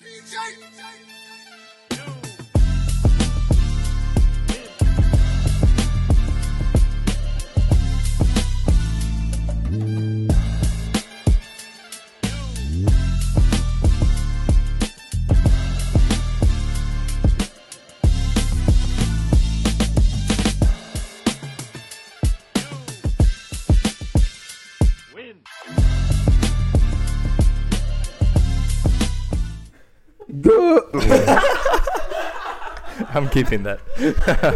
[0.00, 1.29] Good.
[33.30, 33.80] Keeping that.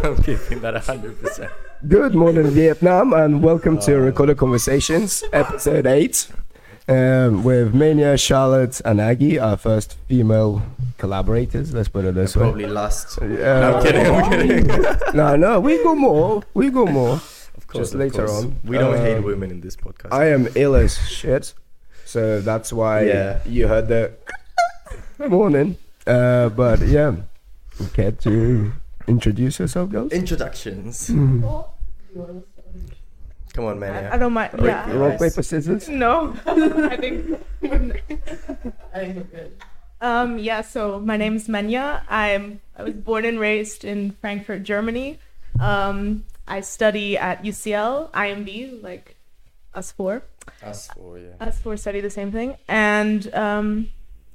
[0.05, 1.51] I'm keeping that 100%.
[1.87, 6.28] Good morning, Vietnam, and welcome to Recorded Conversations, episode 8,
[6.88, 10.62] um, with Menia, Charlotte, and Agi, our first female
[10.98, 11.73] collaborators.
[11.74, 12.42] Let's put it this way.
[12.42, 13.19] Probably last.
[13.20, 13.27] Yeah.
[13.60, 14.06] No, I'm kidding.
[14.06, 14.66] I'm kidding.
[15.14, 16.42] no, no, we go more.
[16.55, 17.14] We go more.
[17.56, 17.78] Of course.
[17.83, 18.45] Just of later course.
[18.45, 18.56] on.
[18.64, 20.12] We don't hate Um, women in this podcast.
[20.12, 21.55] I am ill as shit,
[22.05, 23.38] so that's why Yeah.
[23.47, 24.12] you heard the
[25.28, 25.77] morning.
[26.06, 27.14] Uh, but yeah,
[27.92, 28.72] care to
[29.06, 30.12] introduce yourself, girls?
[30.12, 31.11] Introductions.
[31.11, 31.64] Mm.
[33.55, 34.50] Come on, I, I don't mind.
[34.61, 34.91] Yeah.
[34.92, 35.89] Rock, paper, scissors.
[35.89, 37.41] No, I think.
[37.62, 39.53] I think we're good.
[40.00, 40.39] Um.
[40.39, 40.62] Yeah.
[40.62, 42.03] So my name is Menia.
[42.08, 42.61] I'm.
[42.77, 45.19] I was born and raised in Frankfurt, Germany.
[45.61, 46.25] Um.
[46.47, 49.16] I study at UCL, IMB, like
[49.72, 50.22] us four.
[50.62, 51.33] Us four, yeah.
[51.41, 53.88] Us four study the same thing, and um,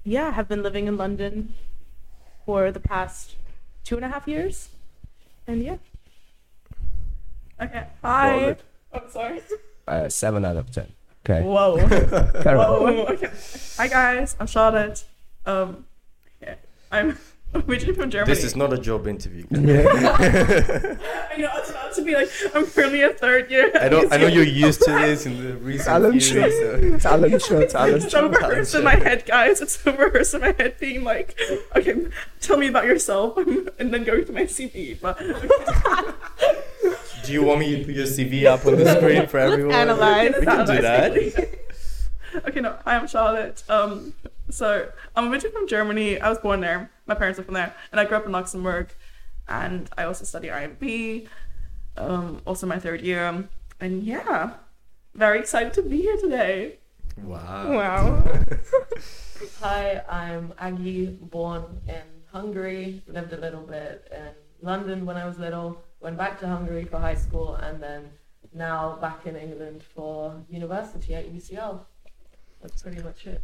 [0.03, 1.53] yeah, have been living in London
[2.49, 3.35] for the past
[3.83, 4.69] two and a half years,
[5.45, 5.77] and yeah.
[7.61, 7.85] Okay.
[8.01, 8.55] Hi.
[8.91, 9.41] I'm sorry.
[9.87, 10.87] Uh, seven out of ten.
[11.23, 11.43] Okay.
[11.43, 11.77] Whoa.
[12.41, 12.65] Carry on.
[12.65, 13.29] Oh, okay.
[13.77, 15.05] Hi guys, I'm Charlotte.
[15.45, 15.85] Um,
[16.41, 16.55] yeah,
[16.91, 17.19] I'm
[17.67, 18.33] originally from Germany.
[18.33, 19.45] This is not a job interview.
[19.51, 19.85] Yeah.
[21.31, 23.71] I know it's about to be like I'm currently a third year.
[23.79, 24.07] I know.
[24.11, 26.43] I know you're used to this in the recent Talent few show.
[26.43, 27.65] weeks, so- Talent show.
[27.65, 28.31] Talent It's show.
[28.31, 29.61] so rehearsed in my head, guys.
[29.61, 31.39] It's so rehearsed in my head, being like,
[31.75, 32.07] okay,
[32.41, 34.99] tell me about yourself, and then go to my CV.
[34.99, 35.17] But
[37.25, 39.73] Do you want me to put your CV up on the screen for everyone?
[39.75, 40.33] analyze.
[40.39, 41.11] We can do that.
[42.47, 43.63] okay, no, hi, I'm Charlotte.
[43.69, 44.13] Um,
[44.49, 46.19] so I'm originally from Germany.
[46.19, 46.91] I was born there.
[47.05, 48.89] My parents are from there, and I grew up in Luxembourg.
[49.47, 51.27] And I also study IMB.
[51.97, 53.47] Um, also my third year,
[53.79, 54.51] and yeah,
[55.15, 56.77] very excited to be here today.
[57.17, 57.73] Wow.
[57.73, 58.23] Wow.
[59.59, 64.29] Hi, I'm Agi, born in Hungary, lived a little bit in
[64.61, 68.09] London when I was little, went back to Hungary for high school, and then
[68.53, 71.81] now back in England for university at UCL.
[72.61, 73.41] That's pretty much it.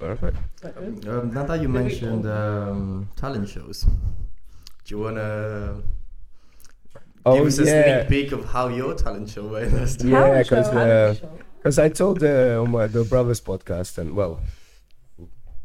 [0.00, 0.36] Perfect.
[0.56, 0.76] Is that?
[0.78, 3.82] Um, now that you mentioned um, talent shows,
[4.84, 5.82] do you wanna
[7.26, 9.72] Oh give us a sneak peek of how your talent show went?
[9.74, 10.08] last time?
[10.12, 10.72] Yeah, Talent because show.
[10.72, 11.30] Talent show.
[11.58, 14.40] because I told uh, on my the brothers podcast and well,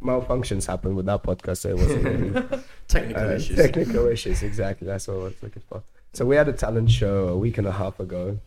[0.03, 1.57] malfunctions happened with that podcast.
[1.59, 2.43] So it wasn't really,
[2.87, 3.55] Technical uh, issues.
[3.57, 4.43] technical issues.
[4.43, 4.85] Exactly.
[4.87, 5.81] That's what I was looking for.
[6.13, 8.37] So we had a talent show a week and a half ago,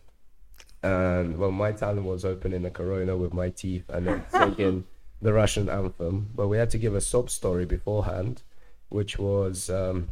[0.83, 4.85] and well, my talent was opening a Corona with my teeth and then singing
[5.21, 6.29] the Russian anthem.
[6.35, 8.41] But we had to give a sob story beforehand,
[8.89, 10.09] which was um,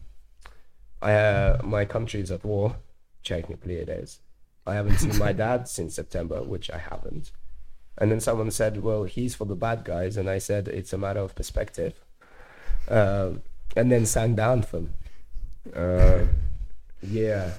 [1.01, 2.77] I uh, my country is at war.
[3.23, 4.19] Technically, it is.
[4.65, 7.31] I haven't seen my dad since September, which I haven't.
[7.97, 10.97] And then someone said, "Well, he's for the bad guys," and I said, "It's a
[10.97, 11.93] matter of perspective."
[12.87, 13.41] Um,
[13.75, 14.93] and then sang the anthem.
[15.75, 16.25] Uh,
[17.01, 17.53] yeah,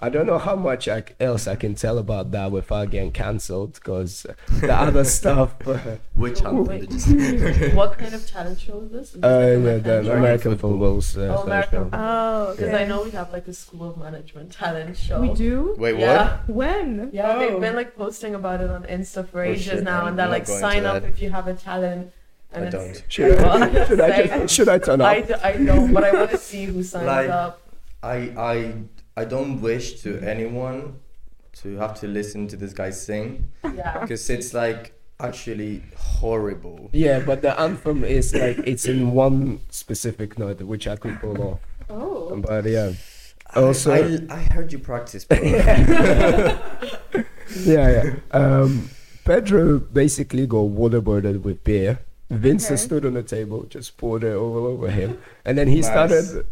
[0.00, 3.74] I don't know how much I, else I can tell about that without getting cancelled
[3.74, 4.24] because
[4.60, 5.56] the other stuff.
[5.66, 6.88] Uh, Which anthem Wait.
[6.88, 9.14] did what kind of talent show is this?
[9.14, 10.70] Is this uh, like a the, the American- American football.
[11.00, 11.42] football's uh, Oh, social.
[11.46, 12.82] American Oh, Because okay.
[12.82, 15.20] I know we have like a school of management talent show.
[15.20, 15.74] We do?
[15.78, 16.38] Wait, Yeah.
[16.46, 17.10] When?
[17.12, 17.38] Yeah, Oh.
[17.40, 20.18] they've been like posting about it on Insta for Oh, ages shit, now, I'm and
[20.18, 21.08] they're like, sign up that.
[21.08, 22.12] if you have a talent.
[22.52, 23.12] And I it's, don't.
[23.12, 24.26] Should I, should, I same.
[24.42, 25.26] just, should I turn I, up?
[25.26, 27.60] d- I don't, but I want to see who signs Like- up.
[28.00, 28.72] I I
[29.18, 31.00] I don't wish to anyone
[31.62, 33.98] to have to listen to this guy sing Yeah.
[34.00, 36.88] because it's like actually horrible.
[36.92, 41.42] Yeah, but the anthem is like it's in one specific note which I could pull
[41.42, 41.60] off.
[41.90, 42.36] Oh.
[42.46, 42.92] But yeah,
[43.54, 45.26] I- Also- I, I heard you practice.
[45.30, 46.58] yeah,
[47.66, 48.14] yeah.
[48.30, 48.90] Um,
[49.24, 51.98] Pedro basically got waterboarded with beer.
[52.30, 52.86] Vincent Okay.
[52.86, 55.86] stood on the table, just poured it all over him, and then he Nice.
[55.86, 56.46] started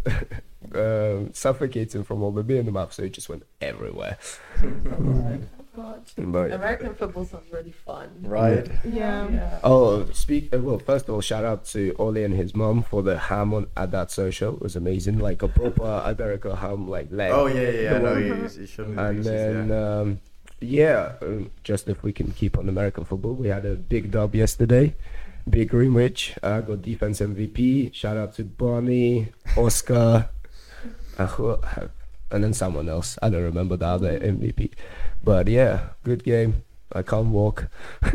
[0.74, 4.18] um, suffocating from all the beer in the mouth, so it just went everywhere.
[4.60, 5.48] God.
[6.16, 8.08] But American football sounds really fun.
[8.22, 8.66] right?
[8.82, 9.28] Yeah.
[9.28, 9.58] Yeah.
[9.62, 10.54] Oh, speak.
[10.54, 13.52] Uh, well, first of all, shout out to Oli and his mom for the ham
[13.52, 14.54] on at that social.
[14.54, 17.30] It was amazing, like a proper Iberico ham, like leg.
[17.30, 17.94] Oh yeah, yeah, yeah.
[17.94, 19.98] I know one- you, you showed me the and pictures, then yeah.
[20.00, 20.20] um,
[20.60, 24.34] yeah, um, just if we can keep on American football, we had a big dub
[24.34, 24.94] yesterday.
[25.48, 27.94] Big Greenwich uh, got defense MVP.
[27.94, 30.30] Shout out to Bonnie, Oscar,
[31.18, 31.58] uh, who-
[32.30, 33.18] and then someone else.
[33.22, 34.70] I don't remember the other MVP.
[35.22, 36.64] But yeah, good game.
[36.92, 37.68] I can't walk.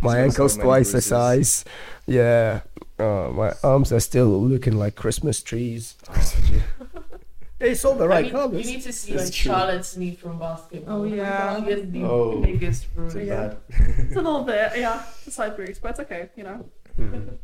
[0.00, 1.64] my ankle's so many twice the size.
[2.06, 2.60] Yeah,
[2.98, 5.96] uh, my arms are still looking like Christmas trees.
[7.60, 8.66] it's all the I right mean, colours.
[8.66, 9.52] You need to see It's like true.
[9.52, 11.00] Charlotte Sneed from basketball.
[11.02, 11.64] Oh, yeah.
[11.64, 12.40] She has the Oh.
[12.40, 13.12] biggest bruise.
[13.14, 13.46] Too Yeah.
[13.48, 13.56] bad.
[13.98, 16.64] It's a little bit, yeah, a side bruise, but it's okay, you know.
[16.98, 17.36] Mhm.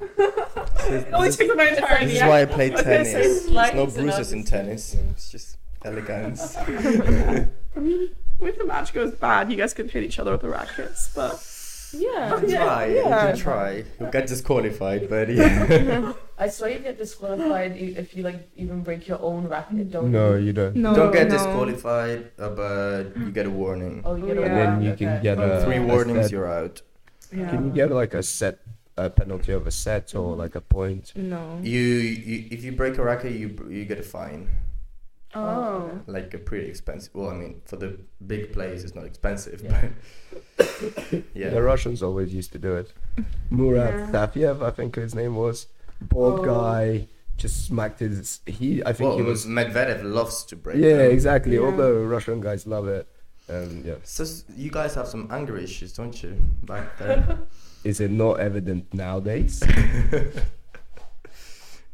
[0.00, 3.12] It only takes my entire This is why I play I was gonna tennis.
[3.12, 4.94] There's no and bruises in tennis.
[5.10, 6.56] It's just elegance.
[6.56, 8.10] I mean,
[8.40, 11.38] if the match goes bad, you guys can hit each other with the rackets, but
[11.92, 12.34] Yeah.
[12.34, 12.86] You can Yeah, try.
[12.86, 13.84] You can try.
[13.98, 16.12] You'll get disqualified, but yeah.
[16.38, 19.90] I swear you get disqualified i- if you like even break your own racket.
[19.90, 20.46] Don't No, you?
[20.46, 20.74] you don't.
[20.76, 20.94] No.
[20.94, 21.34] Don't get no.
[21.36, 24.02] disqualified, uh, but you get a warning.
[24.04, 24.46] Oh, you get a yeah.
[24.46, 25.22] And then warning, you can okay.
[25.22, 26.32] get a Three a warnings, set.
[26.32, 26.80] you're out.
[27.34, 27.50] yeah.
[27.50, 28.58] Can you get like a set,
[29.06, 30.40] a penalty of a set or mm-hmm.
[30.40, 31.12] like a point?
[31.16, 31.58] No.
[31.62, 34.48] You, you if you break a racket, you you get a fine,
[35.34, 35.40] Oh.
[35.40, 36.00] oh.
[36.06, 37.14] like a pretty expensive.
[37.14, 39.88] Well, I mean, for the big players, it's not expensive, Yeah.
[40.56, 41.50] but yeah.
[41.50, 42.92] The Russians always used to do it.
[43.50, 44.10] Marat Yeah.
[44.10, 45.66] Safiev, I think his name was,
[46.00, 46.44] bald Oh.
[46.44, 47.06] guy,
[47.36, 48.40] just smacked his.
[48.46, 49.46] He, I think well, he was.
[49.46, 50.76] Medvedev loves to break.
[50.78, 51.12] Yeah, them.
[51.12, 51.58] exactly.
[51.58, 53.06] All the Russian guys love it.
[53.48, 54.24] And yeah, So
[54.56, 56.32] you guys have some anger issues, don't you?
[56.62, 57.38] Back there.
[57.84, 59.62] Is it not evident nowadays?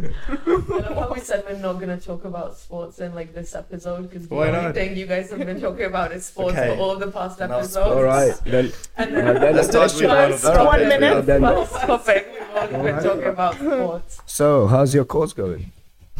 [0.45, 4.27] love how we said we're not gonna talk about sports in like this episode because
[4.27, 4.73] the Why only not?
[4.75, 6.75] thing you guys have been talking about is sports Okay.
[6.75, 7.73] for all of the past Enough episodes.
[7.73, 7.95] sports.
[7.95, 8.71] All right, then.
[8.97, 11.25] And uh, then then Let's start with one of the all right, One minute.
[11.25, 13.03] then- first topic we've only been Alright.
[13.03, 14.21] talking about sports.
[14.25, 15.71] So, how's your course going,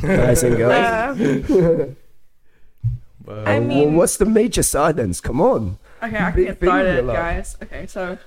[0.02, 1.52] guys and girls?
[1.52, 1.86] uh,
[3.26, 5.22] But, I Uh, mean- what's the major silence?
[5.22, 5.78] Come on.
[6.02, 7.58] okay, I can Big get thing in your started, guys.
[7.64, 8.18] Okay, so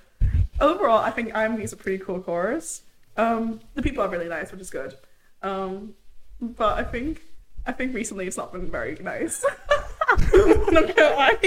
[0.60, 2.82] overall, I think IMB is a pretty cool course.
[3.16, 4.94] Um, the people are really nice, which is good.
[5.43, 5.94] Um,
[6.40, 7.20] but I think
[7.66, 9.44] I think recently it's not been very nice.
[10.10, 11.38] I'm not gonna lie.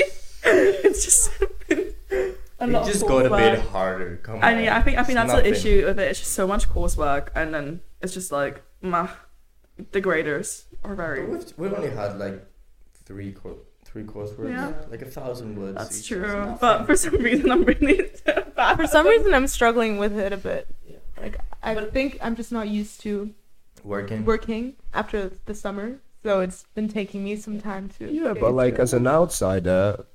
[0.44, 1.32] It's just
[1.68, 3.68] been a it lot just of got a bit coursework.
[3.70, 4.20] harder.
[4.24, 4.44] Come on.
[4.44, 6.08] And yeah, I think I think It's that's the issue with it.
[6.10, 9.10] It's just so much coursework, and then it's just like, mah,
[9.92, 11.22] the graders are very.
[11.22, 12.44] But we've, we've only had like
[13.10, 14.74] three co- three coursework, Yeah.
[14.92, 15.76] like a thousand words.
[15.80, 16.08] That's each.
[16.10, 18.06] true, but for some reason I'm really.
[18.78, 20.68] For some reason, I'm struggling with it a bit.
[20.86, 20.98] Yeah.
[21.20, 23.34] Like, I But- think I'm just not used to
[23.84, 24.26] working.
[24.26, 25.88] working after the summer,
[26.24, 28.12] so it's been taking me some time to.
[28.12, 30.06] Yeah, but like into as an outsider,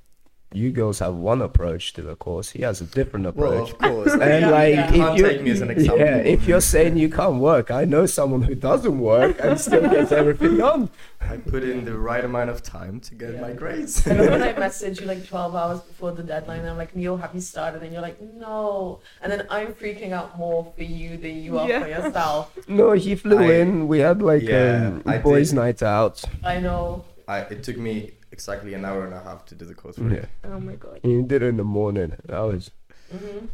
[0.55, 2.51] you girls have one approach to the course.
[2.51, 3.73] He has a different Well, approach.
[3.73, 4.13] of course.
[4.13, 4.89] and Yeah, like, yeah.
[5.13, 5.99] if you take me as an example.
[5.99, 9.83] yeah, if you're saying you can't work, I know someone who doesn't work and still
[9.89, 10.91] gets everything done.
[11.21, 13.41] I put in the right amount of time to get Yeah.
[13.41, 14.07] my grades.
[14.07, 16.95] And then when I message you like 12 hours before the deadline, and I'm like,
[16.95, 17.83] Neil, have you started?
[17.83, 19.01] And you're like, no.
[19.23, 22.57] And then I'm freaking out more for you than you are for yourself.
[22.69, 23.89] No, he flew I- in.
[23.89, 25.57] We had like Yeah, um, boys' did.
[25.57, 26.23] night out.
[26.45, 27.05] I know.
[27.27, 30.13] I, it took me exactly an hour and a half to do the coursework.
[30.19, 31.01] Yeah, Oh my god.
[31.03, 32.11] You did it in the morning.
[32.31, 32.71] That was
[33.11, 33.47] hmm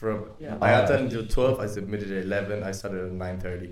[0.00, 0.58] From Yeah.
[0.66, 1.56] I had that until twelve.
[1.64, 2.62] I submitted at eleven.
[2.70, 3.70] I started at nine thirty.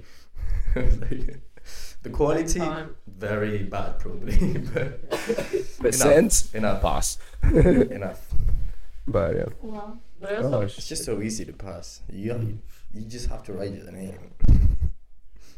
[0.76, 1.40] like,
[2.04, 2.62] the quality
[3.06, 4.37] very bad probably,
[4.75, 4.90] but
[5.84, 7.19] percent enough, pass.
[7.99, 8.23] enough.
[9.06, 9.99] But yeah, Wow.
[10.20, 10.62] But I.
[10.64, 12.00] It's just so easy to pass.
[12.23, 12.59] You
[12.94, 14.32] you just have to write your name.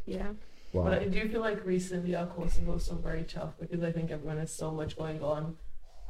[0.06, 0.30] Yeah.
[0.72, 0.84] Wow.
[0.84, 4.10] but I do feel like recently our course is also very tough because I think
[4.10, 5.56] everyone has so much going on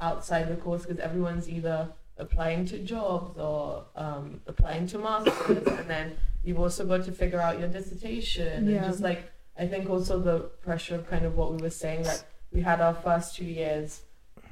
[0.00, 1.88] outside the course because everyone's either
[2.18, 7.40] applying to jobs or um, applying to masters and then you've also got to figure
[7.40, 8.76] out your dissertation Yeah.
[8.76, 12.02] and just like I think also the pressure of kind of what we were saying
[12.04, 14.02] that we had our first two years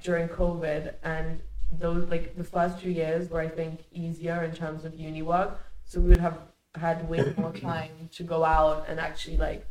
[0.03, 1.41] during COVID and
[1.79, 5.59] those like the first two years were I think easier in terms of uni work
[5.85, 6.39] so we would have
[6.75, 9.67] had way more time to go out and actually like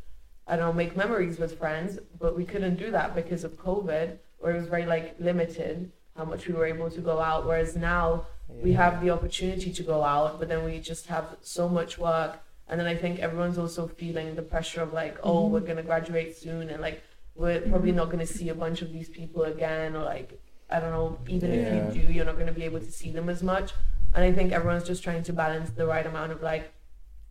[0.49, 4.17] I don't know make memories with friends but we couldn't do that because of COVID
[4.39, 7.75] where it was very like limited how much we were able to go out whereas
[7.75, 11.97] now we have the opportunity to go out, but then we just have so much
[11.97, 12.39] work.
[12.67, 15.53] And then I think everyone's also feeling the pressure of like, oh, mm-hmm.
[15.53, 17.01] we're gonna graduate soon, and like
[17.35, 20.39] we're probably not gonna see a bunch of these people again, or like
[20.69, 21.87] I don't know, even Yeah.
[21.87, 23.73] if you do, you're not gonna be able to see them as much.
[24.13, 26.73] And I think everyone's just trying to balance the right amount of like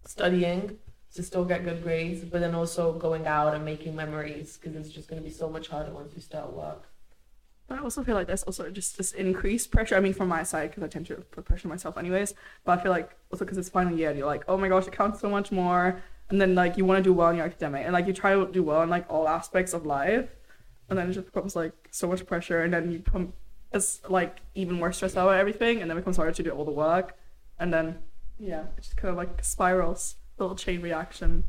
[0.04, 0.78] studying
[1.14, 4.90] to still get good grades, but then also going out and making memories because it's
[4.90, 6.88] just gonna be so much harder once you start work.
[7.66, 9.96] But I also feel like there's also just this increased pressure.
[9.96, 12.34] I mean, from my side, because I tend to put pressure on myself anyways.
[12.64, 14.92] But I feel like also because it's final year, you're like, oh my gosh, it
[14.92, 16.02] counts so much more.
[16.30, 18.34] And then like you want to do well in your academic, and like you try
[18.34, 20.28] to do well in like all aspects of life,
[20.88, 23.32] and then it just becomes like so much pressure, and then you come
[23.72, 26.50] as like even more stressed out about everything, and then it becomes harder to do
[26.50, 27.16] all the work,
[27.58, 28.00] and then
[28.38, 31.44] yeah, it just kind of like spirals, little chain reaction.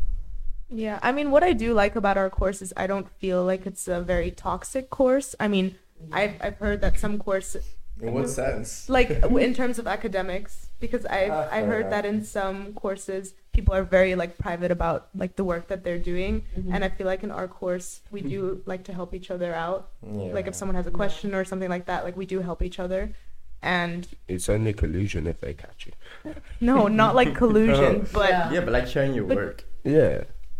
[0.70, 3.66] Yeah, I mean, what I do like about our course is I don't feel like
[3.66, 5.36] it's a very toxic course.
[5.40, 5.76] I mean,
[6.12, 7.66] I've I've heard that some courses,
[8.00, 8.88] In what sense?
[8.88, 11.92] like in terms of academics, because I've Ah, I heard enough.
[11.92, 15.98] that in some courses people are very like private about like the work that they're
[16.14, 19.54] doing, and I feel like in our course we do like to help each other
[19.56, 19.90] out.
[20.06, 20.34] Yeah.
[20.38, 22.80] Like if someone has a question or something like that, like we do help each
[22.80, 23.12] other.
[23.62, 26.34] And It's only collusion if they catch you.
[26.62, 28.10] no, not like collusion, oh.
[28.14, 28.52] but Yeah.
[28.52, 29.64] Yeah, but like sharing your But- work.
[29.84, 30.24] Yeah.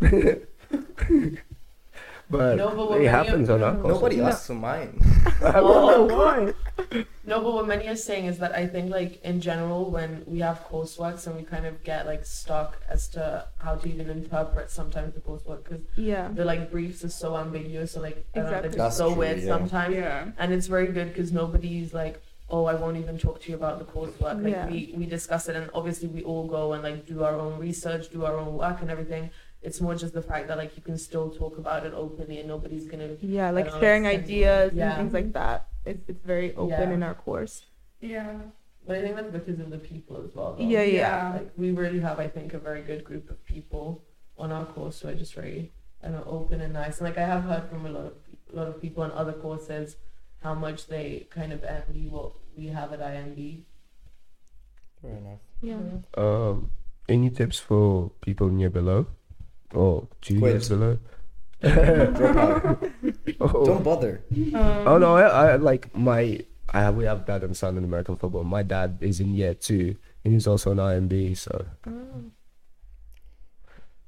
[2.30, 3.94] but No, but it happens on our course.
[3.94, 4.26] Nobody No.
[4.26, 5.00] asks for mine.
[5.42, 6.52] Oh, why?
[7.24, 10.40] No, but what many are saying is that I think like in general when we
[10.40, 14.70] have coursework and we kind of get like stuck as to how to even interpret
[14.70, 18.44] sometimes the coursework because yeah, the like briefs are so ambiguous or like I know,
[18.46, 18.68] Exactly.
[18.68, 19.46] they're That's just so true, weird yeah.
[19.46, 20.30] sometimes Yeah.
[20.38, 23.78] and it's very good because nobody's like oh I won't even talk to you about
[23.78, 24.66] the coursework like Yeah.
[24.68, 28.10] we we discuss it and obviously we all go and like do our own research
[28.10, 29.30] do our own work and everything
[29.62, 32.48] it's more just the fact that like you can still talk about it openly and
[32.48, 34.90] nobody's gonna yeah, like know, sharing ideas yeah.
[34.90, 35.68] and things like that.
[35.84, 36.94] It's it's very open Yeah.
[36.94, 37.66] in our course.
[38.00, 38.36] Yeah.
[38.86, 40.64] but I think that's because of the people as well though.
[40.64, 41.00] Yeah, yeah.
[41.00, 41.32] Yeah.
[41.38, 44.02] like we really have I think a very good group of people
[44.38, 47.42] on our course who are just very I open and nice and like I have
[47.44, 48.14] heard from a lot of
[48.52, 49.96] a lot of people on other courses
[50.42, 53.62] how much they kind of envy what we have at IMB.
[55.02, 55.38] Fair enough.
[55.62, 55.78] Yeah.
[56.16, 56.70] Um,
[57.08, 59.06] any tips for people near below,
[59.74, 60.52] or two Quit.
[60.52, 60.98] years below?
[61.62, 62.90] Drop out.
[63.40, 63.64] oh.
[63.66, 64.22] Don't bother.
[64.32, 64.54] Um,
[64.88, 66.40] Oh no, I, I like my.
[66.72, 68.44] I have, we have dad and son in American football.
[68.44, 71.36] My dad is in year two, and he's also an IMB.
[71.36, 72.30] So Oh.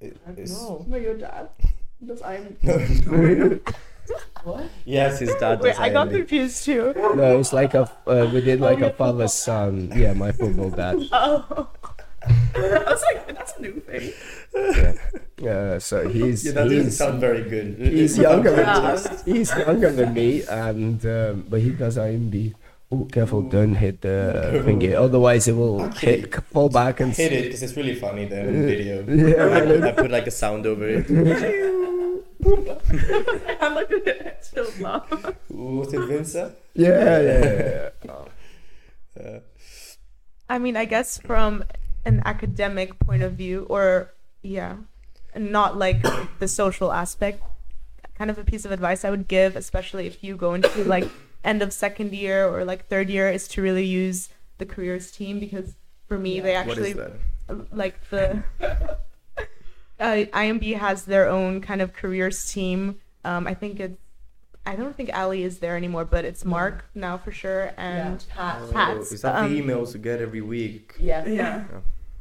[0.01, 0.87] It- I don't know.
[0.89, 1.49] But your dad
[2.05, 2.57] does I'm
[4.45, 4.65] What?
[4.85, 6.93] Yes, his dad Wait, I got confused too.
[7.15, 9.93] no, it's like a uh, we did like a father son.
[9.95, 10.99] Yeah, my football dad.
[11.13, 11.69] Oh.
[12.55, 14.13] I was like, that's a new thing.
[14.55, 14.95] Yeah,
[15.39, 17.75] yeah so he's Yeah, that doesn't he's, sound very good.
[17.79, 19.23] he's younger than Yeah.
[19.25, 22.55] he's younger than me, and um, but he does IMB.
[22.93, 23.43] Oh, careful!
[23.43, 27.75] Don't hit the thingy, otherwise it will hit, fall back and Hit it because it's
[27.77, 29.03] really funny then in video.
[29.03, 31.09] Yeah, I, man, I put like a sound over it.
[33.61, 35.09] I'm like, still laugh.
[35.49, 36.35] Was it Vince?
[36.35, 38.13] yeah, yeah, yeah.
[39.19, 39.41] Uh,
[40.49, 41.65] I mean, I guess from
[42.05, 44.77] an academic point of view, or yeah,
[45.37, 46.05] not like
[46.41, 47.43] the social aspect,
[48.17, 51.09] kind of a piece of advice I would give, especially if you go into like
[51.45, 55.39] end of second year or like third year, is to really use the careers team
[55.39, 55.75] because
[56.09, 57.13] for me, they actually is that?
[57.73, 58.43] like the
[60.03, 63.01] uh, IMB has their own kind of careers team.
[63.25, 63.99] Um, I think it's
[64.65, 68.35] I don't think Ali is there anymore, but it's Mark now for sure, and yeah,
[68.37, 68.63] Pat.
[68.63, 70.95] Oh, Pat's, is that um, the emails you get every week?
[71.01, 71.27] Yeah.
[71.27, 71.65] Yeah.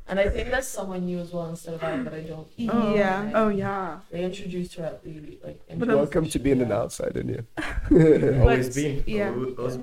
[0.07, 2.47] And I think there's someone new as well instead of I, but I don't.
[2.69, 3.31] Oh, yeah.
[3.35, 4.00] Oh yeah.
[4.11, 5.61] They introduced her at the like.
[5.67, 6.75] But intro Welcome to session, being an yeah.
[6.75, 8.39] outsider, yeah.
[8.41, 9.03] Always But- been.
[9.05, 9.29] yeah.
[9.29, 9.79] Always, always,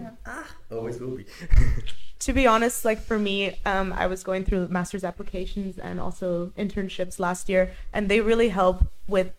[0.70, 1.26] always will be.
[2.20, 6.52] to be honest, like for me, um, I was going through master's applications and also
[6.58, 9.32] internships last year, and they really help with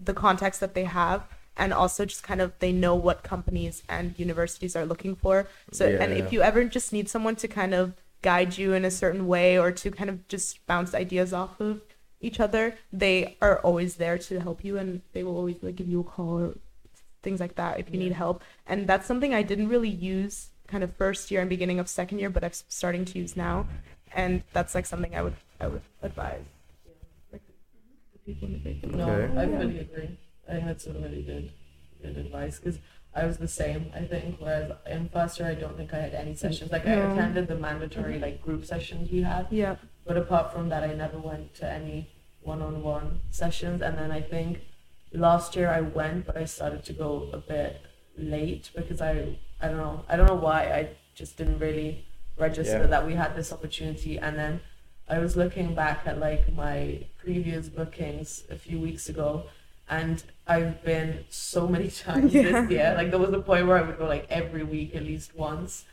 [0.00, 1.24] the context that they have,
[1.56, 5.46] and also just kind of they know what companies and universities are looking for.
[5.72, 6.24] So, Yeah, and yeah.
[6.24, 9.58] if you ever just need someone to kind of guide you in a certain way
[9.58, 11.82] or to kind of just bounce ideas off of
[12.20, 15.88] each other, they are always there to help you, and they will always like give
[15.88, 16.54] you a call or
[17.22, 18.42] things like that if you need help.
[18.66, 22.18] And that's something I didn't really use kind of first year and beginning of second
[22.18, 22.50] year, but I'm
[22.80, 23.66] starting to use now.
[24.14, 26.44] And that's like something I would I would advise.
[27.32, 27.42] Like,
[28.14, 28.94] the people in the group.
[28.94, 29.38] No, Okay.
[29.42, 30.10] I fully agree.
[30.48, 31.46] I think that's a really good,
[32.02, 32.78] good advice because
[33.14, 33.80] I was the same.
[33.94, 34.36] I think.
[34.40, 36.72] Whereas in first year, I don't think I had any sessions.
[36.72, 39.76] Like I attended the mandatory like group sessions we had, Yeah.
[40.06, 41.98] but apart from that, I never went to any
[42.42, 43.78] one-on-one sessions.
[43.86, 44.52] And then I think
[45.28, 47.72] last year I went, but I started to go a bit
[48.16, 52.06] late because I I don't know I don't know why I just didn't really
[52.38, 52.86] register Yeah.
[52.86, 54.18] that we had this opportunity.
[54.18, 54.60] And then
[55.08, 59.44] I was looking back at like my previous bookings a few weeks ago,
[59.88, 62.42] and I've been so many times Yeah.
[62.62, 62.94] this year.
[62.96, 65.84] Like there was a point where I would go like every week at least once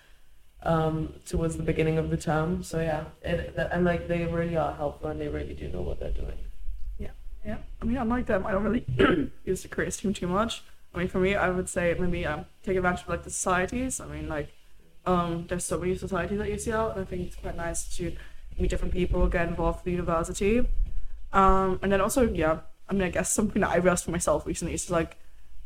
[0.64, 4.58] um towards the beginning of the term so yeah it, th- and like they really
[4.58, 6.38] are helpful and they really do know what they're doing
[6.98, 7.12] Yeah,
[7.46, 8.86] yeah I mean, unlike them, I don't really
[9.46, 10.64] use the careers team too much.
[10.94, 14.00] I mean, for me, I would say maybe um, take advantage of like the societies.
[14.00, 14.52] I mean, like,
[15.06, 18.16] um, there's so many societies at UCL, and I think it's quite nice to
[18.58, 20.68] meet different people, get involved with the university.
[21.32, 24.46] Um, and then also, yeah, I mean, I guess something that I realized for myself
[24.46, 25.18] recently is like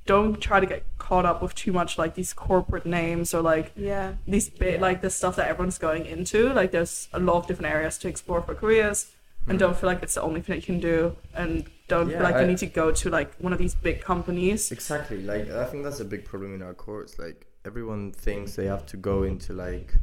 [0.06, 3.72] don't try to get caught up with too much like these corporate names or like
[3.78, 4.16] Yeah.
[4.28, 6.52] these bit like the stuff that everyone's going into.
[6.52, 9.12] Like there's a lot of different areas to explore for careers,
[9.48, 12.24] and don't feel like it's the only thing you can do, and don't Yeah, feel
[12.24, 14.72] like I- you need to go to like one of these big companies.
[14.72, 15.22] Exactly.
[15.22, 17.20] Like I think that's a big problem in our course.
[17.20, 19.94] Like everyone thinks they have to go into like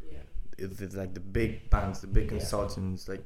[0.00, 0.18] Yeah.
[0.58, 2.38] it's it's like the big banks, the big Yeah.
[2.38, 3.08] consultants.
[3.08, 3.22] Like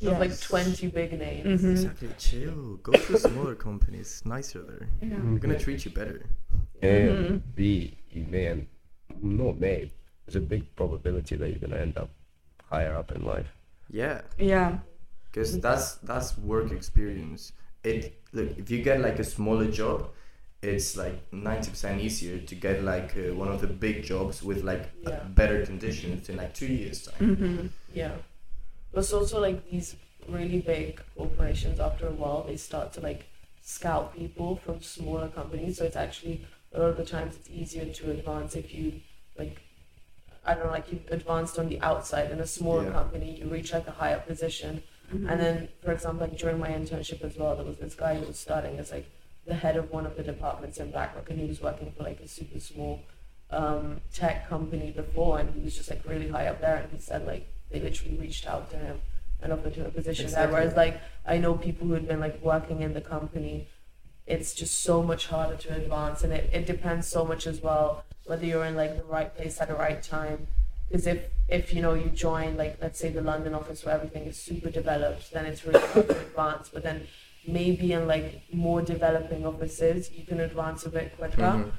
[0.00, 1.62] There's like 20 big names.
[1.62, 1.70] Mhm.
[1.72, 2.76] exactly, chill.
[2.82, 4.88] Go to smaller companies It's nicer there.
[5.02, 5.18] Yeah.
[5.22, 6.22] They're gonna treat you better.
[6.82, 7.42] And.
[7.56, 8.66] B, you may and
[9.22, 9.90] not may.
[10.26, 12.10] There's a big probability that you're gonna end up
[12.70, 13.48] higher up in life.
[13.90, 14.78] Yeah, Yeah.
[15.30, 17.52] Because that's that's work experience.
[17.84, 20.10] It look if you get like a smaller job,
[20.62, 24.62] it's like ninety percent easier to get like uh, one of the big jobs with
[24.64, 25.20] like Yeah.
[25.34, 27.36] better conditions in like two years time.
[27.36, 28.12] hmm Yeah.
[28.92, 29.96] But it's also like these
[30.28, 33.26] really big corporations, after a while, they start to like
[33.62, 35.78] scout people from smaller companies.
[35.78, 39.00] So it's actually, a lot of the times, it's easier to advance if you,
[39.38, 39.60] like,
[40.44, 42.92] I don't know, like you've advanced on the outside in a smaller Yeah.
[42.92, 44.82] company, you reach like a higher position.
[45.10, 48.26] And then, for example, like during my internship as well, there was this guy who
[48.26, 49.10] was starting as like
[49.46, 52.20] the head of one of the departments in BlackRock, and he was working for like
[52.20, 53.02] a super small
[53.50, 56.76] um, tech company before, and he was just like really high up there.
[56.76, 59.00] And he said like they literally reached out to him
[59.40, 60.48] and offered him a position there.
[60.48, 63.68] Whereas like I know people who had been like working in the company,
[64.26, 68.04] it's just so much harder to advance, and it, it depends so much as well
[68.28, 70.46] whether you're in like the right place at the right time.
[70.88, 74.24] Because if if you know you join like let's say the London office where everything
[74.24, 76.68] is super developed, then it's really hard to advance.
[76.68, 77.06] But then
[77.46, 81.42] maybe in like more developing offices you can advance a bit quicker.
[81.42, 81.72] Mhm.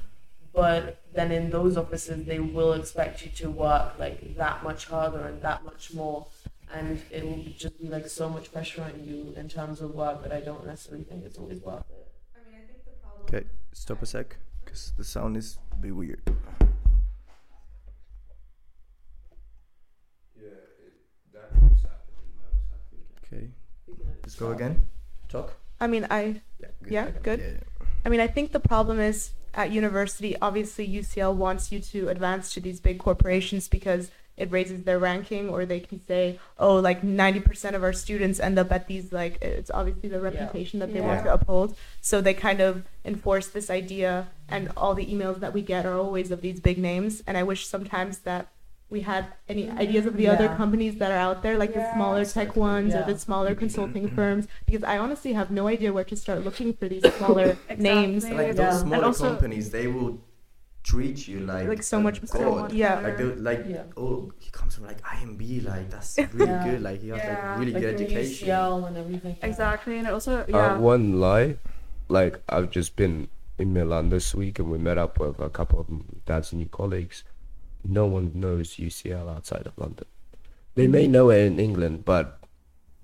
[0.52, 5.20] But then in those offices they will expect you to work like that much harder
[5.26, 6.26] and that much more.
[6.72, 10.22] And it will just be like so much pressure on you in terms of work
[10.22, 12.06] that I don't necessarily think it's always worth it.
[13.24, 16.22] Okay, stop a sec, because the sound is a bit weird.
[23.32, 23.48] Okay,
[24.22, 24.82] let's go again.
[25.28, 25.54] Talk.
[25.80, 26.68] I mean, I Yeah.
[26.88, 27.40] Yeah, good.
[27.40, 27.86] Yeah.
[28.04, 32.52] I mean, I think the problem is at university, obviously UCL wants you to advance
[32.54, 37.02] to these big corporations because it raises their ranking or they can say, oh, like
[37.02, 41.00] 90% of our students end up at these, like, it's obviously the reputation that they
[41.00, 41.76] want to uphold.
[42.00, 45.98] So they kind of enforce this idea and all the emails that we get are
[45.98, 47.22] always of these big names.
[47.26, 48.48] And I wish sometimes that
[48.90, 52.24] we had any ideas of the other companies that are out there, like the smaller
[52.24, 56.16] tech ones or the smaller consulting firms, because I honestly have no idea where to
[56.16, 58.24] start looking for these smaller names.
[58.24, 58.52] Like Yeah.
[58.52, 60.18] those And smaller also- companies, they will
[60.82, 62.72] treat you like Like so much god.
[62.72, 63.00] Yeah.
[63.00, 63.82] Like they like Yeah.
[63.98, 66.64] oh he comes from like IMB like that's really Yeah.
[66.64, 67.50] good like he has Yeah.
[67.50, 68.48] like really Like good from education.
[68.48, 69.36] UCL and everything.
[69.42, 70.78] Exactly, and it also Uh, yeah.
[70.78, 71.58] one lie,
[72.08, 75.78] like I've just been in Milan this week and we met up with a couple
[75.80, 75.86] of
[76.24, 77.24] dad's new colleagues.
[77.84, 80.06] No one knows UCL outside of London.
[80.74, 82.38] They may know it in England, but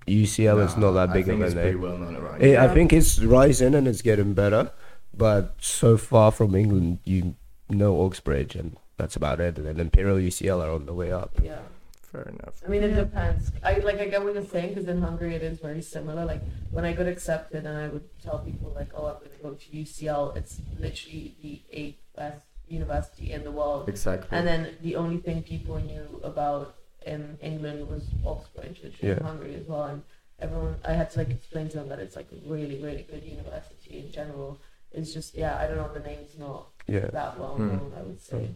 [0.07, 1.81] UCL is not that Nah, big I think of it's a pretty name.
[1.81, 2.41] well known around.
[2.41, 4.71] Eh, I think it's rising and it's getting better,
[5.13, 7.35] but so far from England, you
[7.69, 9.57] know Oxbridge and that's about it.
[9.57, 11.31] And then Imperial UCL are on the way up.
[11.43, 11.59] Yeah.
[12.01, 12.61] Fair enough.
[12.65, 13.51] I mean, it depends.
[13.61, 16.23] I like I get what you're saying because in Hungary it is very similar.
[16.23, 19.43] Like when I got accepted and I would tell people like, oh, I'm going to
[19.43, 20.37] go to UCL.
[20.37, 23.87] It's literally the eighth best university in the world.
[23.89, 24.37] Exactly.
[24.37, 26.75] And then the only thing people knew about
[27.05, 29.23] in England was Oxbridge, which is in Yeah.
[29.23, 29.83] Hungary as well.
[29.85, 30.01] And
[30.39, 33.23] everyone, I had to like explain to them that it's like a really, really good
[33.23, 34.59] university in general.
[34.91, 37.07] It's just, yeah, I don't know, the name's not Yeah.
[37.11, 37.67] that well Hmm.
[37.67, 38.49] known, I would say.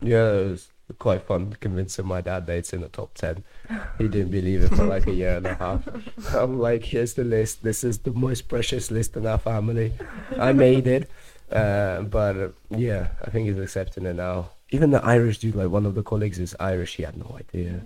[0.00, 3.42] Yeah, it was quite fun convincing my dad that it's in the top 10.
[3.98, 5.88] He didn't believe it for like a year and a half.
[6.34, 7.62] I'm like, here's the list.
[7.62, 9.94] This is the most precious list in our family.
[10.38, 11.08] I made it.
[11.50, 14.50] Uh, but uh, yeah, I think he's accepting it now.
[14.70, 17.84] Even the Irish dude, like one of the colleagues is Irish, he had no idea.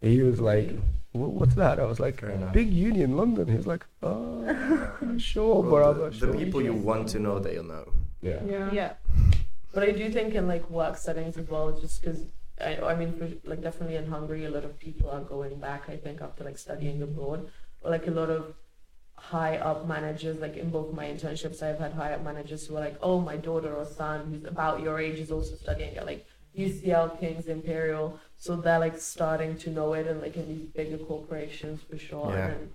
[0.00, 0.70] He was like,
[1.12, 1.80] what's that?
[1.80, 3.48] I was like, big union London.
[3.48, 4.46] He was like, oh,
[5.18, 6.10] sure, Well, brother.
[6.10, 6.32] the, sure.
[6.32, 7.92] the people you want to know, they'll know.
[8.22, 8.40] Yeah.
[8.46, 8.72] yeah.
[8.72, 8.92] Yeah.
[9.72, 12.22] But I do think in like work settings as well, just because
[12.60, 15.88] I, I mean, for, like definitely in Hungary, a lot of people are going back.
[15.88, 17.48] I think after like studying abroad,
[17.82, 18.54] or like a lot of
[19.20, 20.38] high up managers.
[20.38, 23.36] Like in both my internships, I've had high up managers who are like, "Oh, my
[23.36, 28.18] daughter or son who's about your age is also studying at like UCL, King's, Imperial."
[28.36, 32.32] So they're like starting to know it, and like in these bigger corporations for sure.
[32.32, 32.48] Yeah.
[32.48, 32.70] And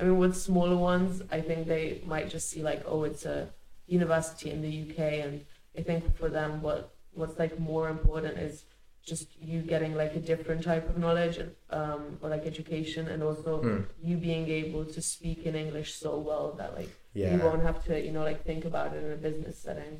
[0.00, 3.48] I mean, with smaller ones, I think they might just see like, "Oh, it's a
[3.86, 5.44] university in the UK," and
[5.76, 8.64] I think for them, what what's like more important is
[9.08, 11.36] just you getting like a different type of knowledge
[11.70, 13.80] um, or like education, and also Hmm.
[14.08, 17.34] you being able to speak in English so well that like Yeah.
[17.34, 19.94] you won't have to, you know, like think about it in a business setting.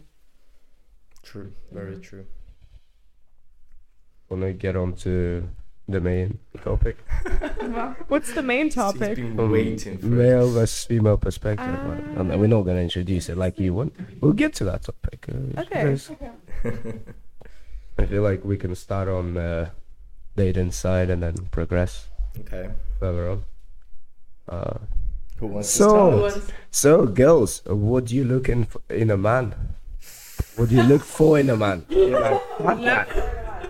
[1.23, 1.51] True.
[1.73, 2.25] Very true.
[4.29, 5.49] Wanna get on to
[5.89, 6.97] the main topic?
[8.09, 9.17] What's the main topic?
[9.17, 11.67] been waiting for male versus female perspective.
[11.81, 12.21] Ah.
[12.21, 13.95] and we're not gonna introduce it like you want.
[14.21, 15.27] We'll get to that topic.
[15.33, 15.83] uh, Okay.
[15.85, 16.11] because
[17.99, 19.71] I feel like we can start on the
[20.37, 22.09] dating side and then progress
[22.41, 22.71] Okay.
[23.01, 23.45] further on.
[24.49, 24.79] Uh,
[25.39, 26.29] Who wants So- to Oh.
[26.29, 26.45] start?
[26.71, 29.55] so, girls, what do you look in, in a man?
[30.57, 31.85] What do you look for in a man?
[31.89, 33.09] You're like, "Fuck that."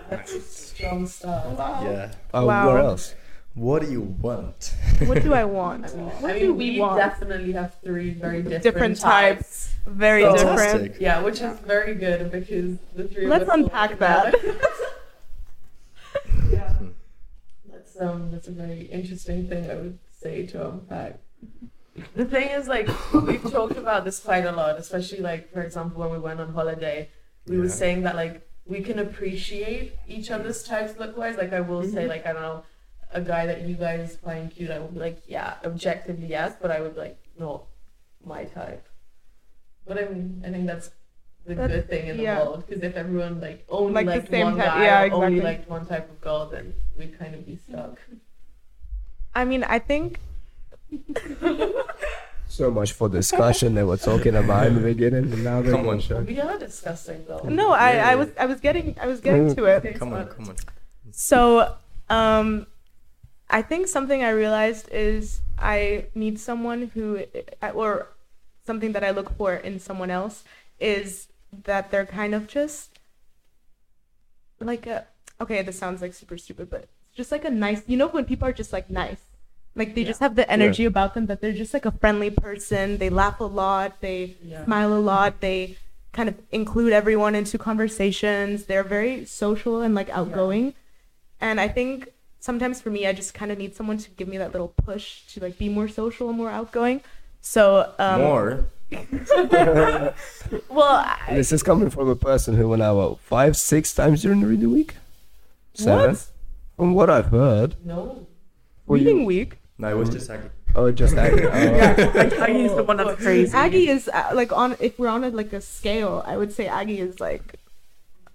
[0.09, 1.45] That's a strong start.
[1.83, 2.11] Yeah.
[2.33, 2.67] Uh, Wow.
[2.73, 3.15] What else?
[3.59, 4.73] What do you want?
[5.03, 5.93] What do I want?
[6.23, 6.97] I mean, do we we want?
[6.97, 9.73] definitely have three very different, Different types.
[9.85, 10.59] Very different.
[10.59, 11.01] Fantastic.
[11.01, 14.33] Yeah, which is very good because the three of Let's us unpack that.
[16.49, 16.73] yeah.
[17.69, 21.19] That's um that's a very interesting thing I would say to unpack.
[22.15, 25.99] The thing is like we've talked about this quite a lot, especially like for example
[25.99, 27.09] when we went on holiday,
[27.45, 31.35] we were saying that like we can appreciate each other's types look wise.
[31.35, 32.63] Like I will say like I don't know,
[33.11, 36.69] a guy that you guys find cute, I would be like, yeah, objectively yes, but
[36.71, 37.63] I would be like, no,
[38.25, 38.85] my type.
[39.87, 40.91] But I mean I think that's
[41.45, 42.39] the That's- good thing in the yeah.
[42.43, 45.25] world because if everyone like only Like the liked same one type- guy yeah, or
[45.25, 47.97] only liked one type of girl, then we'd kind of be stuck.
[49.33, 50.19] I mean, I think
[52.47, 55.31] So much for discussion they were talking about in the beginning.
[55.31, 55.99] And now they're Come on.
[55.99, 56.21] gonna.
[56.25, 57.41] We are discussing though.
[57.47, 58.09] no, I, Yeah.
[58.09, 59.97] I was I was getting I was getting to it.
[59.99, 60.55] Come on, come on.
[61.11, 61.75] So,
[62.09, 62.65] um,
[63.49, 67.23] I think something I realized is I need someone who,
[67.73, 68.07] or
[68.65, 70.43] something that I look for in someone else
[70.79, 71.27] is
[71.63, 72.99] that they're kind of just
[74.59, 75.05] like a.
[75.41, 77.81] Okay, this sounds like super stupid, but just like a nice.
[77.87, 79.21] You know when people are just like nice,
[79.75, 80.07] like they Yeah.
[80.07, 82.97] just have the energy about them that they're just like a friendly person.
[82.97, 84.01] They laugh a lot.
[84.01, 84.65] They Yeah.
[84.65, 85.41] smile a lot.
[85.41, 85.77] They
[86.11, 88.65] kind of include everyone into conversations.
[88.65, 90.73] They're very social and like outgoing.
[91.39, 94.37] And I think sometimes for me, I just kind of need someone to give me
[94.37, 97.01] that little push to like be more social and more outgoing.
[97.41, 98.65] So um, More.
[100.69, 104.21] Well, I, This is coming from a person who went out what, five, six times
[104.23, 104.95] during the reading week.
[105.73, 106.11] Seven.
[106.11, 106.25] What?
[106.75, 107.75] From what I've heard.
[107.85, 108.25] No.
[108.87, 109.57] Were you- reading week.
[109.77, 110.49] No, it was just Agi.
[110.75, 111.45] Oh, just Agi.
[111.49, 112.45] Oh.
[112.45, 113.51] Agi is the one that's crazy.
[113.55, 116.65] Agi is uh, like on if we're on a, like a scale, I would say
[116.65, 117.55] Agi is like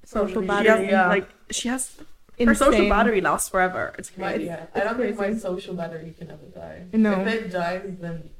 [0.05, 0.69] social She battery.
[0.87, 1.09] has, Yeah.
[1.09, 1.97] like she has
[2.39, 3.95] her social battery lasts forever.
[3.99, 4.45] It's My, crazy.
[4.47, 4.67] yeah.
[4.75, 6.83] I don't think my social battery can ever die.
[6.93, 7.21] No.
[7.21, 8.31] If it dies, then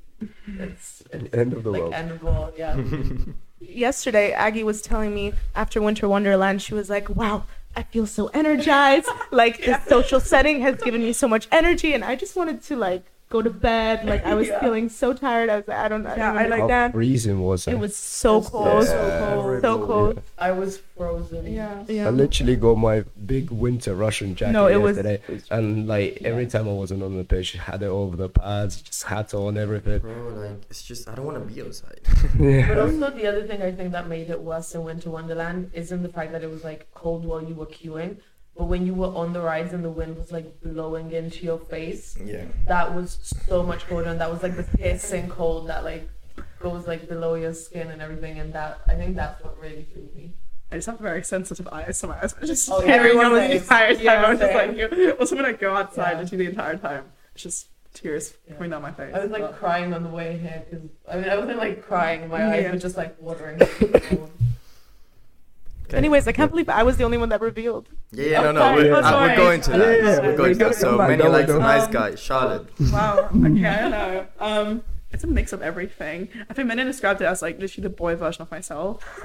[0.59, 1.95] it's, it's End of the like world.
[1.95, 2.55] end of the world.
[2.57, 2.81] Yeah.
[3.61, 8.27] Yesterday, Agi was telling me after Winter Wonderland, she was like, "Wow, I feel so
[8.29, 9.09] energized.
[9.31, 12.77] like this social setting has given me so much energy, and I just wanted to
[12.77, 13.05] like
[13.35, 14.07] go to bed.
[14.13, 14.61] Like I was Yeah.
[14.61, 15.49] feeling so tired.
[15.51, 16.85] I was like, I don't, I Yeah, don't I like that.
[16.85, 16.93] understand.
[16.95, 17.73] freezing was it?
[17.75, 19.61] It was so It's cold, so cold.
[19.67, 20.23] so cold.
[20.49, 21.43] I was frozen.
[21.53, 21.85] Yeah.
[21.89, 22.07] Yeah.
[22.09, 22.97] I literally got my
[23.35, 25.19] big winter Russian jacket No, it was- yesterday,
[25.51, 29.03] and like every time I wasn't on the pitch, had it over the pads, just
[29.13, 29.99] hat on, everything.
[29.99, 32.01] Bro, like, it's just, I don't want to be outside.
[32.39, 32.79] But yeah.
[32.81, 36.13] also the other thing I think that made it worse in Winter Wonderland isn't the
[36.19, 38.13] fact that it was like cold while you were queuing,
[38.57, 41.59] but when you were on the rides and the wind was like blowing into your
[41.59, 42.45] face, Yeah.
[42.69, 46.09] that was so much colder and that was like the piercing cold that like
[46.61, 50.09] goes like below your skin and everything and that I think that's what really threw
[50.15, 50.35] me.
[50.73, 53.27] I just have very sensitive eyes, so my eyes are just Oh, yeah, tearing same.
[53.27, 54.03] up the entire time.
[54.05, 54.77] Yeah, I was just same.
[54.77, 56.25] like, also when I go outside Yeah.
[56.25, 58.55] do the entire time, it's just tears Yeah.
[58.55, 59.15] coming down my face.
[59.15, 61.83] I was like But- crying on the way here because I mean I wasn't like
[61.85, 63.61] crying, my eyes were just like watering.
[65.95, 65.99] Okay.
[65.99, 67.89] Anyways, I can't believe I was the only one that revealed.
[68.11, 69.79] Yeah, yeah, no, no, Okay, we're, that's uh, we're going to that.
[69.79, 70.75] Yeah, yeah, we're going to that.
[70.75, 72.69] So back, many don't likes, worry, nice don't- guy, Charlotte.
[72.93, 73.29] wow.
[73.31, 74.27] Okay, I know.
[74.41, 76.29] Um, it's a mix of everything.
[76.51, 79.25] I think Minna described it as like literally the boy version of myself.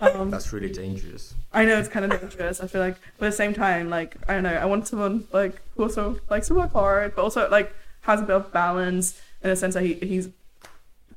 [0.00, 1.34] um, That's really dangerous.
[1.52, 2.60] I know it's kind of dangerous.
[2.62, 5.24] I feel like, but at the same time, like I don't know, I want someone
[5.32, 9.20] like who also likes to work hard, but also like has a bit of balance
[9.42, 10.30] in the sense that he he's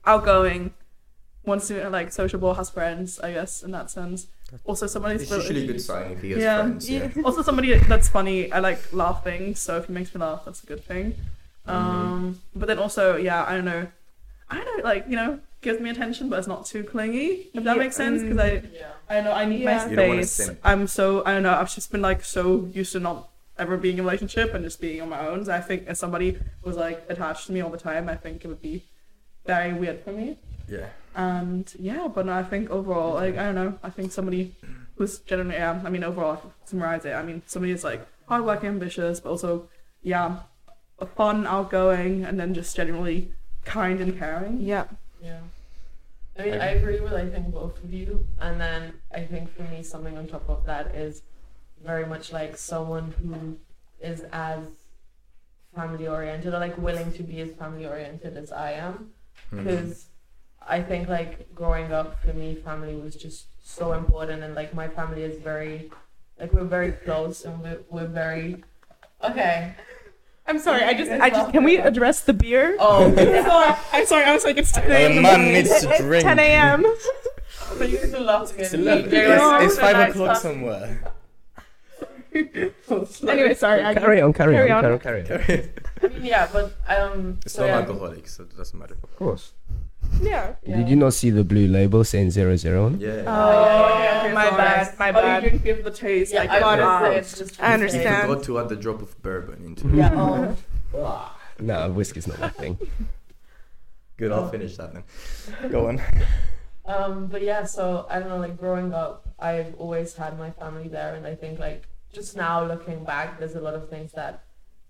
[0.06, 0.74] outgoing,
[1.46, 3.20] wants to like sociable, has friends.
[3.22, 4.28] I guess in that sense.
[4.66, 6.58] Also, somebody It's usually a good sign if he has Yeah.
[6.62, 6.90] friends.
[6.90, 7.10] Yeah.
[7.26, 8.52] also somebody that's funny.
[8.52, 11.16] I like laughing, so if he makes me laugh, that's a good thing.
[11.66, 13.88] Um, but then also, yeah, I don't know,
[14.50, 17.48] I don't know, like you know, gives me attention, but it's not too clingy.
[17.54, 18.88] If that Yeah, makes sense, because I, Yeah.
[19.10, 19.86] I don't know, I need Yeah.
[19.86, 20.50] my You wanna space.
[20.64, 23.96] I'm so, I don't know, I've just been like so used to not ever being
[23.98, 25.46] in a relationship and just being on my own.
[25.46, 28.44] So I think if somebody was like attached to me all the time, I think
[28.44, 28.84] it would be
[29.46, 30.38] very weird for me.
[30.68, 30.88] Yeah.
[31.16, 34.56] And yeah, but no, I think overall, like I don't know, I think somebody
[34.96, 38.70] who's generally, yeah, I mean overall, to summarize it, I mean somebody is like hardworking,
[38.70, 39.68] ambitious, but also,
[40.04, 40.40] yeah,
[41.16, 43.34] fun, outgoing, and then just generally
[43.66, 44.62] kind and caring.
[44.62, 44.86] Yeah.
[45.22, 45.42] Yeah.
[46.40, 49.64] I mean, I agree with I think both of you, and then I think for
[49.64, 51.24] me something on top of that is
[51.84, 53.58] very much like someone who
[54.00, 54.64] is as
[55.76, 59.12] family oriented or like willing to be as family oriented as I am,
[59.52, 59.58] Mhm.
[59.64, 60.06] because
[60.68, 64.88] I think like growing up for me, family was just so important, and like my
[64.88, 65.92] family is very,
[66.40, 68.64] like we're very close, and we're we're very
[69.24, 69.76] okay.
[70.48, 70.84] I'm sorry.
[70.84, 72.76] I just, I just, can we address the beer?
[72.80, 73.76] Oh, sorry.
[73.94, 74.24] I'm sorry.
[74.26, 75.16] I was like, it's 10 a.m.
[75.16, 76.24] The man needs to It's drink.
[76.26, 76.84] 10 a.m.
[77.78, 78.80] but you still love It's, it.
[78.82, 81.04] eleven- There it's- it's five o'clock somewhere.
[82.34, 83.84] Anyway, sorry.
[83.84, 85.00] I, Carry on, carry, Carry on, on.
[85.00, 85.70] carry on, carry on.
[86.02, 87.78] I mean, yeah, but um, It's so not yeah.
[87.80, 88.96] alcoholic, so it doesn't matter.
[89.04, 89.52] Of course.
[90.22, 90.56] Yeah.
[90.64, 90.78] Yeah.
[90.78, 92.86] Did you not see the blue label saying zero zero?
[92.88, 93.02] on it?
[93.02, 93.24] Yeah.
[93.28, 94.58] Oh, yeah, yeah, my sorry.
[94.58, 95.00] bad.
[95.00, 95.44] My Oh, you bad.
[95.44, 96.34] didn't give the taste.
[96.34, 96.82] Yeah, like, I got it.
[96.82, 97.12] got wow.
[97.12, 97.18] it.
[97.18, 98.28] It's just I You understand.
[98.30, 99.96] forgot to add a drop of bourbon into it.
[99.96, 100.56] Yeah.
[100.94, 101.34] Oh.
[101.58, 102.78] No, whiskey's not my thing.
[104.18, 105.04] Good, I'll finish that then.
[105.72, 106.02] Go on.
[106.84, 110.88] Um, but yeah, so I don't know, like growing up, I've always had my family
[110.88, 114.44] there, and I think like just now looking back, there's a lot of things that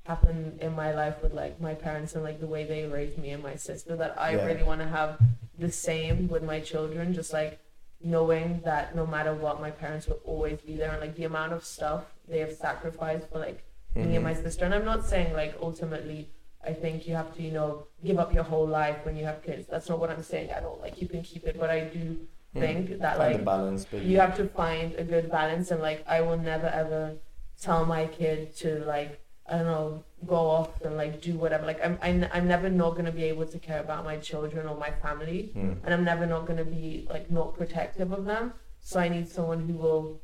[0.04, 3.30] happened in my life with like my parents and like the way they raised me
[3.30, 4.46] and my sister that I Yeah.
[4.46, 5.20] really want to have
[5.58, 7.14] the same with my children.
[7.14, 7.60] Just like
[8.04, 11.54] knowing that no matter what, my parents will always be there, and like the amount
[11.54, 13.64] of stuff they have sacrificed for like
[13.96, 14.44] me and my mm-hmm.
[14.44, 14.66] sister.
[14.66, 16.30] And I'm not saying like ultimately
[16.66, 19.44] I think you have to, you know, give up your whole life when you have
[19.44, 19.68] kids.
[19.70, 20.52] That's not what I'm saying.
[20.56, 22.18] I don't like you can keep it, but I do
[22.56, 22.60] mm.
[22.60, 26.22] think that Find like balance, you have to find a good balance and like I
[26.22, 27.18] will never ever
[27.62, 31.66] tell my kid to like I don't know go off and like do whatever.
[31.66, 34.76] Like I'm I'm, I'm never not gonna be able to care about my children or
[34.78, 35.78] my family, Mm.
[35.84, 38.54] and I'm never not gonna be like not protective of them.
[38.82, 40.22] So I need someone who will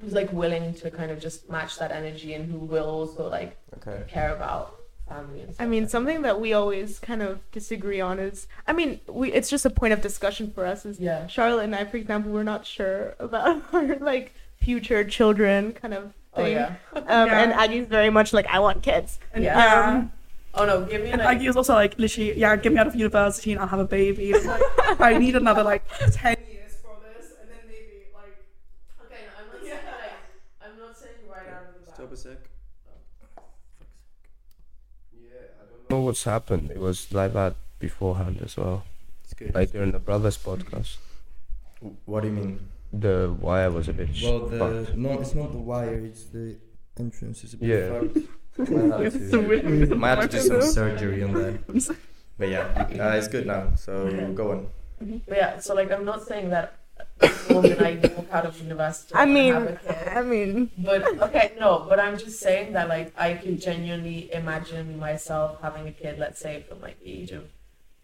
[0.00, 3.56] who's like willing to kind of just match that energy and who will also like
[3.76, 4.02] Okay.
[4.08, 4.76] care about
[5.08, 9.30] family I mean, something that we always kind of disagree on is, I mean, we
[9.32, 10.86] it's just a point of discussion for us.
[10.86, 15.72] Is yeah Charlotte and I, for example, we're not sure about our like future children
[15.72, 16.52] kind of oh thing.
[16.52, 17.40] yeah Um, Yeah.
[17.42, 19.18] And Agi's very much like, I want kids.
[19.32, 19.56] And Yeah.
[19.58, 19.90] yeah.
[19.98, 20.12] Um,
[20.54, 22.86] oh no give me And like Aggie was also like, literally, yeah, get me out
[22.86, 24.30] of university and I'll have a baby.
[24.30, 24.62] It's like,
[25.00, 28.36] I need another like 10 years for this, and then maybe like.
[29.04, 32.12] okay no, I'm not saying like I'm not saying right out of the bat Stop
[32.12, 32.38] a sec.
[33.38, 33.42] Oh.
[35.14, 36.70] Yeah, I don't know what's happened.
[36.70, 38.84] It was like that beforehand as well.
[39.24, 39.54] It's good.
[39.54, 40.96] Like during the brothers podcast,
[42.06, 42.68] what do you mean?
[42.92, 44.14] The wire was a bit.
[44.16, 44.86] sh- Well, fucked.
[44.92, 45.98] the no, it's not the wire.
[46.04, 46.56] It's the
[46.98, 47.44] entrance.
[47.44, 48.00] Is a bit Yeah.
[48.00, 48.70] fucked.
[48.70, 51.96] Might have It's a to, weird- might have to do some surgery on that.
[52.40, 53.72] But yeah, uh, it's good now.
[53.76, 54.68] So go on.
[55.28, 56.76] But yeah, so like I'm not saying that
[57.18, 59.14] the moment I walk out of university.
[59.14, 60.08] I mean, have a kid.
[60.08, 64.98] I mean, But okay, no, but I'm just saying that like I could genuinely imagine
[64.98, 67.44] myself having a kid, let's say from like the age of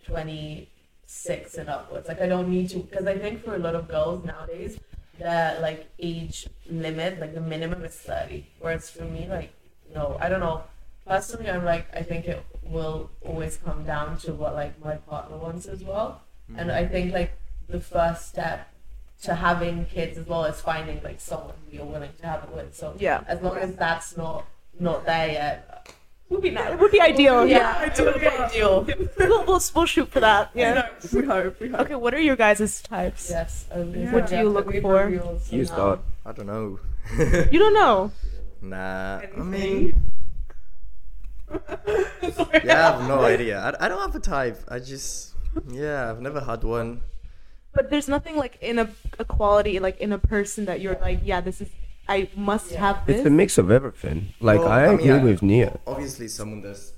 [0.05, 0.69] twenty
[1.07, 2.09] six and upwards.
[2.09, 4.79] Like I don't need to because I think for a lot of girls nowadays
[5.19, 8.47] the like age limit, like the minimum is thirty.
[8.59, 9.53] Whereas for me, like
[9.95, 10.65] no, I don't know.
[11.07, 15.37] Personally I'm like I think it will always come down to what like my partner
[15.37, 16.23] wants as well.
[16.49, 16.59] Hmm.
[16.59, 17.39] And I think like
[17.69, 18.69] the first step
[19.23, 22.51] to having kids as well as finding like someone who you're willing to have it
[22.51, 22.77] with.
[22.77, 24.47] So yeah, as long as that's not
[24.79, 25.76] not there yet,
[26.31, 26.73] would be nice.
[26.73, 27.47] It would be ideal.
[27.47, 28.87] yeah, I it would be ideal.
[29.19, 30.51] we'll, we'll, we'll shoot for that.
[30.55, 30.75] Yeah.
[30.75, 31.11] Yeah.
[31.13, 31.61] we hope.
[31.61, 31.81] We hope.
[31.81, 33.31] Okay, what are your guys' types?
[33.31, 33.67] Yes.
[33.71, 34.13] um, Yeah.
[34.13, 35.05] What do you look we for?
[35.05, 36.01] reveal some You start.
[36.25, 36.79] I don't know.
[37.53, 38.11] You don't know.
[38.61, 39.21] Nah.
[39.21, 40.03] I mean,
[42.65, 43.61] yeah, I have no idea.
[43.61, 44.59] I, I don't have a type.
[44.69, 45.35] I just
[45.71, 47.01] yeah, I've never had one.
[47.73, 51.21] But there's nothing like in a, a quality, like in a person that you're like,
[51.23, 51.69] yeah, this is,
[52.09, 52.81] I must Yeah.
[52.81, 53.17] have this.
[53.19, 54.29] It's a mix of everything.
[54.41, 55.79] Like Well, I I mean, agree I- with Nia.
[55.87, 56.93] Obviously, someone that's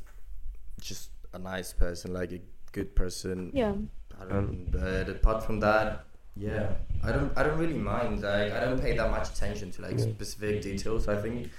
[0.81, 2.41] just a nice person, like a
[2.73, 3.51] good person.
[3.55, 3.73] yeah.
[4.21, 6.05] I don't, but apart from that,
[6.37, 6.73] yeah,
[7.05, 8.23] I don't, I don't really mind.
[8.23, 10.07] Like, I don't pay that much attention to like Yeah.
[10.07, 11.07] specific details.
[11.07, 11.51] I think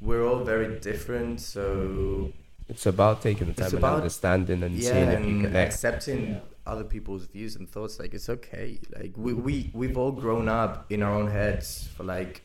[0.00, 2.32] we're all very different, so
[2.68, 5.72] It's about taking the It's time and understanding and yeah, seeing if you and connect.
[5.74, 7.98] accepting other people's views and thoughts.
[8.00, 8.80] Like, it's okay.
[8.96, 12.42] Like, we we we've all grown up in our own heads for like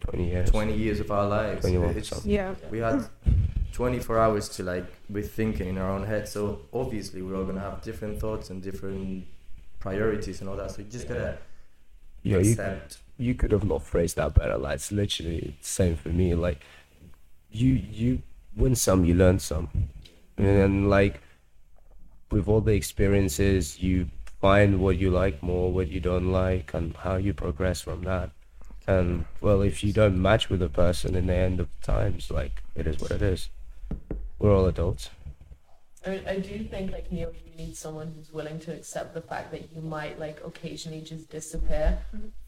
[0.00, 0.50] Twenty years.
[0.50, 1.60] twenty years of our lives.
[1.62, 2.54] 21 It's- Yeah.
[2.70, 3.06] we had
[3.72, 7.60] 24 hours to like be thinking in our own head so obviously we're all gonna
[7.60, 9.24] have different thoughts and different
[9.78, 11.38] priorities and all that so you just gotta
[12.22, 14.56] Yeah, you accept you could have not phrased that better.
[14.56, 16.34] Like it's literally the same for me.
[16.34, 16.60] Like
[17.50, 18.22] you you
[18.56, 19.68] win some, you learn some,
[20.36, 21.20] and then like
[22.30, 24.08] with all the experiences, you
[24.40, 28.30] find what you like more, what you don't like, and how you progress from that.
[28.88, 32.62] And well, if you don't match with a person in the end of times, like
[32.74, 33.50] it is what it is.
[34.38, 35.10] We're all adults.
[36.06, 39.20] I mean, I do think like Neil, you need someone who's willing to accept the
[39.20, 41.98] fact that you might like occasionally just disappear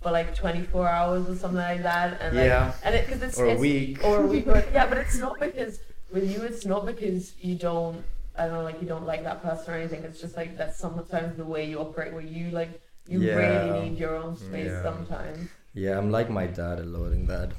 [0.00, 2.72] for like 24 hours or something like that, and like, Yeah.
[2.84, 4.02] and it because it's Or a it's, week.
[4.02, 7.56] or a week, or, yeah, but it's not because with you, it's not because you
[7.56, 8.02] don't,
[8.38, 10.04] I don't know, like you don't like that person or anything.
[10.04, 13.34] It's just like that's sometimes the way you operate, where you like you Yeah.
[13.34, 14.82] really need your own space Yeah.
[14.82, 15.50] sometimes.
[15.74, 17.52] Yeah, I'm like my dad a lot in that.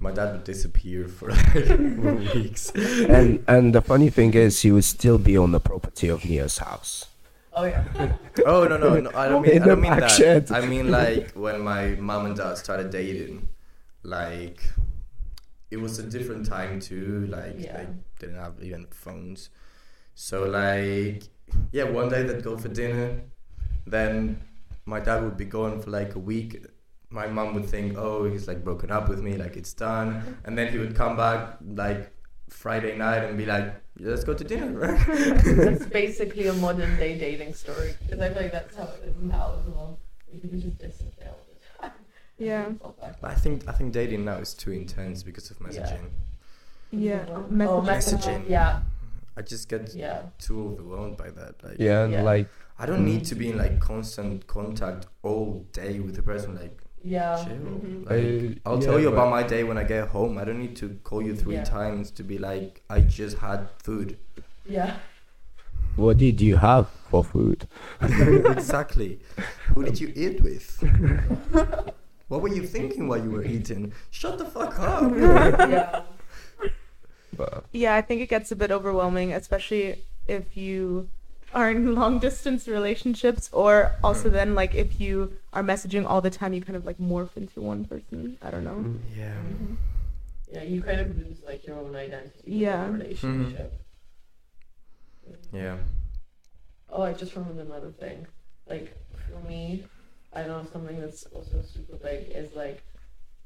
[0.00, 1.54] My dad would disappear for like
[2.34, 2.70] weeks.
[2.74, 6.58] and and the funny thing is, he would still be on the property of Nia's
[6.58, 7.06] house.
[7.52, 7.84] Oh yeah,
[8.46, 9.10] Oh no no no!
[9.14, 10.10] I don't mean I don't mean that.
[10.10, 10.50] shed.
[10.50, 13.48] I mean like when my mom and dad started dating,
[14.02, 14.60] like
[15.70, 17.26] it was a different time too.
[17.30, 17.76] Like Yeah.
[17.76, 17.86] they
[18.18, 19.50] didn't have even phones,
[20.14, 21.22] so like
[21.70, 23.20] yeah, one day they'd go for dinner,
[23.86, 24.42] then
[24.86, 26.66] my dad would be gone for like a week.
[27.10, 30.58] My mom would think, oh, he's like broken up with me, like it's done, and
[30.58, 32.10] then he would come back like
[32.48, 34.96] Friday night and be like, let's go to dinner.
[35.06, 39.16] that's basically a modern day dating story because I feel like that's how it is
[39.20, 39.98] now as well.
[40.32, 41.90] You just disappear all.
[42.36, 42.70] Yeah.
[42.80, 46.10] But I think I think dating now is too intense because of messaging.
[46.90, 47.24] Yeah.
[47.28, 47.84] Oh, Messaging.
[47.86, 48.48] Messaging.
[48.48, 48.80] Yeah,
[49.36, 50.22] I just get yeah.
[50.38, 51.62] too overwhelmed by that.
[51.62, 52.22] Like Yeah, and Yeah.
[52.22, 56.54] like I don't need to be in like constant contact all day with the person.
[56.56, 57.36] Like Yeah.
[57.44, 57.56] chill.
[57.56, 58.04] Mhm.
[58.10, 60.38] Like, Uh, I'll yeah, tell you about my day when I get home.
[60.38, 61.64] I don't need to call you three Yeah.
[61.64, 64.16] times to be like I just had food.
[64.66, 64.96] Yeah.
[65.96, 67.68] what did you have for food?
[68.00, 69.20] exactly.
[69.74, 70.66] Who did you eat with?
[72.28, 73.92] what were you thinking while you were eating?
[74.10, 75.12] Shut the fuck up.
[75.70, 76.02] Yeah.
[77.36, 81.08] But Yeah, I think it gets a bit overwhelming, especially if you
[81.54, 84.32] are in long distance relationships, or also Mm.
[84.32, 87.60] then like if you are messaging all the time, you kind of like morph into
[87.60, 88.36] one person.
[88.42, 88.80] I don't know.
[88.84, 89.34] Mm, yeah.
[89.34, 89.74] Mm-hmm.
[90.52, 92.42] Yeah, you kind of lose like your own identity.
[92.44, 92.84] Yeah.
[92.84, 93.72] In a relationship.
[95.28, 95.56] Mm-hmm.
[95.56, 95.76] Yeah.
[96.90, 98.26] Oh, I just remembered another thing.
[98.68, 98.94] Like
[99.30, 99.84] for me,
[100.32, 102.82] I know something that's also super big is like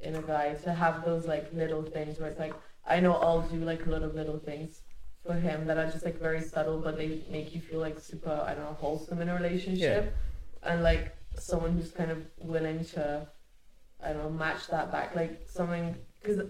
[0.00, 2.54] in a guy to have those like little things where it's like
[2.86, 4.82] I know I'll do like a lot of little things
[5.24, 8.44] for him that are just like very subtle, but they make you feel like super
[8.46, 10.14] I don't know wholesome in a relationship,
[10.62, 13.26] and like someone who's kind of willing to
[14.02, 16.46] I don't know match that back like something because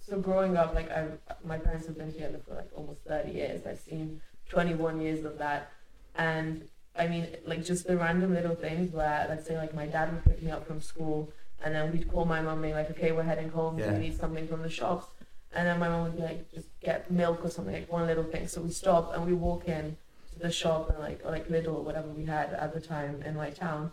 [0.00, 1.06] so growing up like I
[1.44, 3.66] my parents have been together for like almost thirty years.
[3.66, 5.70] I've seen twenty one years of that
[6.14, 10.12] and I mean, like just the random little things where, let's say, like my dad
[10.12, 11.32] would pick me up from school,
[11.64, 13.78] and then we'd call my mum, being like, "Okay, we're heading home.
[13.78, 13.92] Yeah.
[13.92, 15.06] we need something from the shops?"
[15.52, 18.24] And then my mom would be like, "Just get milk or something, like one little
[18.24, 19.96] thing." So we stop and we walk in
[20.32, 23.22] to the shop and like, or like Lidl or whatever we had at the time
[23.22, 23.90] in my town,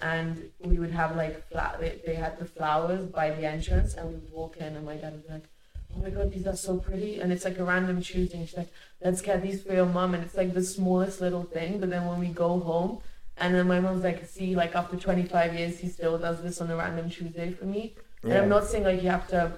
[0.00, 1.80] and we would have like flat.
[1.80, 4.96] They, they had the flowers by the entrance, and we would walk in, and my
[4.96, 5.48] dad would be like.
[5.96, 8.36] Oh my god, these are so pretty, and it's like a random Tuesday.
[8.36, 8.68] And she's like,
[9.00, 12.06] let's get these for your mom and it's like the smallest little thing but then
[12.06, 13.00] when we go home
[13.36, 16.70] and then my mom's like see like after 25 years he still does this on
[16.70, 19.52] a random tuesday for me and i'm not saying like you have to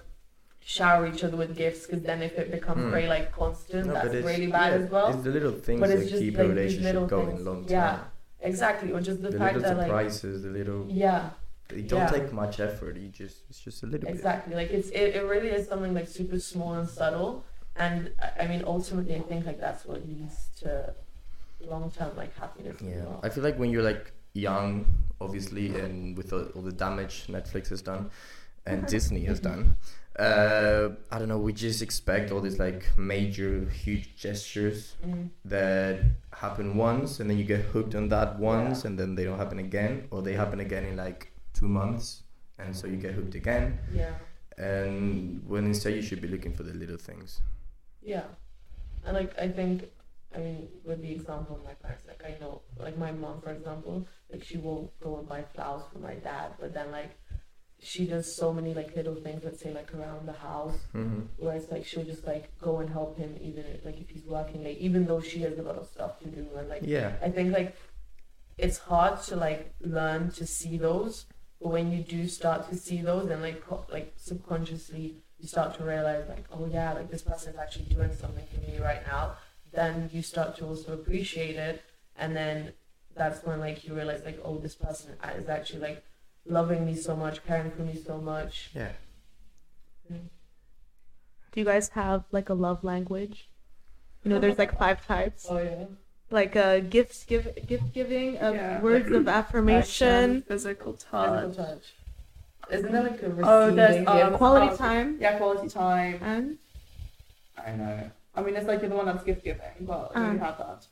[0.65, 2.91] shower each other with gifts because then if it becomes Mm.
[2.91, 5.89] very like constant No, that's really bad yeah, as well It's the little things But
[5.91, 7.41] that just keep like a relationship going things.
[7.43, 7.71] long time.
[7.71, 7.99] Yeah.
[8.43, 11.31] exactly or just the, The, fact little that like surprises, the little yeah
[11.69, 12.07] they don't yeah.
[12.09, 12.97] take much effort.
[12.97, 16.09] You just it's just a little exactly like it's it, it really is something like
[16.09, 17.45] super small and subtle
[17.77, 20.93] and I- mean ultimately i think like that's what leads to
[21.61, 23.21] long-term like happiness Yeah, well.
[23.23, 24.87] I feel like when you're like young,
[25.21, 28.11] obviously, and with all, all the damage Netflix has done
[28.67, 29.77] and Disney has done,
[30.21, 31.39] uh, I don't know.
[31.39, 33.53] We just expect all these like major,
[33.85, 35.31] huge gestures Mm.
[35.47, 35.95] that
[36.43, 38.89] happen once, and then you get hooked on that once, Yeah.
[38.89, 42.23] and then they don't happen again, or they happen again in like two months,
[42.59, 43.79] and so you get hooked again.
[43.93, 44.15] yeah
[44.59, 47.41] And when instead you should be looking for the little things.
[48.03, 48.27] Yeah,
[49.05, 49.85] and like I think,
[50.37, 53.53] I mean, with the example of my parents, like I know, like my mom, for
[53.59, 53.97] example,
[54.31, 57.13] like she won't go and buy flowers for my dad, but then like
[57.83, 61.21] she does so many like little things, let's say like around the house, Mm-hmm.
[61.39, 64.25] where it's like she'll just like go and help him, even if, like if he's
[64.25, 67.13] working late, even though she has a lot of stuff to do, and like Yeah.
[67.23, 67.77] I think like
[68.59, 71.27] it's hard to like learn to see those,
[71.61, 75.75] but when you do start to see those, and like co- like subconsciously you start
[75.79, 79.07] to realize like oh yeah like this person is actually doing something for me right
[79.07, 79.37] now,
[79.73, 81.83] then you start to also appreciate it,
[82.17, 82.73] and then
[83.17, 86.05] that's when like you realize like oh this person is actually like
[86.47, 88.71] loving me so much, caring for me so much.
[88.75, 88.93] Yeah.
[90.09, 93.49] Do you guys have like a love language?
[94.23, 95.47] You know, there's like five types.
[95.49, 95.85] Oh yeah.
[96.31, 98.81] Like uh, gifts, give, gift giving, uh, Yeah.
[98.81, 101.57] words of affirmation, physical Physical touch.
[101.57, 101.95] touch.
[102.71, 106.21] Isn't there like a receiving Oh, there's, um, quality Oh, time, Yeah, quality time.
[106.23, 106.59] and
[107.59, 108.11] I know.
[108.37, 110.21] I mean, it's like you're the one that's gift giving, but Uh.
[110.33, 110.87] you have that.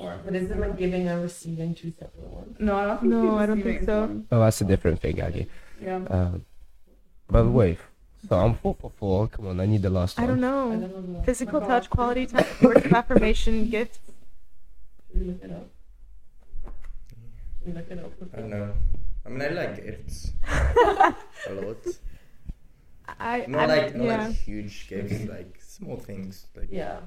[0.00, 2.56] Or But is it like giving and receiving two separate ones?
[2.58, 3.12] no, I don't think.
[3.12, 4.00] No, I don't think so.
[4.00, 4.26] one.
[4.32, 5.46] Oh, that's a different thing, Agi.
[5.80, 5.96] Yeah.
[6.08, 6.44] Um,
[7.28, 7.78] but wait,
[8.28, 9.28] so I'm four for four.
[9.28, 10.40] Come on, I need the last I one.
[10.40, 11.22] don't I don't know.
[11.22, 13.98] Physical touch, quality time, words of affirmation, gifts.
[15.14, 15.68] Look it up?
[17.66, 18.12] Look it up?
[18.32, 18.72] I don't know.
[19.26, 21.76] I mean, I like gifts a lot.
[23.18, 24.26] I, Not I like not yeah.
[24.28, 27.00] like huge gifts, like small things, like Yeah.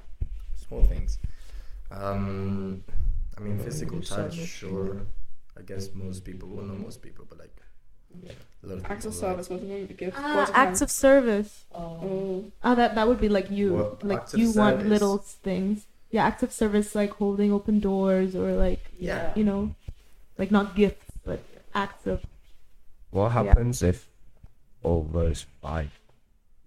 [0.56, 1.18] small things.
[1.94, 2.84] Um,
[3.38, 5.02] I mean, physical touch, sure.
[5.58, 7.56] I guess most people, well, not most people, but like
[8.64, 10.18] a lot of Acts of people like- service wasn't even gift.
[10.20, 11.66] Ah, acts of service.
[11.74, 11.80] Oh.
[11.80, 12.46] Oh.
[12.64, 14.90] Ah, that that would be like you, Well, like acts of you want service.
[14.90, 15.86] little things.
[16.12, 19.34] Yeah, acts of service like holding open doors or like Yeah.
[19.36, 19.76] you know,
[20.38, 21.40] like not gifts but
[21.74, 22.24] acts of.
[23.12, 23.44] What Yeah.
[23.44, 24.10] happens if
[24.84, 25.92] all those five?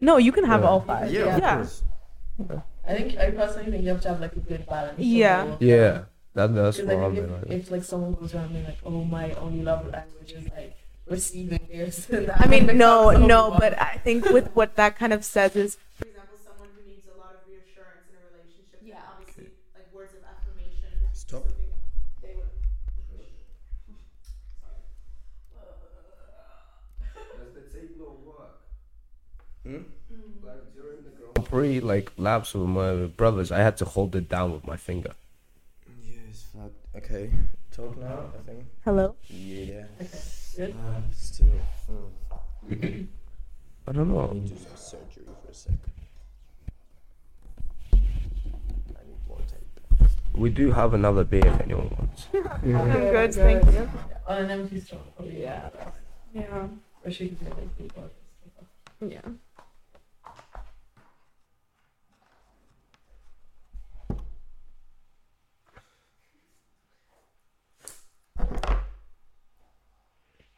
[0.00, 0.68] No, you can have Yeah.
[0.68, 1.12] all five.
[1.12, 2.60] Yeah, of Yeah.
[2.86, 2.98] Course.
[2.98, 4.98] I think I personally think you have to have like a good balance.
[4.98, 5.42] Yeah.
[5.42, 5.68] all of them.
[5.68, 8.78] Yeah, that, that's Because what I I'm if, if like someone goes around being like,
[8.84, 10.76] oh my only love language is like
[11.06, 12.08] receiving gifts.
[12.36, 16.06] I mean, no, no, but I think with what that kind of says is, for
[16.06, 18.80] example, someone who needs a lot of reassurance in a relationship.
[18.82, 18.96] Yeah.
[19.18, 20.90] obviously, like words of affirmation.
[21.12, 21.42] Stop.
[21.42, 21.54] something
[22.22, 22.50] They would.
[29.66, 29.82] Hmm?
[30.44, 30.62] Like
[31.50, 34.52] during the Grand Prix, like laps with my brothers, I had to hold it down
[34.52, 35.12] with my finger.
[36.02, 36.70] Yes, fuck.
[36.96, 37.30] Okay,
[37.72, 38.30] talk now.
[38.38, 38.64] I think.
[38.84, 39.14] Hello.
[39.28, 39.84] Yeah.
[40.00, 40.08] Okay,
[40.56, 40.74] good.
[40.74, 41.46] Uh, still.
[42.70, 43.06] Mm.
[43.88, 44.32] I don't I know.
[44.32, 45.72] need to do some surgery for a sec.
[47.92, 47.96] I
[49.06, 50.08] need more tape.
[50.34, 52.26] We do have another beer if anyone wants.
[52.62, 53.88] I'm good, thank you.
[54.26, 54.98] On an empty straw.
[55.14, 55.42] probably.
[55.42, 55.68] Yeah.
[56.34, 56.66] Yeah.
[57.04, 59.08] Or she could get like two.
[59.08, 59.20] Yeah.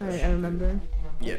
[0.00, 0.80] I, I remember.
[1.20, 1.36] Yeah.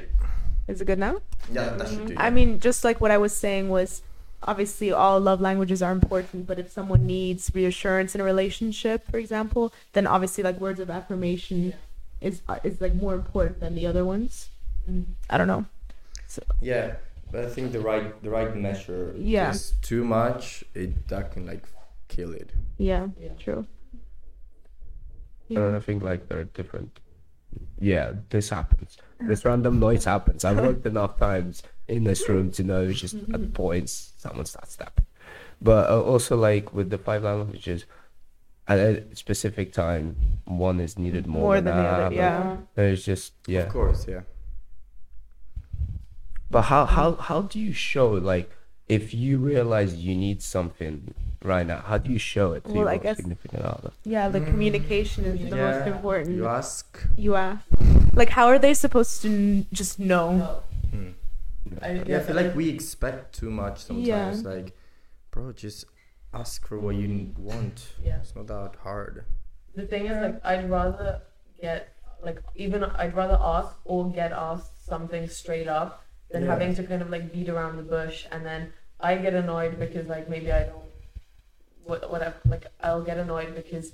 [0.81, 1.21] Is it good now?
[1.51, 2.15] Yeah, that should do.
[2.17, 4.01] I mean, just like what I was saying was
[4.41, 9.19] obviously all love languages are important, but if someone needs reassurance in a relationship, for
[9.19, 11.75] example, then obviously like words of affirmation
[12.19, 14.49] is uh, is like more important than the other ones.
[15.29, 15.65] I don't know.
[16.61, 16.95] Yeah,
[17.31, 19.13] but I think the right the right measure.
[19.15, 19.51] Yeah.
[19.51, 20.63] Is too much.
[20.73, 21.63] It that can like
[22.07, 22.49] kill it.
[22.79, 23.33] Yeah, Yeah.
[23.37, 23.67] true.
[25.51, 26.99] I don't know, I think like they're different.
[27.77, 28.97] Yeah, this happens.
[29.27, 30.43] This random noise happens.
[30.45, 35.05] I've worked enough times in this room to know just at points someone starts tapping.
[35.61, 37.85] But uh, also like with the five languages,
[38.67, 40.15] at a specific time,
[40.45, 42.15] one is needed more, More than, than the other, another.
[42.15, 42.57] yeah.
[42.75, 43.61] There's just yeah.
[43.61, 44.21] Of course, yeah.
[46.49, 48.49] But how how how do you show like
[48.89, 51.13] if you realize you need something
[51.43, 51.79] right now?
[51.85, 53.91] How do you show it to Well, I your guess- significant other?
[54.03, 56.35] Yeah, the Mm, communication is the most important.
[56.35, 56.85] You ask.
[57.17, 57.65] You ask.
[58.13, 60.35] Like, how are they supposed to n- just know?
[60.37, 60.63] No.
[60.91, 61.09] Hmm.
[61.81, 64.31] I, Yeah, I feel like we expect too much Yeah.
[64.31, 64.43] sometimes.
[64.45, 64.75] Like,
[65.31, 65.85] bro, just
[66.33, 67.93] ask for what you want.
[68.03, 68.17] Yeah.
[68.17, 69.25] It's not that hard.
[69.75, 71.21] The thing is, like, I'd rather
[71.61, 76.51] get, like, even I'd rather ask or get asked something straight up than Yeah.
[76.51, 80.07] having to kind of like beat around the bush, and then I get annoyed because
[80.07, 80.83] like maybe I don't,
[81.85, 83.93] what whatever, like I'll get annoyed because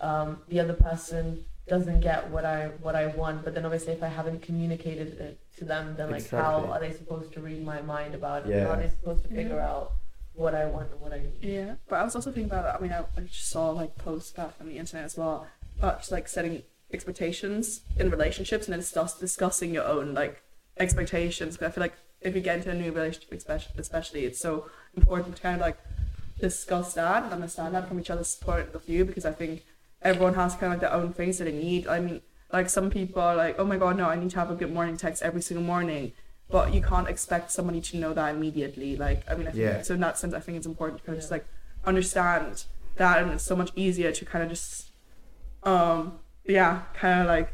[0.00, 4.02] um, the other person doesn't get what I what I want, but then obviously if
[4.02, 7.80] I haven't communicated it to them, then like how are they supposed to read my
[7.82, 8.50] mind about it?
[8.54, 8.64] Yeah.
[8.64, 9.68] How are they supposed to figure Yeah.
[9.70, 9.92] out
[10.34, 11.32] what I want and what I need?
[11.42, 12.74] Yeah, but I was also thinking about.
[12.74, 15.46] I mean, I, I just saw like posts back on the internet as well
[15.78, 16.62] about just like setting
[16.92, 20.42] expectations in relationships and then discuss, discussing your own like
[20.78, 21.56] expectations.
[21.56, 24.68] But I feel like if you get into a new relationship, especially, especially, it's so
[24.96, 25.78] important to kind of like
[26.40, 29.64] discuss that and understand that from each other's point of view because I think
[30.02, 31.86] everyone has kind of like their own things that they need.
[31.86, 32.20] I mean,
[32.52, 34.72] like some people are like, oh my god, no, I need to have a good
[34.72, 36.12] morning text every single morning.
[36.50, 38.96] But you can't expect somebody to know that immediately.
[38.96, 39.82] Like, I mean, I think, Yeah.
[39.82, 41.44] so in that sense, I think it's important to kind of just like
[41.84, 42.64] understand
[42.96, 44.90] that, and it's so much easier to kind of just,
[45.64, 47.52] um, yeah, kind of like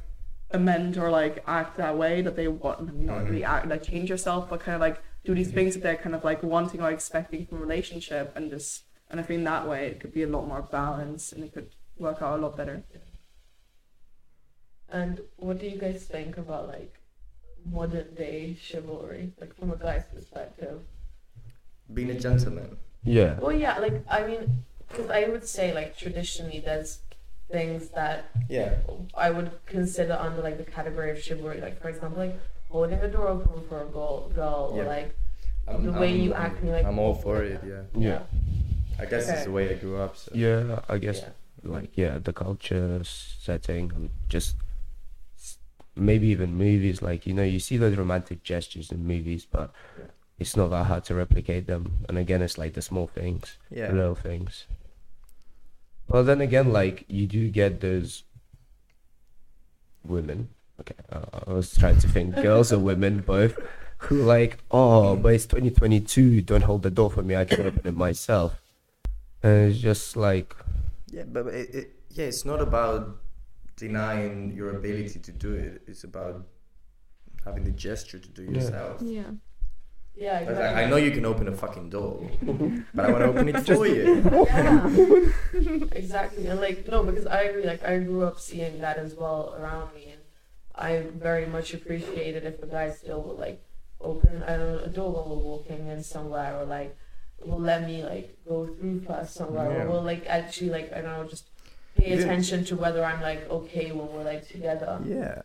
[0.53, 4.49] amend or like act that way that they want, not really act like change yourself,
[4.49, 7.47] but kind of like do these things that they're kind of like wanting or expecting
[7.47, 10.47] from a relationship, and just And I think that way it could be a lot
[10.49, 11.69] more balanced and it could
[11.99, 12.83] work out a lot better.
[14.89, 16.95] And what do you guys think about like
[17.65, 20.81] modern day chivalry, like from a guy's perspective?
[21.93, 22.77] Being a gentleman.
[23.03, 23.39] Yeah.
[23.39, 26.99] Well, yeah, like I mean, because I would say like traditionally there's
[27.51, 28.79] things that Yeah.
[29.15, 32.39] I would consider under like the category of chivalry, like for example, like
[32.75, 34.89] holding the door open for a girl, girl or Yeah.
[34.97, 35.09] like
[35.69, 37.61] I'm, The way I'm- you act, you're like- I'm all for it.
[37.73, 37.85] Yeah.
[38.09, 38.23] Yeah.
[38.99, 39.33] I guess Okay.
[39.35, 40.13] it's the way I grew up.
[40.17, 40.31] So.
[40.35, 41.31] Yeah, I guess yeah.
[41.75, 44.57] like yeah, the culture setting and just
[46.11, 47.01] maybe even movies.
[47.11, 49.69] Like you know, you see those romantic gestures in movies, but
[49.99, 50.07] Yeah.
[50.41, 51.83] it's not that hard to replicate them.
[52.09, 53.89] And again, it's like the small things, Yeah.
[53.91, 54.67] the little things.
[56.09, 58.25] Well, then again, like you do get those
[60.05, 60.49] women.
[60.81, 63.57] Okay, uh, I was trying to think, girls or women, both,
[63.99, 66.43] who like, oh, but it's 2022.
[66.43, 67.37] Don't hold the door for me.
[67.37, 68.61] I can open it myself.
[69.43, 70.55] And it's just like,
[71.11, 73.19] Yeah, but it, it, yeah, it's not about
[73.77, 75.83] denying your ability to do it.
[75.87, 76.45] It's about
[77.45, 78.51] having the gesture to do Yeah.
[78.51, 79.03] yourself.
[79.03, 79.23] Yeah.
[80.17, 80.83] Yeah, exactly.
[80.85, 82.31] I know you can open a fucking door,
[82.95, 84.23] but I want to open it for you.
[84.47, 84.87] Yeah,
[85.93, 86.47] exactly.
[86.47, 87.65] And like no, because I agree.
[87.67, 90.14] Like I grew up seeing that as well around me, and
[90.77, 93.63] I very much appreciate it if a guy still would like
[94.01, 96.97] open I don't know a door when we're walking in somewhere, or like
[97.45, 99.85] will let me like go through first somewhere, Yeah.
[99.85, 101.47] or will like actually like I don't know just
[101.97, 105.01] pay Even- attention to whether I'm like okay when we're like together.
[105.05, 105.43] Yeah.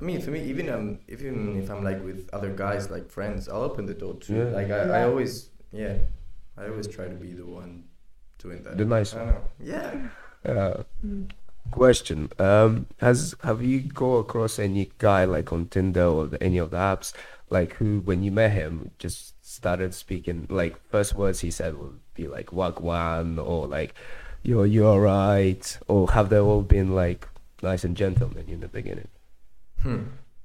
[0.00, 3.48] I mean, for me, even um, even if I'm like with other guys, like friends,
[3.48, 4.36] I'll open the door too.
[4.36, 4.44] Yeah.
[4.58, 5.96] Like I, I always, yeah,
[6.58, 7.84] I always try to be the one
[8.38, 8.76] doing that.
[8.76, 9.26] The nice one.
[9.28, 9.44] don't.
[9.58, 10.08] Yeah.
[10.44, 10.82] Uh,
[11.70, 16.58] question: um, Has have you go across any guy like on Tinder or the, any
[16.58, 17.12] of the apps,
[17.50, 21.98] like who when you met him just started speaking like first words he said would
[22.14, 23.94] be like wagwan or like
[24.42, 27.26] "you're you alright or have they all been like
[27.62, 29.08] nice and gentlemen in the beginning?
[29.82, 30.02] Hmm.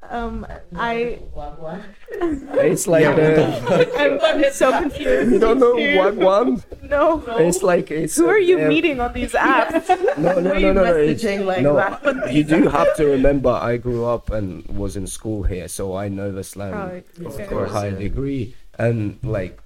[0.10, 0.46] Um,
[0.76, 1.82] I What, what?
[2.12, 5.32] It's like Yeah, uh, I'm, I'm so confused.
[5.32, 5.98] you don't know Here.
[6.02, 6.64] wagwan.
[6.84, 7.24] No.
[7.40, 9.88] It's like it's Who are you uh, meeting on these apps?
[10.18, 10.96] No, no, Who are no, you no, no.
[10.98, 12.32] It's, messaging like no, that?
[12.34, 13.50] you do have to remember.
[13.50, 17.34] I grew up and was in school here, so I know the slang Oh, Of
[17.34, 17.38] okay.
[17.38, 18.56] to a course, high degree.
[18.78, 19.60] And like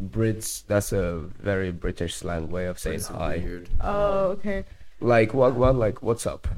[0.00, 3.36] Brits, that's a very British slang way of saying It's hi.
[3.38, 3.68] weird.
[3.80, 4.64] Oh, okay.
[5.00, 6.48] Like wagwan, like what's up?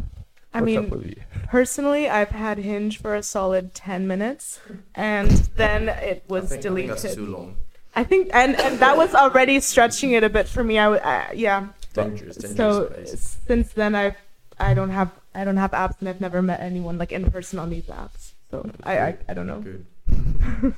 [0.55, 1.17] I mean, up with you?
[1.49, 4.59] personally, I've had Hinge for a solid 10 minutes,
[4.95, 6.91] and then it was think, I think deleted.
[6.99, 7.57] that's too long.
[7.95, 10.79] I think, and, and that was already stretching it a bit for me.
[10.79, 11.69] I, uh, yeah.
[11.95, 13.39] Dangerous, dangerous So place.
[13.47, 14.17] since then, I've
[14.59, 17.59] I don't have I don't have apps, and I've never met anyone like in person
[17.59, 18.33] on these apps.
[18.51, 19.61] So I I, I don't know.
[19.61, 19.87] Good.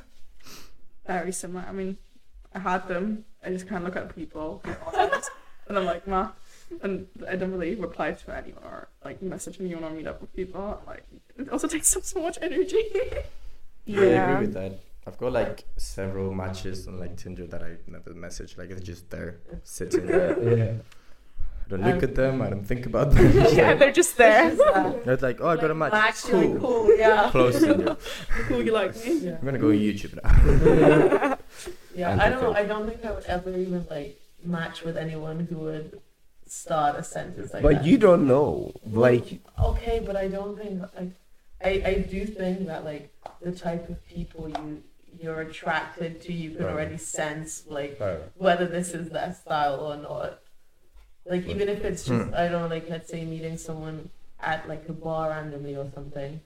[1.06, 1.64] Very similar.
[1.68, 1.96] I mean,
[2.54, 3.24] I had them.
[3.44, 4.62] I just kind of look at people,
[5.68, 6.30] and I'm like, nah.
[6.82, 10.34] And I don't really reply to anyone or like message anyone or meet up with
[10.34, 10.80] people.
[10.86, 11.04] Like,
[11.38, 12.84] it also takes up so much energy.
[13.84, 14.80] Yeah, I agree with that.
[15.06, 18.58] I've got like several matches on like Tinder that I never message.
[18.58, 20.36] Like they're just there, sitting there.
[20.58, 20.72] Yeah.
[21.66, 22.42] I don't look um, at them.
[22.42, 23.30] I don't think about them.
[23.52, 24.54] Yeah, they're just there.
[25.04, 25.92] They're like, oh, I got a match.
[25.92, 26.86] Actually, cool.
[26.86, 26.96] cool.
[26.96, 27.28] Yeah.
[27.30, 27.96] Close Tinder.
[28.48, 29.18] cool, you like me?
[29.18, 29.36] Yeah.
[29.38, 31.38] I'm gonna go on YouTube now.
[31.98, 32.54] Yeah, And I don't know.
[32.54, 36.00] I don't think I would ever even like match with anyone who would
[36.50, 37.84] start a sentence like But that.
[37.84, 38.72] you don't know.
[38.86, 41.12] Like okay, but I don't think like
[41.62, 44.82] I I do think that like the type of people you
[45.20, 46.72] you're attracted to, you can Right.
[46.72, 50.40] already sense like uh, whether this is their style or not.
[51.26, 52.34] Like even if it's just Hmm.
[52.34, 56.40] I don't know, like let's say meeting someone at like a bar randomly or something.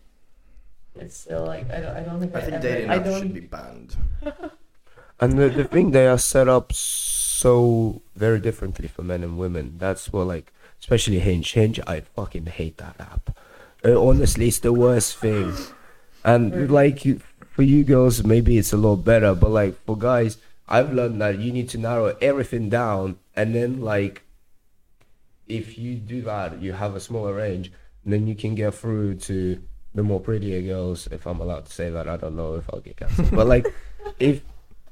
[0.97, 3.05] It's still like I don't I don't think I, I think ever, dating I apps
[3.05, 3.97] don't should be banned.
[5.21, 7.12] And the, the thing they are set up so
[8.17, 9.75] very differently for men and women.
[9.79, 11.53] That's what like especially Hinge.
[11.53, 13.37] Hinge, I fucking hate that app.
[13.85, 15.53] Uh, honestly, it's the worst thing.
[16.25, 17.03] And like
[17.51, 19.35] for you girls, maybe it's a lot better.
[19.35, 20.39] But like for guys,
[20.69, 24.23] I've learned that you need to narrow everything down, and then like
[25.49, 27.73] if you do that, you have a smaller range.
[28.05, 29.63] Then you can get through to
[29.95, 31.07] the more prettier girls.
[31.09, 33.31] If I'm allowed to say that, I don't know if I'll get cancelled.
[33.31, 33.67] but like
[34.19, 34.43] if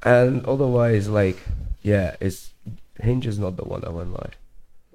[0.03, 1.39] and otherwise, like,
[1.83, 2.53] yeah, it's
[3.01, 3.85] Hinge is not the one.
[3.85, 4.31] I won't lie.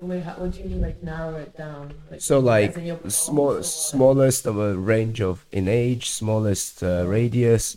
[0.01, 1.93] Wait, how, what do you mean like narrow it down?
[2.11, 2.73] Like, So like
[3.07, 3.65] small, goals or what?
[3.65, 7.75] smallest of a range of in age, smallest uh, radius,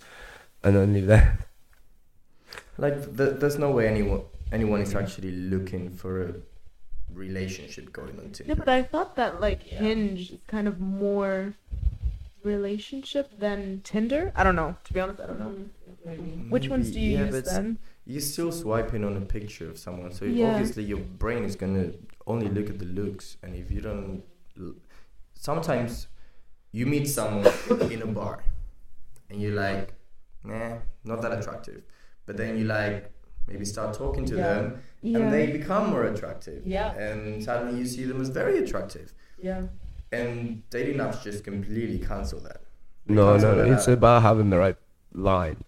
[0.62, 1.38] and only that.
[2.80, 6.34] Like th- there's no way anyone anyone is actually looking for a
[7.12, 8.44] relationship going on Tinder.
[8.52, 9.78] Yeah, but I thought that like Yeah.
[9.80, 11.54] Hinge is kind of more
[12.44, 14.32] relationship than Tinder.
[14.36, 14.76] I don't know.
[14.84, 15.54] To be honest, I don't know.
[16.04, 16.22] Maybe.
[16.48, 17.78] Which ones do you Yeah, use then?
[18.10, 20.10] You're still swiping on a picture of someone.
[20.18, 20.52] So Yeah.
[20.52, 21.86] obviously your brain is gonna
[22.26, 24.22] only look at the looks, and if you don't,
[24.58, 24.74] l-
[25.34, 26.08] sometimes
[26.72, 27.46] you meet someone
[27.94, 28.42] in a bar,
[29.30, 29.92] and you're like,
[30.42, 31.82] nah, not that attractive.
[32.26, 33.10] But then you like
[33.46, 34.54] maybe start talking to Yeah.
[34.54, 34.66] them,
[35.02, 36.66] and they become more attractive.
[36.66, 36.92] Yeah.
[37.06, 39.12] And suddenly you see them as very attractive,
[39.48, 39.62] Yeah.
[40.12, 42.60] and dating apps just completely cancel that.
[43.06, 43.94] They No, cancel no, that it's out.
[43.98, 44.76] about having the right
[45.14, 45.58] line.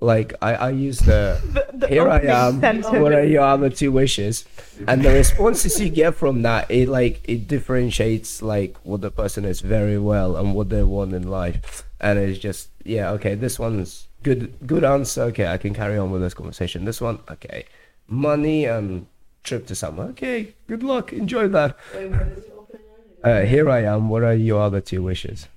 [0.00, 2.60] Like I, I use the The, the here I am.
[2.60, 2.86] sentence.
[2.86, 4.44] What are your other two wishes?
[4.86, 9.44] And the responses you get from that, it like it differentiates like what the person
[9.44, 11.84] is very well and what they want in life.
[12.00, 15.22] And it's just yeah, okay, this one's good good answer.
[15.34, 16.84] Okay, I can carry on with this conversation.
[16.84, 17.64] This one, okay.
[18.06, 19.06] Money and
[19.42, 20.08] trip to somewhere.
[20.08, 21.12] Okay, good luck.
[21.12, 21.76] Enjoy that.
[21.94, 22.82] Wait, what is your opening
[23.24, 24.08] Uh, here I am.
[24.08, 25.48] What are your other two wishes?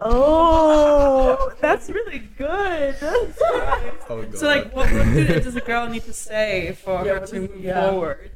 [0.00, 2.96] Oh, that's really good.
[4.10, 4.36] Oh, God.
[4.36, 7.56] So like, what, what does a girl need to say for Yeah, her to move
[7.60, 7.88] yeah.
[7.90, 8.30] forward?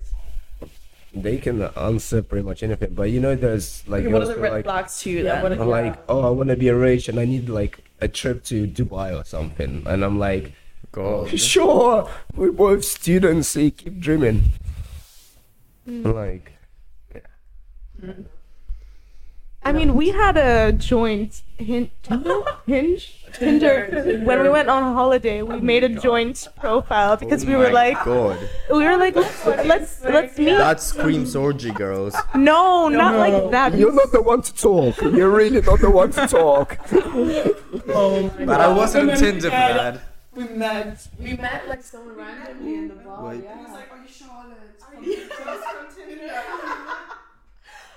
[1.14, 4.36] They can answer pretty much anything, but you know, there's like Okay, what are the
[4.36, 5.42] red like flags to you Yeah, then?
[5.42, 8.08] what- I'm like, oh, I want to be a rich and I need like a
[8.08, 9.82] trip to Dubai or something.
[9.86, 10.52] And I'm like,
[10.92, 11.28] God.
[11.32, 14.52] Oh, sure, we're both students, so keep dreaming.
[15.84, 16.02] Hmm.
[16.10, 16.52] Like,
[18.00, 18.22] hmm.
[19.64, 21.90] I mean, we had a joint hin-
[22.66, 25.42] hinge Tinder when we went on holiday.
[25.42, 28.38] We made a joint profile because we Oh were like, God.
[28.70, 30.56] we were like, let's let's, let's meet.
[30.56, 32.14] That screams orgy, girls.
[32.34, 33.74] No, not like that.
[33.76, 35.00] you're not the one to talk.
[35.02, 36.78] You're really not the one to talk.
[36.92, 40.00] Oh my But I wasn't on Tinder for that.
[40.34, 41.06] We met.
[41.18, 43.22] We met like someone randomly in the bar.
[43.26, 43.42] Wait.
[43.44, 43.56] Yeah.
[43.58, 44.54] He was like, "Are you Charlotte?"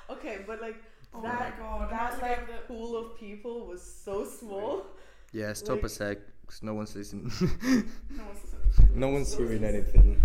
[0.09, 0.75] Okay, but like
[1.13, 4.85] Oh that, my God, that like like pool of people was so small.
[5.33, 6.19] Yeah, stop a sec.
[6.47, 7.31] 'cause no one's listening.
[8.11, 8.99] No one's listening.
[8.99, 10.21] no one's hearing anything.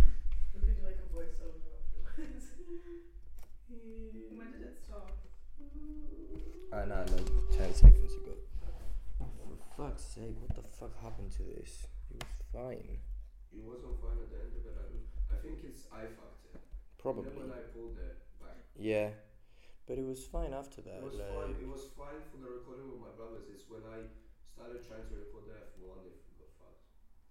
[0.54, 1.62] We could do like a voiceover
[2.06, 2.44] afterwards.
[4.36, 5.12] When did it start?
[6.72, 8.34] I know, like 10 seconds ago.
[9.18, 11.86] For fuck's sake, what the fuck happened to this?
[12.10, 12.98] It was fine.
[13.52, 15.06] It wasn't fine at the end of it.
[15.32, 16.60] I think it's I fucked it.
[16.98, 17.30] Probably.
[17.30, 18.56] I pulled it back.
[18.78, 19.10] Yeah.
[19.86, 20.98] But it was fine after that.
[20.98, 21.54] It was like- fine.
[21.60, 23.44] It was fine for the recording with my brothers.
[23.54, 24.06] It's when I
[24.54, 26.82] started trying to record the F1, it got fucked.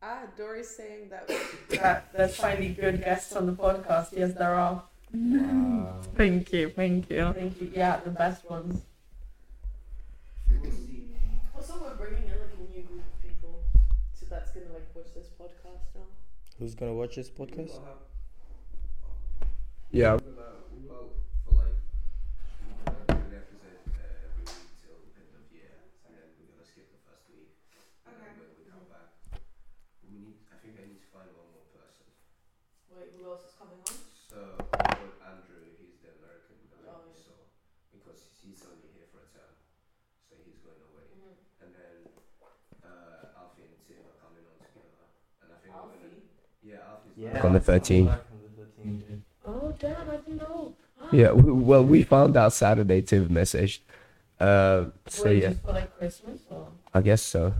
[0.02, 1.30] Ah, Dory's saying that.
[1.82, 4.14] That, there's finally good guests on the podcast.
[4.16, 4.84] Yes, there are.
[5.14, 6.02] Ah.
[6.16, 7.34] Thank you, thank you.
[7.34, 7.72] Thank you.
[7.76, 8.82] Yeah, the best ones.
[11.56, 13.64] Also, we're bringing in like a new group of people,
[14.14, 16.08] so that's gonna like watch this podcast now.
[16.60, 17.80] Who's gonna watch this podcast?
[19.92, 20.14] Yeah.
[20.14, 20.22] Well,
[21.46, 21.80] for like,
[22.86, 25.74] we're gonna do an episode uh, every week till end of year,
[26.08, 27.50] and then we're gonna skip the first week.
[28.06, 29.10] And then when we come back,
[30.04, 30.36] we need.
[30.52, 32.08] I think I need to find one more person.
[32.96, 33.96] Wait, who else is coming on?
[34.32, 34.40] So
[34.74, 35.64] I got Andrew.
[35.80, 37.24] He's the American guy Oh, we yeah.
[37.28, 37.38] saw
[37.92, 39.54] because he's only here for a term,
[40.32, 41.08] so he's going away.
[41.64, 41.96] And then
[42.84, 45.06] uh, Alfie and Tim are coming on together,
[45.44, 46.24] and I think we're gonna.
[46.64, 47.44] Yeah, Alfie's back.
[47.46, 48.16] On the 13th.
[49.48, 50.10] Oh damn!
[50.10, 50.74] I didn't know.
[51.12, 53.02] Yeah, we, well, we found out Saturday.
[53.02, 53.80] Tim messaged.
[54.40, 56.68] Uh, so Wait, yeah, just for like Christmas or?
[56.94, 57.54] I guess so.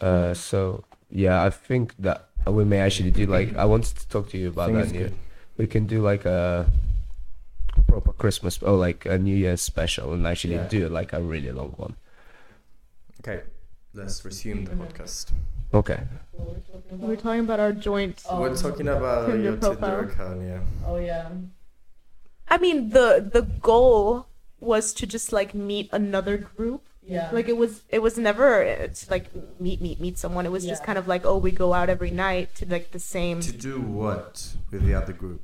[0.00, 4.08] Uh, so yeah, I think that Uh, we may actually do like I wanted to
[4.08, 4.84] talk to you about that.
[4.84, 5.12] it's New,
[5.56, 6.70] we can do like a
[7.86, 10.68] proper Christmas or like a New Year's special and actually Yeah.
[10.68, 11.96] do like a really long one.
[13.20, 13.42] Okay,
[13.94, 15.32] let's resume the podcast.
[15.72, 16.00] Okay.
[16.32, 17.08] We talking about?
[17.08, 18.22] We're talking about our joint.
[18.28, 20.60] Oh, We're talking about Tinder your Tinder account, yeah.
[20.86, 21.28] Oh yeah.
[22.48, 24.26] I mean, the the goal
[24.58, 26.82] was to just like meet another group.
[27.10, 27.28] Yeah.
[27.32, 29.26] Like it was, it was never uh, to like
[29.60, 30.46] meet, meet, meet someone.
[30.46, 33.00] It was just kind of like, oh, we go out every night to like the
[33.16, 35.42] same To do what with the other group?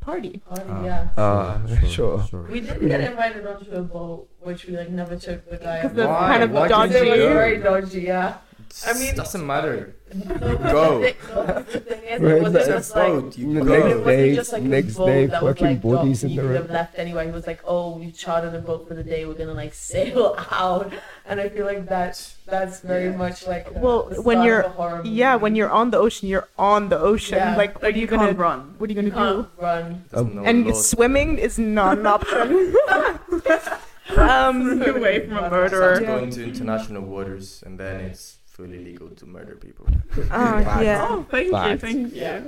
[0.00, 0.40] party.
[0.48, 0.84] Party, Ah.
[0.84, 1.08] yeah.
[1.22, 2.24] Uh, sure.
[2.50, 5.82] We did get invited onto a boat, which we like never took the guy.
[5.82, 6.94] Because the kind of Why dodgy.
[6.96, 8.38] It was very dodgy, yeah.
[8.86, 9.94] I mean- it doesn't matter.
[10.14, 11.00] No, Go.
[11.02, 13.36] The no, the thing is, it wasn't just like.
[13.36, 13.76] You The go.
[13.76, 16.62] Next day, just like next day, that fucking like, bodies in the could river.
[16.62, 17.26] have left anyway.
[17.26, 19.26] He was like, "Oh, we chartered a boat for the day.
[19.26, 20.90] We're gonna like sail out,"
[21.28, 22.16] and I feel like that
[22.46, 25.98] that's very much like uh, Well, the when you're- a Yeah, when you're on the
[25.98, 27.36] ocean, you're on the ocean.
[27.36, 27.54] Yeah.
[27.56, 28.76] Like, what are you you gonna run.
[28.78, 30.04] What are you you gonna can't run.
[30.08, 30.48] There's Um, no do?
[30.48, 30.88] And laws.
[30.88, 32.74] swimming is not an option.
[34.16, 35.96] um, Get away from a murderer.
[35.96, 39.86] Start going to international waters, and then it's fully legal to murder people.
[40.30, 41.70] uh, yeah, Oh, thank Facts.
[41.70, 42.20] you, thank you.
[42.20, 42.40] Yeah.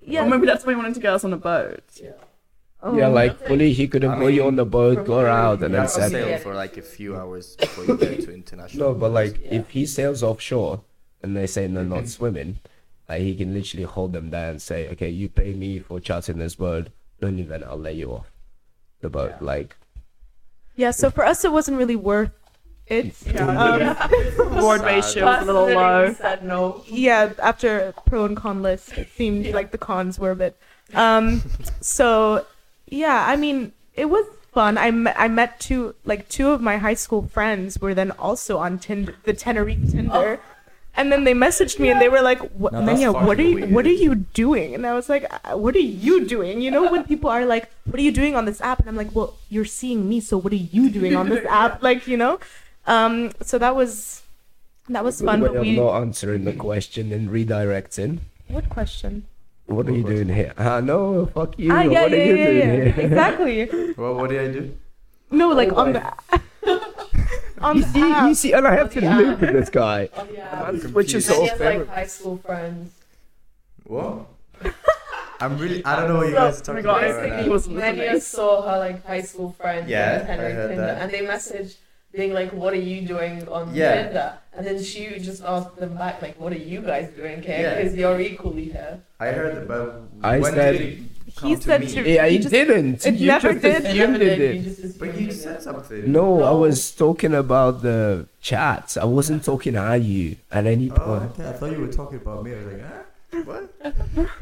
[0.00, 0.24] yeah.
[0.24, 1.84] Or maybe that's why he wanted to get us on a boat.
[2.02, 2.12] Yeah.
[2.82, 2.96] Oh.
[2.96, 5.74] Yeah, like fully, he could have I put you on the boat, go out, and
[5.74, 8.92] then have to said, sail for like a few hours before you get to international.
[8.92, 9.54] No, but like Yeah.
[9.60, 10.80] if he sails offshore
[11.22, 12.60] and they say they're not swimming,
[13.08, 16.38] Like he can literally hold them there and say, "Okay, you pay me for charting
[16.38, 16.88] this boat.
[17.22, 18.30] Only then I'll let you off
[19.00, 19.46] the boat." Yeah.
[19.52, 19.76] Like
[20.76, 22.30] Yeah, so for us, it wasn't really worth
[22.90, 23.14] it.
[23.26, 23.96] Yeah.
[23.96, 26.12] Um, Board ratio was a little low.
[26.14, 26.82] Said no.
[26.86, 30.56] yeah, after pro and con list, it seemed like the cons were a bit.
[30.94, 31.42] Um,
[31.80, 32.46] so
[32.88, 34.78] yeah, I mean, it was fun.
[34.78, 38.58] I met, I met two like two of my high school friends were then also
[38.58, 40.40] on Tinder, the Tenerife Tinder.
[40.96, 43.58] And then they messaged me and they were like, what, Now that's what are fucking
[43.58, 44.74] you, what are you doing?
[44.74, 46.60] And I was like, "Uh, what are you doing?
[46.60, 48.80] You know, when people are like, what are you doing on this app?
[48.80, 51.84] And I'm like, well, you're seeing me, so what are you doing on this app?
[51.84, 52.40] Like, you know?
[52.88, 54.22] Um, so that was,
[54.88, 55.40] that was fun.
[55.42, 58.20] way But of we, not answering the question and redirecting.
[58.48, 59.26] what question?
[59.66, 60.54] What are you doing here?
[60.56, 61.70] Ah, no, fuck you.
[61.70, 62.92] Ah, yeah, what yeah, are you yeah, doing yeah.
[62.92, 63.04] here?
[63.06, 63.92] Exactly.
[63.98, 64.76] Well, what did I do?
[65.30, 66.02] No, like Oh on the
[67.60, 69.18] on you the see, you see, and I have to Yeah.
[69.18, 70.08] live with this guy.
[70.16, 70.70] Oh yeah.
[70.96, 71.28] Which is confused.
[71.28, 71.88] so Many like favorite.
[71.88, 72.92] high school friends.
[73.84, 74.24] What?
[75.40, 75.84] I'm really.
[75.84, 77.04] I don't know what you guys are talking oh about.
[77.04, 77.52] I right think he now.
[77.52, 78.20] was Many listening.
[78.22, 79.88] saw her like high school friends.
[79.90, 81.02] Yeah, on Tinder, I heard that.
[81.02, 81.76] And they messaged
[82.12, 84.02] being like, "What are you doing on Yeah.
[84.02, 87.60] Tinder?" And then she just asked them back like, "What are you guys doing here?
[87.60, 87.74] Yeah.
[87.76, 90.98] Because you're equally here." I heard it, but I when said- did it
[91.36, 91.86] come He to said me?
[91.86, 93.06] to- Yeah, You he just- didn't.
[93.06, 93.82] it you never just did.
[93.82, 96.10] They assumed never it did, you just But you said something.
[96.10, 98.96] No, I was talking about the chats.
[98.96, 101.22] I wasn't talking at you at any Oh, point.
[101.38, 101.48] okay.
[101.48, 102.52] I thought you were talking about me.
[102.52, 103.64] I was like, ah, what?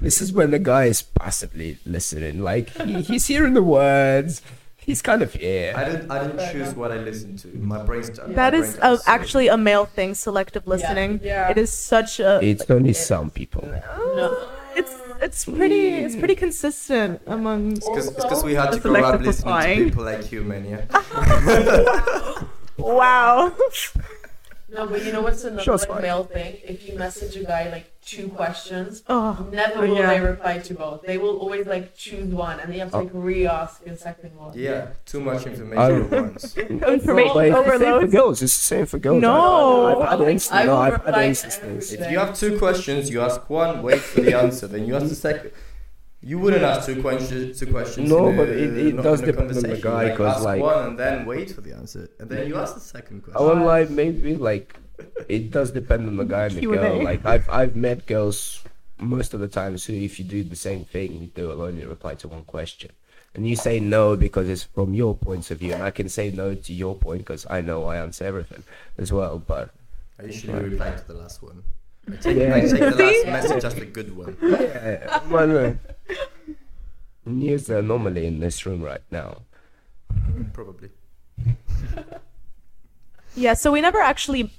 [0.01, 2.41] This is when the guy is passively listening.
[2.43, 4.41] Like he, he's hearing the words.
[4.87, 5.75] He's kind of here.
[5.77, 6.11] I didn't.
[6.11, 7.49] I didn't choose what I listened to.
[7.59, 8.35] My brain's done.
[8.35, 11.19] That my is a, actually a male thing, selective listening.
[11.25, 11.51] Yeah.
[11.51, 13.63] It is such a It's only it's- some people.
[13.67, 14.49] No.
[14.77, 19.21] it's it's pretty it's pretty consistent among It's because we had to That's grow up
[19.21, 20.65] listening to people like you, man.
[20.71, 22.43] Yeah.
[22.79, 23.53] Wow.
[24.69, 26.57] No, but you know what's another Shots like, male thing?
[26.65, 29.47] If you message a guy like two questions, Oh.
[29.53, 30.15] never will Yeah.
[30.15, 31.03] they reply to both.
[31.03, 33.19] They will always like choose one, and they have to like oh.
[33.19, 34.53] re-ask a second one.
[34.59, 34.89] Yeah.
[35.05, 36.23] Too much information at oh.
[36.23, 36.57] once.
[36.57, 38.11] Information But it's the same for overload.
[38.11, 38.43] girls.
[38.43, 39.23] It's the same for girls.
[39.23, 39.87] No.
[39.87, 41.93] I've, I've had inst- I no, will I've had reply to instances.
[41.93, 45.09] If you have two questions, you ask one, wait for the answer, then you ask
[45.09, 45.53] the second.
[46.27, 47.59] You wouldn't ask two questions.
[47.61, 48.09] Two questions.
[48.11, 49.91] No, a- but it- it not does depend on the conversation.
[49.91, 52.75] guy, 'cause, ask like- one and then wait for the answer, and then you ask
[52.75, 53.41] the second question.
[53.47, 54.75] won't lie, maybe like
[55.29, 57.03] it does depend on the guy and the girl.
[57.11, 58.65] Like I've I've met girls
[58.99, 62.15] most of the time who if you do the same thing, they will only reply
[62.23, 62.91] to one question.
[63.35, 66.31] And you say no because it's from your point of view, and I can say
[66.31, 68.63] no to your point because I know I answer everything
[68.99, 69.39] as well.
[69.39, 69.71] But
[70.19, 71.63] I usually reply to the last one.
[72.11, 72.55] I take, Yeah.
[72.57, 74.37] I take the last message as the good one.
[74.43, 75.21] yeah,
[76.09, 79.43] well, news are normally in this room right now.
[80.53, 80.91] Probably.
[83.39, 84.51] Yeah, so we never actually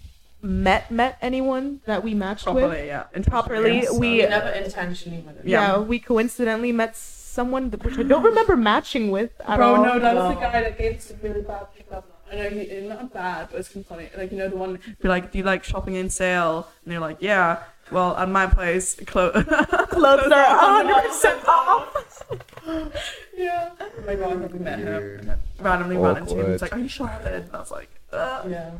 [0.41, 2.57] met met anyone that we matched with.
[2.63, 3.03] Properly, yeah.
[3.25, 5.37] Properly, Yes, we We never intentionally met.
[5.43, 5.79] Yeah.
[5.79, 9.83] we coincidentally met someone that, which I don't remember matching with at Bro, all.
[9.83, 10.39] no, that was the No.
[10.39, 12.05] guy that gave us a really bad pickup.
[12.31, 14.09] I know he it's not bad, but it's kind of funny.
[14.15, 16.67] Like you know the one be like, do you like shopping in sale?
[16.83, 17.63] And you're like, yeah.
[17.91, 19.43] Well, at my place, clothes.
[19.45, 22.23] Clothes are 100% off.
[23.37, 23.69] yeah.
[23.79, 24.85] Oh my god, I probably met him.
[24.87, 25.39] Weird.
[25.59, 26.39] Randomly ran into him.
[26.39, 26.51] Awkward.
[26.51, 27.33] He's like, are you Charlotte?
[27.45, 28.43] And I was like, uh.
[28.47, 28.71] Yeah,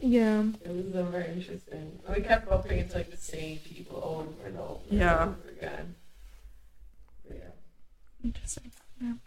[0.00, 0.42] Yeah.
[0.64, 1.98] it was uh, very interesting.
[2.14, 4.80] We kept bumping into like the same people over and over.
[4.90, 5.22] Yeah.
[5.22, 5.94] And over again.
[7.28, 8.24] But, yeah.
[8.24, 8.72] Interesting.
[9.00, 9.20] I mean-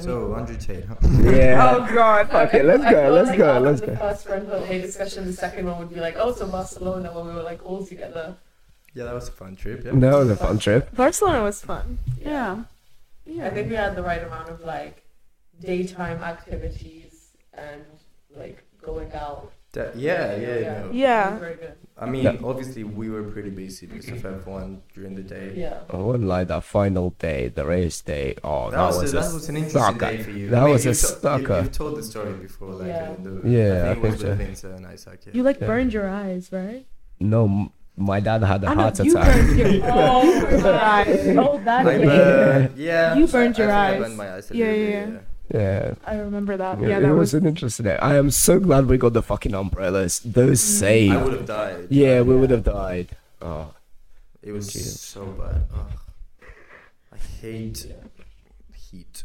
[0.00, 0.96] So Andrew Tate, huh?
[1.22, 1.76] Yeah.
[1.76, 2.30] Oh god.
[2.48, 3.86] Okay, let's I go, feel let's like go, after let's go.
[3.86, 3.98] The go.
[3.98, 7.34] first rental day discussion, the second one would be like, oh, so Barcelona when we
[7.34, 8.36] were like all together.
[8.94, 9.84] Yeah, that was a fun trip.
[9.84, 9.92] Yeah.
[9.94, 10.94] That was a fun trip.
[10.94, 11.98] Barcelona was fun.
[12.20, 12.64] Yeah.
[13.24, 13.46] Yeah.
[13.46, 15.02] I think we had the right amount of like
[15.60, 17.82] daytime activities and
[18.36, 19.52] like going out.
[19.72, 20.82] That- yeah, yeah, Yeah.
[20.82, 20.90] no.
[20.92, 21.28] Yeah.
[21.28, 21.76] It was very good.
[21.98, 22.36] I mean, Yeah.
[22.42, 25.52] obviously we were pretty busy because of F1 during the day.
[25.54, 25.80] Yeah.
[25.90, 29.18] I wouldn't lie, that final day, the race day, oh, That, that, was, was, a,
[29.18, 30.06] a that was an interesting sucker.
[30.16, 30.48] day for you.
[30.50, 31.58] That I mean, was a you've to- you- sucker.
[31.62, 33.10] You've told the story before, like Yeah.
[33.10, 34.34] uh, the, Yeah, I I think it was think with so.
[34.34, 35.20] Vince and Isaac.
[35.26, 35.32] Yeah.
[35.34, 35.66] You like Yeah.
[35.66, 36.86] burned your eyes, right?
[37.20, 41.36] No, m- my dad had a I know, heart you burned your oh, eyes.
[41.38, 42.04] Oh, that I day.
[42.04, 43.14] burned, yeah.
[43.14, 44.00] You burned your I eyes.
[44.00, 45.22] burned my eyes a Yeah, little yeah, bit,
[45.52, 45.94] yeah.
[46.06, 46.80] I remember that.
[46.80, 47.34] Yeah, Yeah, it that was, was.
[47.34, 47.96] an interesting day.
[47.98, 50.20] I am so glad we got the fucking umbrellas.
[50.24, 50.78] Those Mm.
[50.80, 51.14] saved.
[51.14, 51.86] I would have died.
[51.90, 53.08] yeah, we would have died.
[53.40, 53.74] Oh,
[54.42, 55.00] It was Jesus.
[55.00, 55.62] so bad.
[55.74, 55.92] Ugh.
[57.12, 57.86] I hate
[58.74, 59.24] heat.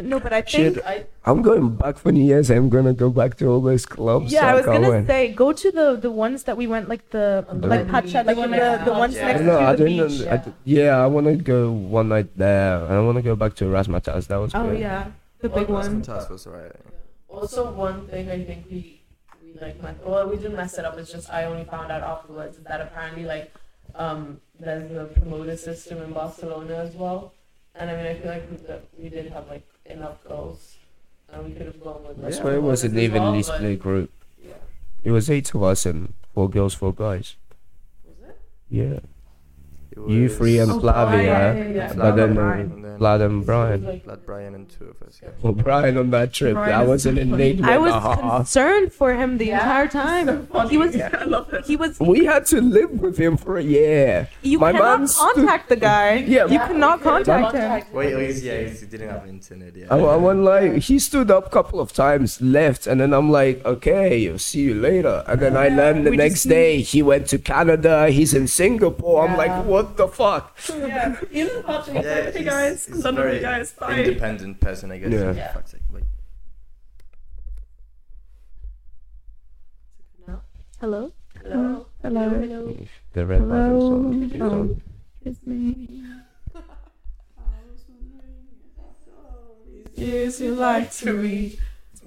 [0.00, 0.74] No, but I Shit.
[0.74, 0.86] think.
[0.86, 2.50] I I'm going back for New Year's.
[2.50, 4.32] I'm gonna go back to all those clubs.
[4.32, 5.06] Yeah, I was can't gonna wait.
[5.06, 7.92] say go to the the ones that we went like the On like beach.
[7.92, 9.26] Pacha, like The the the ones Pacha.
[9.26, 10.08] next No, I to the didn't.
[10.08, 10.26] beach.
[10.26, 13.36] I d- yeah, I want to go one night there, and I want to go
[13.36, 14.26] back to Razzmatazz.
[14.26, 14.80] That was Oh great.
[14.80, 15.12] yeah,
[15.42, 16.02] the big Well, one.
[16.02, 16.72] Task was alright.
[17.28, 19.02] also one thing I think we
[19.42, 20.96] we like mess, well we didn't mess it up.
[20.98, 23.52] It's just I only found out afterwards that apparently like
[23.94, 27.34] um, there's a promoter system in Barcelona as well.
[27.74, 30.76] And I mean, I feel like we, that we did have like enough girls,
[31.30, 32.20] and we could have gone with.
[32.20, 34.10] That's like, why it was promoters an as well, evenly split group.
[34.42, 34.52] Yeah.
[35.04, 37.36] It was eight of us and four girls, four guys.
[38.04, 38.40] Was it?
[38.68, 39.00] Yeah.
[39.92, 41.92] It You three and Oh, Flavia, Brian, yeah, yeah.
[41.94, 43.84] but then uh, And then Vlad and Brian.
[43.84, 45.20] Like, Vlad, Brian, and two of us.
[45.22, 45.30] Yeah.
[45.42, 47.32] Well, Brian on that trip, Brian that is was an so funny.
[47.50, 47.68] enigma.
[47.68, 48.36] I was and a half.
[48.36, 49.58] concerned for him the Yeah.
[49.58, 50.46] entire time.
[50.46, 50.70] Funny.
[50.70, 51.64] He was I love it.
[51.66, 54.28] he was We had to live with him for a year.
[54.42, 56.10] you My cannot man stood- contact the guy.
[56.36, 57.60] Yeah, You cannot we could've contact him.
[57.60, 58.16] contacted Wait, him.
[58.18, 59.72] oh, he's, yeah, he's, he didn't have internet.
[59.76, 59.86] Yeah.
[59.90, 63.30] I, I went like he stood up a couple of times, left, and then I'm
[63.30, 65.16] like, okay, I'll see you later.
[65.26, 68.08] And then I learned the We next just- day he went to Canada.
[68.10, 69.26] He's in Singapore.
[69.26, 70.56] I'm like, what the fuck?
[70.68, 71.94] yeah, you know, watching.
[71.96, 73.98] Yeah, hey he's- guys, he's London, very guys, bye.
[73.98, 75.10] Independent person, I guess.
[75.12, 75.32] Yeah.
[75.32, 75.52] Yeah.
[75.52, 75.80] Fuck's sake.
[75.92, 76.04] Wait.
[80.26, 80.40] No?
[80.80, 81.12] Hello.
[81.42, 81.86] Hello.
[82.02, 82.28] Hello.
[82.30, 82.76] Hello.
[83.12, 84.02] The red Hello.
[84.02, 84.30] button.
[84.38, 84.76] So, Oh.
[85.24, 86.04] It's me.
[89.94, 91.58] Yes, you like to read.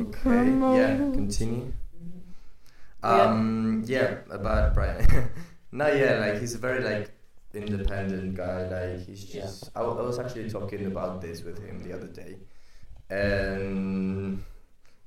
[0.01, 0.19] Okay.
[0.23, 0.93] Come Yeah.
[0.99, 1.13] on.
[1.13, 1.71] Continue.
[3.03, 3.09] Yeah.
[3.21, 3.83] Um.
[3.85, 4.15] Yeah.
[4.29, 5.05] About Brian.
[5.71, 5.87] no.
[5.87, 6.17] Yeah.
[6.19, 7.11] Like he's a very like
[7.55, 8.67] independent guy.
[8.67, 9.41] Like he's Yeah.
[9.41, 9.71] just.
[9.75, 12.37] I, I was actually talking about this with him the other day,
[13.09, 14.43] and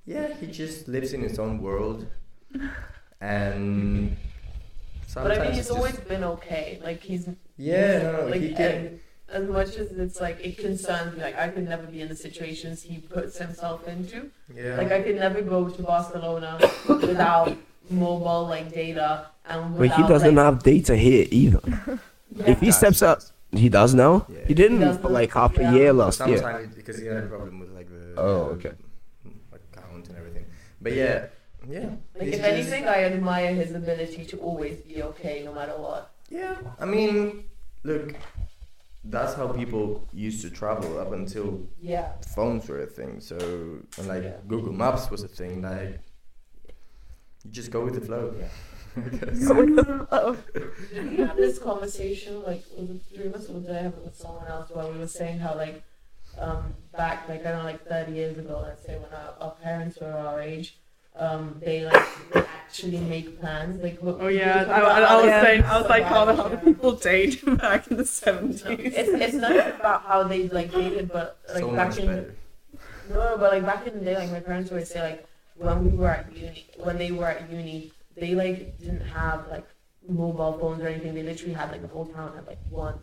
[0.04, 2.06] yeah, he just lives in his own world,
[3.20, 4.16] and.
[5.14, 6.80] But I mean, he's it's always been okay.
[6.84, 8.02] Like he's Yeah.
[8.02, 8.12] No.
[8.12, 9.00] no like he can.
[9.32, 12.14] as much as it's like it concerns me, like I could never be in the
[12.16, 14.30] situations he puts himself into.
[14.54, 14.76] Yeah.
[14.76, 17.56] Like I could never go to Barcelona without
[17.90, 21.62] mobile like data and but he doesn't like, have data here either.
[22.46, 23.32] If he does, steps he up, does.
[23.52, 24.26] he does now.
[24.28, 24.38] Yeah.
[24.46, 25.70] He didn't does for like half yeah.
[25.70, 26.38] a year last year.
[26.38, 28.72] Sometimes because he had a problem with like the Oh, okay.
[29.52, 30.46] account and everything.
[30.80, 31.26] But yeah,
[31.68, 31.90] yeah.
[32.14, 36.10] Like if just- anything, I admire his ability to always be okay no matter what.
[36.30, 37.44] Yeah, I mean,
[37.84, 38.14] look,
[39.04, 42.12] that's how people used to travel up until Yeah.
[42.34, 43.20] phones were a thing.
[43.20, 43.36] So
[43.98, 44.36] and like Yeah.
[44.46, 45.62] Google Maps was a thing.
[45.62, 46.00] Like
[47.44, 48.34] you just go with the flow.
[48.40, 48.77] I
[50.10, 50.36] Oh.
[50.94, 53.94] Did we have this conversation like was it three of us or did I have
[53.94, 55.82] it with someone else where we were saying how like
[56.38, 59.50] um back like I don't know like thirty years ago let's say when our, our
[59.62, 60.76] parents were our age
[61.16, 65.42] um they like actually make plans like what- Oh yeah, I, I, I was how
[65.42, 66.60] saying, I was like, how the hell do yeah.
[66.62, 68.62] people date back in the seventies?
[68.94, 72.34] It's it's not about how they like dated, but like so back in better.
[73.10, 75.26] no, but like back in the day, like my parents always say like
[75.56, 77.90] when we were at uni, when they were at uni,
[78.20, 79.66] they like didn't have like
[80.08, 81.14] mobile phones or anything.
[81.14, 82.98] They literally had like the whole town had like one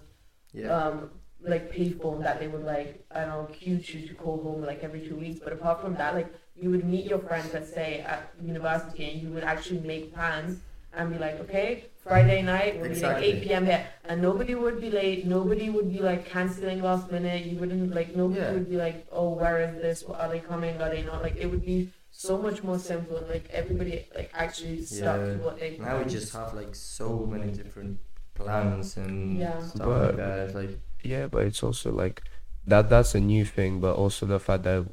[0.53, 0.69] Yeah.
[0.77, 1.09] um
[1.41, 4.83] like payphone that they would like I don't know queue to to call home like
[4.83, 5.39] every two weeks.
[5.43, 9.21] But apart from that, like you would meet your friends, let's say at university, and
[9.21, 10.59] you would actually make plans
[10.97, 13.27] and be like, okay, Friday night we'll Exactly.
[13.27, 13.65] be like 8 p.m.
[13.65, 15.25] here, and nobody would be late.
[15.25, 17.45] Nobody would be like canceling last minute.
[17.45, 18.53] You wouldn't like nobody Yeah.
[18.53, 20.03] would be like, oh, where is this?
[20.03, 20.81] Are they coming?
[20.81, 21.21] Are they not?
[21.21, 23.17] Like it would be so much more simple.
[23.17, 25.25] and, Like everybody like actually stuck Yeah.
[25.33, 25.77] to what they.
[25.77, 27.99] now we just have like so many different
[28.33, 29.59] plans and Yeah.
[29.61, 30.39] stuff But- like that.
[30.47, 32.23] It's like Yeah, but it's also like
[32.67, 32.89] that.
[32.89, 34.85] That's a new thing, but also the fact that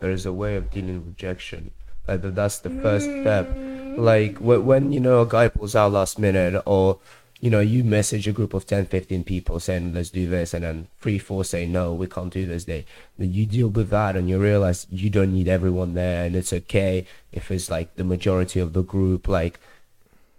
[0.00, 1.70] there is a way of dealing with rejection.
[2.08, 3.46] Like that's the first step.
[3.54, 3.98] Mm.
[3.98, 6.98] Like when, when you know a guy pulls out last minute, or
[7.42, 10.64] you know you message a group of 10, 15 people saying let's do this, and
[10.64, 12.86] then three, four say no, we can't do this day.
[13.18, 16.52] Then you deal with that, and you realize you don't need everyone there, and it's
[16.52, 19.26] okay if it's like the majority of the group.
[19.26, 19.58] Like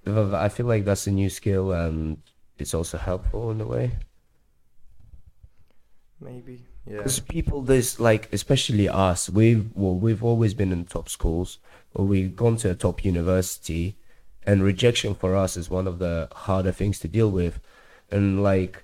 [0.08, 2.20] I feel like that's a new skill, and
[2.58, 3.98] it's also helpful in a way.
[6.22, 6.98] maybe yeah.
[6.98, 11.60] Because people, this like especially us, we've well, we've always been in top schools,
[11.94, 13.96] or we've gone to a top university,
[14.46, 17.60] and rejection for us is one of the harder things to deal with.
[18.12, 18.84] And like,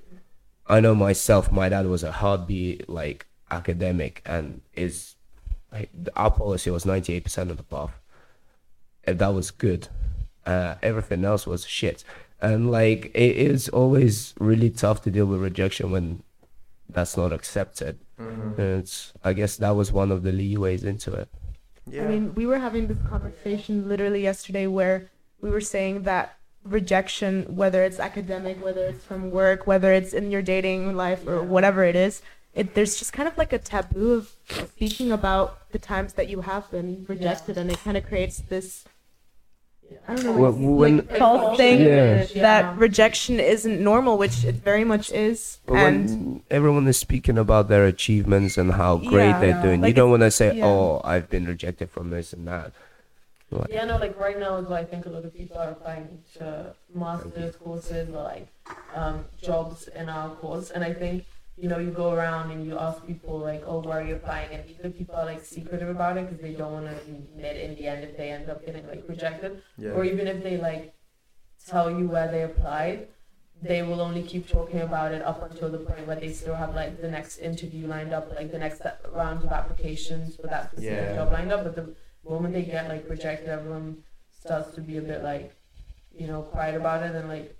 [0.67, 5.15] I know myself, my dad was a hardbeat like academic, and is
[5.71, 7.99] like our policy was ninety eight percent of the path,
[9.03, 9.87] and that was good.
[10.45, 12.03] Uh, everything else was shit,
[12.41, 16.23] and like it is always really tough to deal with rejection when
[16.87, 17.99] that's not accepted.
[18.19, 18.57] Mhm.
[18.57, 21.29] It's I guess that was one of the leeways into it.
[21.87, 22.03] Yeah.
[22.03, 25.09] I mean, we were having this conversation literally yesterday where
[25.41, 30.31] we were saying that rejection, whether it's academic, whether it's from work, whether it's in
[30.31, 32.21] your dating life or whatever it is,
[32.53, 34.31] it there's just kind of like a taboo of
[34.67, 38.85] speaking about the times that you have been rejected, and it kind of creates this
[40.07, 42.25] I don't know Well, when like, false thing Yeah.
[42.35, 45.75] that rejection isn't normal, which it very much is, and
[46.09, 49.39] when everyone is speaking about their achievements and how great Yeah.
[49.39, 50.65] they're doing, you don't want to say, yeah.
[50.65, 52.71] "Oh, I've been rejected from this and that."
[53.51, 55.69] Like, Yeah, no, like right now is why I think a lot of people are
[55.71, 58.47] applying to master's courses or like
[58.95, 61.25] um, jobs in our course, and I think
[61.57, 64.51] you know you go around and you ask people like, oh, where are you applying?
[64.53, 67.75] And either people are like secretive about it because they don't want to admit in
[67.75, 69.91] the end if they end up getting like rejected, Yeah.
[69.91, 70.93] or even if they like
[71.67, 73.07] tell you where they applied,
[73.61, 76.75] they will only keep talking about it up until the point where they still have
[76.75, 78.81] like the next interview lined up, like the next
[79.11, 81.15] round of applications for that specific Yeah.
[81.15, 81.63] job lined up.
[81.65, 81.95] But the
[82.29, 85.53] moment they get like rejected, everyone starts to be a bit like,
[86.17, 87.55] you know, quiet about it and like,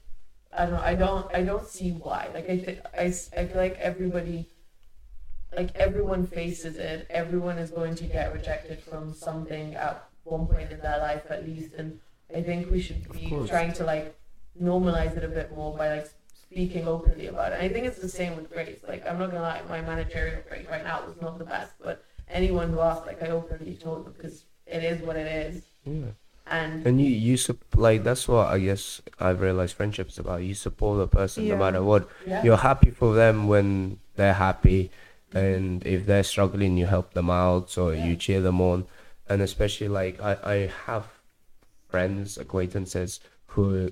[0.52, 0.82] I don't know.
[0.82, 1.36] I don't.
[1.36, 2.30] I don't see why.
[2.34, 4.48] Like I think I, I feel like everybody,
[5.56, 7.06] like everyone faces it.
[7.10, 11.46] Everyone is going to get rejected from something at one point in their life at
[11.46, 12.00] least, and
[12.36, 14.16] I think we should be trying to like
[14.60, 17.60] normalize it a bit more by like speaking openly about it.
[17.60, 18.84] And I think it's the same with grades.
[18.88, 22.04] Like I'm not gonna lie, my managerial grade right now was not the best, but
[22.28, 26.12] anyone who asked, like I openly told them because it is what it is, Yeah.
[26.48, 30.44] and And you, you sup- like that's what I guess I've realized friendship is about.
[30.44, 32.08] You support a person no matter what.
[32.26, 34.92] yeah, You're happy for them when they're happy,
[35.34, 38.86] and if they're struggling, you help them out or you cheer them on.
[39.30, 40.56] And especially like I, I
[40.86, 41.06] have
[41.88, 43.90] friends, acquaintances who are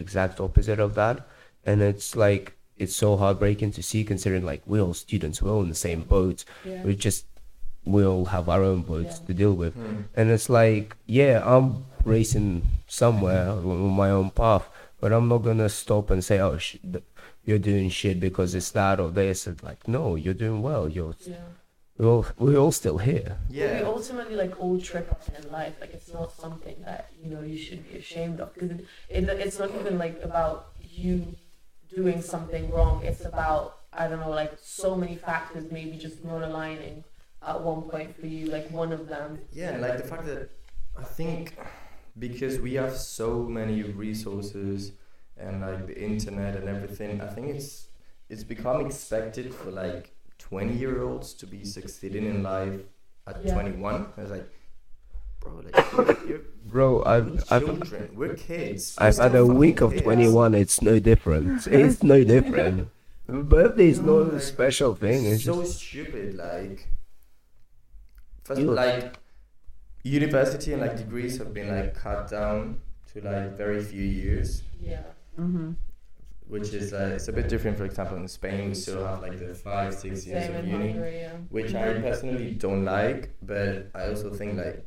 [0.00, 1.26] exact opposite of that,
[1.64, 5.62] and it's like it's so heartbreaking to see considering like we're all students, we're all
[5.62, 6.44] in the same boat.
[6.64, 6.82] yeah.
[6.84, 7.24] We just
[7.86, 9.26] we all have our own boats Yeah.
[9.28, 9.74] to deal with.
[9.74, 10.02] Hmm.
[10.16, 14.68] And it's like, yeah, I'm racing somewhere on my own path,
[15.00, 16.76] but I'm not gonna stop and say, oh, sh-
[17.44, 19.46] you're doing shit because it's that or this.
[19.46, 20.88] It's like, no, you're doing well.
[20.88, 21.36] You're yeah.
[21.98, 23.38] we're all we're all still here.
[23.48, 23.82] We Yeah.
[23.84, 25.74] ultimately like all trip up in life.
[25.80, 29.28] Like it's not something that you know you should be ashamed of because it, it,
[29.28, 31.36] it's not even like about you
[31.94, 33.04] doing something wrong.
[33.04, 37.04] It's about I don't know like so many factors maybe just not aligning
[37.46, 38.46] at one point for you.
[38.46, 39.38] Like one of them.
[39.52, 40.50] Yeah, and like the fact that
[40.98, 41.56] I think
[42.18, 44.92] because we have so many resources
[45.36, 47.88] and like the internet and everything, I think it's
[48.28, 52.80] it's become expected for like 20 year olds to be succeeding in life
[53.26, 53.54] at Yeah.
[53.54, 54.06] 21.
[54.16, 54.48] I was like,
[55.40, 58.96] bro, like you're Bro, I've I've children, we're kids.
[58.98, 60.02] I've had a week of kids.
[60.02, 60.54] 21.
[60.54, 61.66] It's no different.
[61.80, 62.88] It's no different.
[63.28, 65.26] Birthday is not a special thing.
[65.26, 66.34] It's so just stupid.
[66.36, 66.88] Like,
[68.46, 69.04] first, You- like
[70.04, 72.80] university and like degrees have been like cut down
[73.12, 75.02] to like very few years, Yeah.
[75.38, 75.72] Mm-hmm.
[76.48, 77.76] which is uh, it's a bit different.
[77.76, 80.92] For example, in Spain, we still have like the five, six years Same of uni,
[80.92, 81.16] Hungary.
[81.22, 81.32] Yeah.
[81.50, 83.22] which I personally don't like.
[83.42, 84.78] But I also think like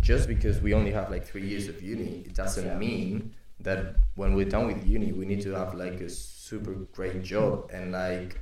[0.00, 4.34] just because we only have like three years of uni, it doesn't mean that when
[4.34, 8.40] we're done with uni, we need to have like a super great job and like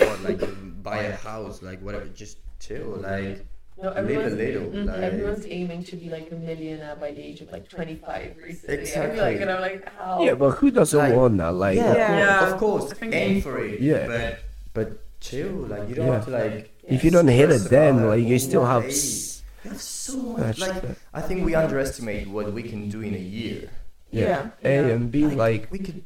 [0.00, 0.40] or like
[0.82, 3.46] buy a house, like whatever, just chill, like
[3.78, 4.86] No, live a everyone's, little, Mhm.
[4.86, 8.74] like everyone's aiming to be like a millionaire by the age of like 25 recently.
[8.74, 9.20] I feel Exactly.
[9.20, 10.22] like, and I'm like, how?
[10.24, 11.52] yeah, but who doesn't Like- want that?
[11.52, 12.52] Like, yeah, Yeah.
[12.52, 14.06] of course, I aim for it, Yeah.
[14.06, 14.38] but
[14.72, 16.14] but chill, like you don't Yeah.
[16.14, 16.70] have to like.
[16.88, 18.84] if you don't hit it, then like you still have.
[18.86, 20.58] s- We have so much.
[20.60, 20.82] much Like.
[21.12, 23.68] I think we underestimate what we can do in a year.
[24.10, 24.50] Yeah.
[24.64, 26.02] A and B like we could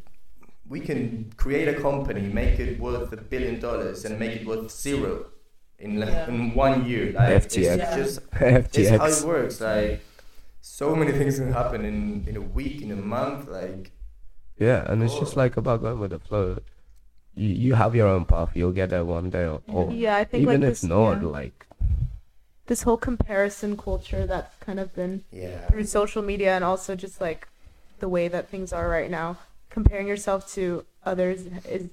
[0.69, 4.71] we can create a company, make it worth a billion dollars, and make it worth
[4.71, 5.27] zero
[5.81, 6.29] in Yeah.
[6.29, 7.13] in one year.
[7.13, 7.79] Like FTX.
[7.79, 9.61] it's just it's how it works.
[9.61, 10.01] Like
[10.61, 13.49] so many things can happen in in a week, in a month.
[13.49, 13.91] Like
[14.59, 16.59] Yeah, and it's just like about going with the flow.
[17.35, 18.51] You you have your own path.
[18.55, 21.23] You'll get there one day, or, or Yeah, I think even like if this, not,
[21.23, 21.29] yeah.
[21.29, 21.67] like
[22.67, 27.21] this whole comparison culture that's kind of been yeah, through social media and also just
[27.21, 27.49] like
[27.99, 29.39] the way that things are right now
[29.71, 31.89] comparing yourself to others is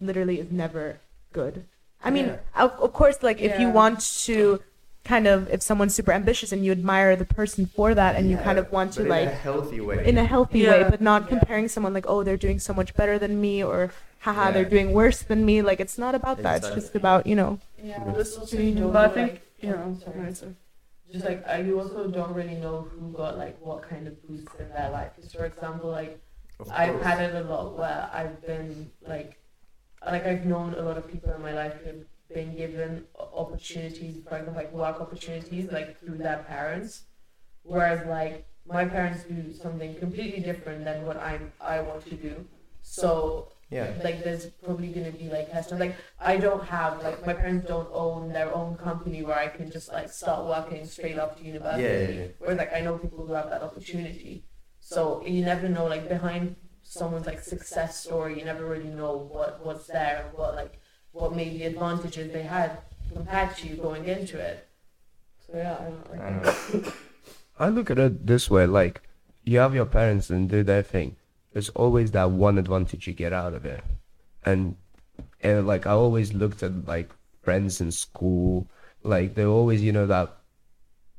[0.00, 0.98] literally is never
[1.32, 1.64] good
[2.04, 2.64] i mean Yeah.
[2.64, 4.60] of, of course like if you want to
[5.04, 8.36] kind of if someone's super ambitious and you admire the person for that and you
[8.36, 10.04] kind of want to but in a like healthy way.
[10.10, 11.28] in a healthy way but not Yeah.
[11.34, 13.90] comparing someone like oh they're doing so much better than me or
[14.20, 16.56] haha they're doing worse than me like it's not about that.
[16.58, 17.58] It's just about you know.
[17.82, 20.18] Yeah, but you don't I think, like, you know, sorry.
[20.20, 20.54] right, so-
[21.12, 24.50] just like I, you also don't really know who got like what kind of boosts
[24.58, 25.12] in their life.
[25.22, 26.20] 'Cause for example, like
[26.70, 29.38] I've had it a lot where I've been like,
[30.06, 34.36] like I've known a lot of people in my life who've been given opportunities, for
[34.36, 37.04] example, like work opportunities, like through their parents,
[37.62, 42.44] whereas like my parents do something completely different than what I'm I want to do.
[42.82, 43.92] So yeah.
[44.02, 45.80] like there's probably gonna be like hesitant.
[45.80, 49.70] Like I don't have like my parents don't own their own company where I can
[49.70, 51.82] just like start working straight after university.
[51.82, 52.26] Yeah, yeah, yeah.
[52.38, 54.44] Whereas like I know people who have that opportunity.
[54.80, 56.56] So you never know like behind
[56.88, 60.80] someone's like success story, you never really know what what's there and what like
[61.12, 62.78] what maybe advantages they had
[63.12, 64.66] compared to you going into it.
[65.46, 66.92] So yeah, I don't like I know.
[67.58, 69.02] I look at it this way: like
[69.44, 71.16] you have your parents and do their thing.
[71.52, 73.84] there's always that one advantage you get out of it,
[74.44, 74.76] and
[75.42, 77.10] and like I always looked at like
[77.42, 78.66] friends in school,
[79.02, 80.36] like they always you know that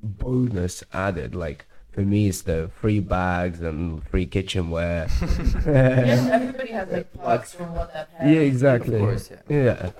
[0.01, 1.65] bonus added like.
[1.91, 5.07] For me, it's the free bags and free kitchenware.
[5.65, 5.65] Yes,
[6.31, 8.31] everybody has like perks from what that has.
[8.31, 8.95] Yeah, exactly.
[8.95, 9.41] Of course, yeah.
[9.49, 9.91] Yeah.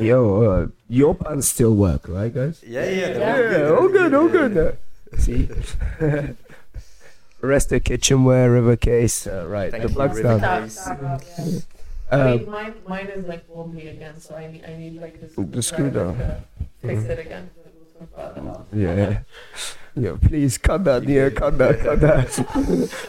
[0.00, 2.62] Yo, uh, your pants still work, right, guys?
[2.66, 3.12] Yeah, yeah.
[3.12, 4.54] they're Yeah, all all good, all good.
[4.54, 4.62] yeah.
[4.62, 5.48] uh, See,
[7.40, 9.70] rest of kitchenware, river case, uh, right?
[9.70, 10.62] Thank the plug's River down.
[10.64, 10.84] Case.
[10.84, 11.58] Tap, tap, yeah.
[12.10, 15.20] I Uh, mean, mine, mine is like wobbly again, so I need, I need like
[15.20, 15.32] this.
[15.36, 16.42] The screwdriver.
[16.82, 17.50] to Fix it again.
[18.16, 18.76] We'll talk about that.
[18.78, 19.18] yeah,
[19.94, 20.16] yeah.
[20.20, 22.30] Please cut that, yeah, cut that, cut that.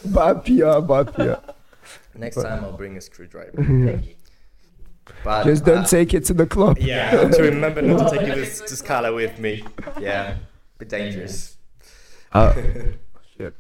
[0.06, 1.52] bad PR, bad PR.
[2.18, 3.52] Next time I'll bring a screwdriver.
[3.56, 4.16] Thank you.
[5.24, 6.78] But Just don't uh, take it to the club.
[6.80, 9.64] Yeah, to remember not to take you to, to Scala with me.
[10.00, 10.38] Yeah,
[10.80, 11.58] bit dangerous.
[12.32, 12.54] Uh,
[13.38, 13.54] shit.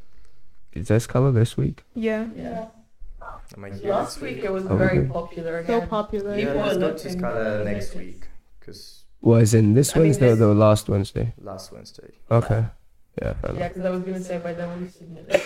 [0.74, 1.84] Is there color this week?
[1.94, 2.28] Yeah.
[2.36, 2.68] Yeah.
[3.56, 4.44] Am I here Last week week?
[4.46, 5.08] it was Oh, very okay.
[5.10, 5.88] popular So again.
[5.88, 6.32] popular.
[6.38, 8.28] Yeah, People let's are go to Scala next week
[8.60, 11.34] because Was in this I mean, Wednesday or the last Wednesday?
[11.42, 12.12] last Wednesday.
[12.30, 12.64] Okay.
[13.20, 15.42] Yeah, Yeah, because I was gonna say by then we submitted.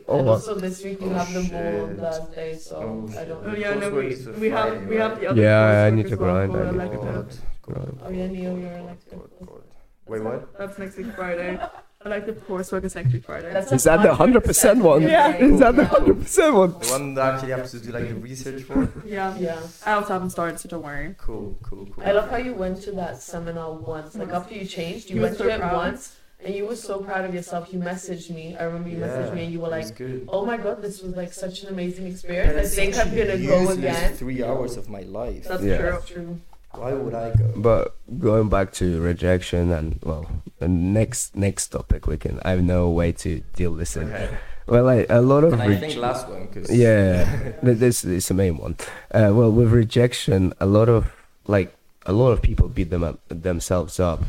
[0.08, 2.00] Oh, and also this week we Oh, have the oh, ball shit.
[2.00, 3.44] that day, so Oh, I don't.
[3.46, 5.42] Oh yeah, no, coursework we, we have Friday, we have the other.
[5.42, 7.00] Yeah, I need as to grind, for I need to elective.
[7.02, 7.38] grind.
[7.68, 9.18] God, Oh yeah, Neo, you're oh, elected.
[9.18, 9.62] God, God.
[10.06, 10.56] Wait, what?
[10.58, 11.60] That's next week Friday.
[12.04, 13.52] Elective coursework is next week Friday.
[13.52, 15.02] That's Is that the 100% one?
[15.02, 15.34] Yeah.
[15.36, 16.70] Is that the 100% one?
[16.78, 18.88] The one that actually have to do like the research for?
[19.04, 19.36] yeah.
[19.36, 19.60] Yeah.
[19.84, 21.16] I also haven't started, so don't worry.
[21.18, 22.04] Cool, cool, cool.
[22.04, 24.14] I love how you went to that seminar once.
[24.14, 25.74] Like after you changed, you You went were so to it proud.
[25.74, 27.72] once, and you were so proud of yourself.
[27.72, 28.56] You messaged me.
[28.56, 31.32] I remember you messaged me, and you were like, "Oh my god, this was like
[31.32, 32.56] such an amazing experience.
[32.56, 35.48] I think I'm gonna go Useless again." Three hours of my life.
[35.48, 35.78] That's Yeah.
[35.78, 35.90] true.
[35.90, 36.40] That's true.
[36.72, 37.52] Why would I go?
[37.56, 40.26] But going back to rejection and well,
[40.58, 42.40] the next next topic we can.
[42.44, 44.12] I have no way to deal this in.
[44.12, 44.36] Okay.
[44.66, 48.04] Well, like a lot of And I rej- think last one because yeah, th- this
[48.04, 48.76] is the main one.
[49.10, 51.10] Uh, well, with rejection, a lot of
[51.46, 54.22] like a lot of people beat them up, themselves up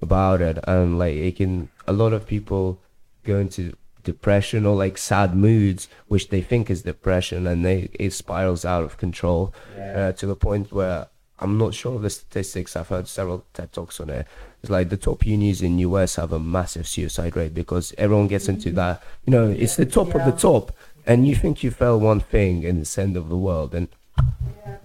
[0.00, 2.78] about it, and like it can a lot of people
[3.24, 3.74] go into
[4.04, 8.84] depression or like sad moods, which they think is depression, and they it spirals out
[8.84, 11.08] of control uh, to the point where
[11.40, 12.76] I'm not sure of the statistics.
[12.76, 14.26] I've heard several TED talks on it.
[14.62, 18.48] It's like the top unis in US have a massive suicide rate because everyone gets
[18.48, 19.02] into that.
[19.24, 20.72] You know, it's the top of the top,
[21.06, 23.88] and you think you fell one thing and it's the end of the world, and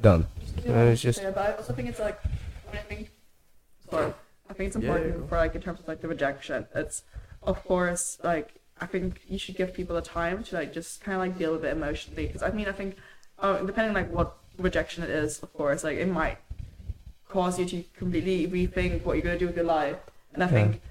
[0.01, 0.27] done.
[0.67, 2.19] Uh, it's just yeah, but I also think it's like,
[2.71, 3.11] I think,
[3.89, 4.13] sorry,
[4.49, 6.67] I think it's Yeah, yeah, important for like in terms of like the rejection.
[6.73, 7.03] It's,
[7.43, 11.15] of course, like I think you should give people the time to like just kind
[11.15, 12.27] of like deal with it emotionally.
[12.27, 12.95] Because I mean, I think,
[13.39, 16.37] uh, depending like what rejection it is, of course, like it might
[17.29, 19.97] cause you to completely rethink what you're gonna do with your life.
[20.33, 20.53] And I Yeah.
[20.53, 20.81] think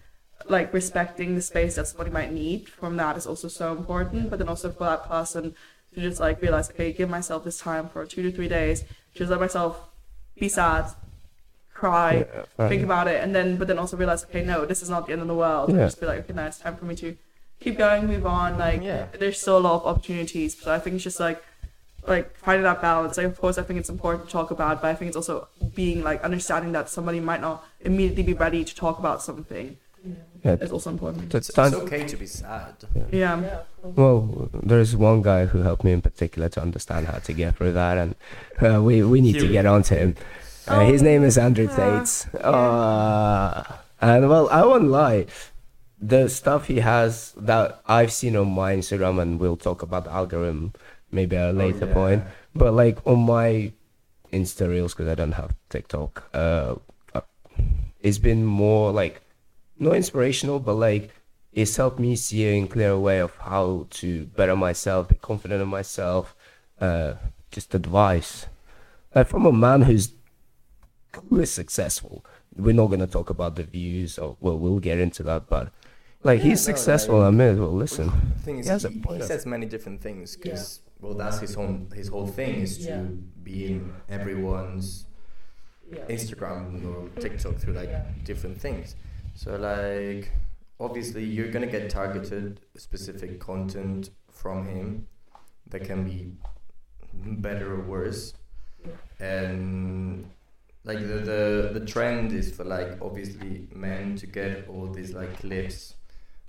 [0.49, 4.31] like respecting the space that somebody might need from that is also so important.
[4.31, 5.55] But then also for that person
[5.95, 9.31] to just like realize, okay, give myself this time for two to three days, just
[9.31, 9.89] let myself
[10.39, 10.87] be sad,
[11.73, 12.27] cry,
[12.59, 15.07] Yeah, think about it, and then but then also realize, okay, no, this is not
[15.07, 15.71] the end of the world.
[15.71, 15.87] And Yeah.
[15.87, 17.17] just be like, okay, now it's time for me to
[17.61, 18.59] keep going, move on.
[18.59, 19.07] Like Yeah.
[19.19, 20.61] there's still a lot of opportunities.
[20.61, 21.43] So I think it's just like
[22.07, 23.17] like finding that balance.
[23.17, 25.49] Like of course I think it's important to talk about, but I think it's also
[25.75, 29.77] being like understanding that somebody might not immediately be ready to talk about something
[30.45, 31.31] Yeah, is also important.
[31.31, 32.75] that's It's, it's okay to be sad.
[32.95, 33.41] Yeah.
[33.41, 33.59] Yeah.
[33.83, 37.73] Well, there's one guy who helped me in particular to understand how to get through
[37.73, 38.15] that, and
[38.61, 40.17] uh, we we need to get on to him.
[40.67, 41.77] Uh, his Oh, name is Andrew yeah.
[42.01, 42.45] Tate.
[42.45, 43.63] Uh,
[44.01, 45.27] and well, I won't lie.
[46.01, 50.11] The stuff he has that I've seen on my Instagram, and we'll talk about the
[50.13, 50.73] algorithm
[51.15, 51.95] maybe at a later yeah.
[51.95, 52.25] point.
[52.55, 53.73] But like on my
[54.33, 56.75] Insta reels, because I don't have TikTok, uh,
[57.15, 57.21] uh,
[58.01, 59.23] it's been more like
[59.79, 61.11] not inspirational, but like
[61.53, 65.69] it's helped me see a clearer way of how to better myself, be confident in
[65.69, 66.35] myself.
[66.81, 67.15] Uh,
[67.53, 68.47] just advice,
[69.15, 70.13] like from a man who's
[71.31, 72.25] who is successful.
[72.57, 75.71] We're not gonna talk about the views, or well, we'll get into that, but
[76.25, 77.19] like Yeah, he's no, successful.
[77.19, 78.11] like- I may as well listen.
[78.43, 81.41] Thing is, He has he, a point of- says many different things because well, that's
[81.41, 83.03] his own his whole thing is to Yeah.
[83.43, 85.07] be in everyone's
[85.91, 86.05] Yeah.
[86.09, 88.97] Instagram or TikTok through like different things.
[89.35, 90.31] So like
[90.81, 95.07] obviously you're gonna get targeted specific content from him
[95.71, 96.33] that can be
[97.15, 98.35] better or worse.
[99.21, 100.31] And
[100.85, 105.39] like the, the the trend is for like obviously men to get all these like
[105.39, 105.95] clips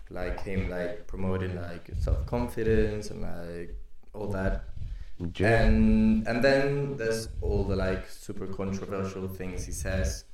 [0.10, 3.76] like him like promoting like self confidence and like
[4.16, 4.64] all that.
[5.20, 10.26] And and then there's all the like super controversial things he says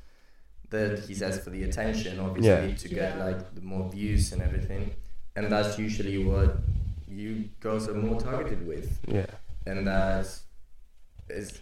[0.69, 2.75] that he says for the attention obviously Yeah.
[2.83, 4.83] to get like the more views and everything.
[5.35, 6.57] And that's usually what
[7.07, 9.27] you girls are more targeted with, Yeah.
[9.65, 10.25] and that
[11.29, 11.61] is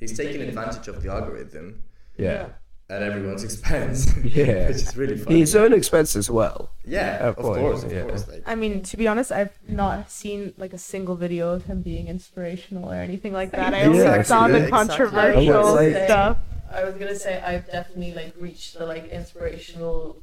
[0.00, 1.82] he's taking advantage of the algorithm.
[2.16, 2.48] Yeah.
[2.90, 4.06] At everyone's expense.
[4.24, 4.68] Yeah.
[4.68, 5.40] which is really funny.
[5.40, 6.70] His own expense as well.
[6.84, 8.02] yeah, Of of course, course, of yeah.
[8.02, 8.28] course.
[8.28, 11.82] Like, I mean, to be honest, I've not seen like a single video of him
[11.82, 13.74] being inspirational or anything like that.
[13.74, 14.70] I only Yeah, saw the exactly.
[14.70, 16.38] controversial I was stuff.
[16.70, 20.16] I was gonna say I've definitely like reached the like inspirational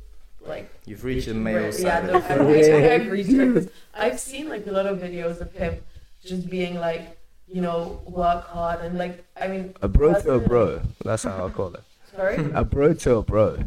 [0.46, 2.94] like you've reached the male yeah, no, I've reached, Yeah.
[2.94, 5.82] I've reached it 'cause I've seen like a lot of videos of him
[6.24, 7.18] just being like,
[7.48, 10.82] you know, work hard and like I mean A bro to a bro.
[11.04, 11.84] That's how I call it.
[12.16, 12.52] Sorry?
[12.54, 13.58] A bro to a bro.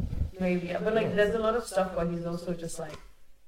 [0.40, 2.96] Maybe, but like, there's a lot of stuff where he's also just like,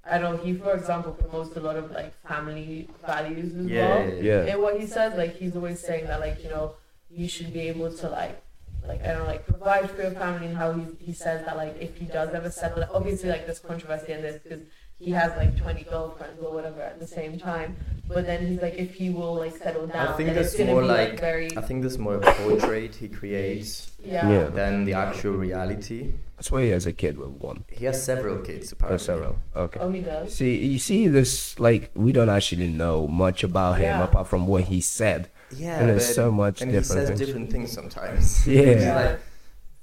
[0.05, 0.43] I don't know.
[0.43, 4.09] He, for example, promotes a lot of like family values as Yeah, well.
[4.09, 4.23] yeah, yeah.
[4.45, 4.53] Yeah.
[4.53, 6.75] And what he says, like, he's always saying that, like, you know,
[7.11, 8.43] you should be able to like,
[8.87, 10.47] like I don't know, like provide for your family.
[10.49, 13.59] And how he he says that, like, if he does ever settle, obviously, like, there's
[13.61, 14.61] controversy in this because
[15.01, 17.75] he has like 20 girlfriends or whatever at the same time.
[18.07, 20.59] But then he's like, if he will like settle down, I think then it's that's
[20.59, 23.93] gonna more be like- like very, I think there's more of a portrait he creates
[24.05, 24.29] yeah.
[24.29, 24.45] Yeah.
[24.49, 26.13] than the actual reality.
[26.37, 27.65] That's why he has a kid with one.
[27.71, 29.05] He has several kids Or apparently.
[29.07, 29.37] several.
[29.55, 29.79] Okay.
[29.81, 30.35] Oh, he does.
[30.35, 34.05] See, you see this, like, we don't actually know much about him Yeah.
[34.05, 35.29] apart from what he said.
[35.57, 37.21] Yeah, and there's so much and he says things.
[37.21, 38.47] different things sometimes.
[38.47, 39.17] Yeah.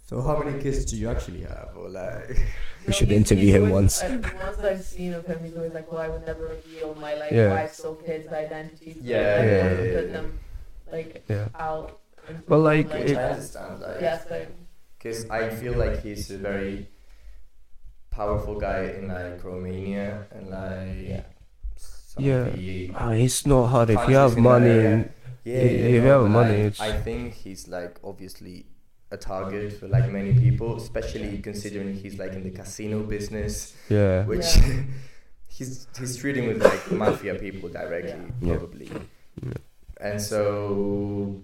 [0.09, 1.71] It's like, so how many kids do you actually have?
[1.75, 2.37] Or like,
[2.87, 4.03] We should interview him always- once.
[4.03, 6.95] I- The ones I've seen of him, he's always like, "Well, I would never reveal
[6.95, 7.49] my like Yeah.
[7.49, 8.95] wife's or kids' identities.
[8.95, 9.43] but Yeah, I yeah, want
[9.79, 10.11] yeah, yeah, put yeah.
[10.13, 10.39] them
[10.91, 11.47] like Yeah.
[11.59, 11.99] out.
[12.29, 13.03] into Well, like, public.
[13.03, 14.19] which if- I understand, like, yeah,
[14.97, 16.87] because I feel like he's a very
[18.11, 21.23] powerful guy in like Romania and like Yeah.
[22.17, 22.47] Yeah.
[22.47, 24.89] of the ah, Oh, it's not hard if you have in that money area.
[24.93, 25.09] and
[25.45, 28.65] Yeah, If yeah, you have money, I, it's- I think he's like obviously
[29.11, 34.25] a target for like many people, especially considering he's like in the casino business, yeah,
[34.25, 34.83] which Yeah.
[35.47, 38.57] he's he's treating with like mafia people directly, Yeah.
[38.57, 38.89] probably.
[39.43, 39.53] Yeah.
[40.01, 41.41] And so,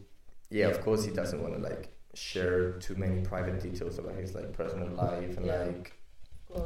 [0.49, 4.35] yeah, of course, he doesn't want to like share too many private details about his
[4.35, 5.91] like personal life and like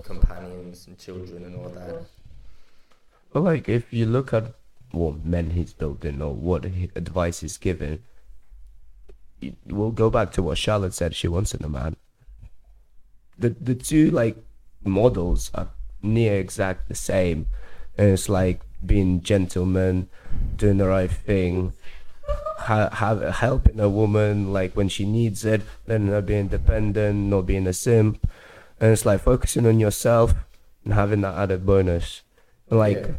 [0.03, 2.01] companions and children and all that.
[3.31, 4.53] But like, if you look at
[4.91, 8.01] what men he's building or what he, advice he's giving, it-
[9.67, 11.95] we'll go back to what Charlotte said she wants in a man.
[13.37, 14.37] The the two like
[14.83, 15.69] models are
[16.01, 17.47] near exact the same,
[17.97, 20.09] and it's like being gentleman,
[20.55, 21.73] doing the right thing,
[22.59, 27.45] ha- have helping a woman like when she needs it, then not being dependent, not
[27.45, 28.27] being a simp,
[28.79, 30.33] and it's like focusing on yourself
[30.83, 32.23] and having that added bonus,
[32.69, 32.97] like.
[32.97, 33.11] Yeah.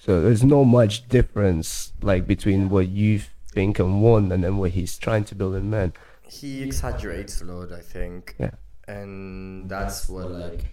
[0.00, 3.20] So there's not much difference like between what you
[3.52, 5.92] think and want and then what he's trying to build in men.
[6.22, 8.34] He exaggerates a lot, I think.
[8.38, 8.50] Yeah.
[8.86, 10.66] And that's what like.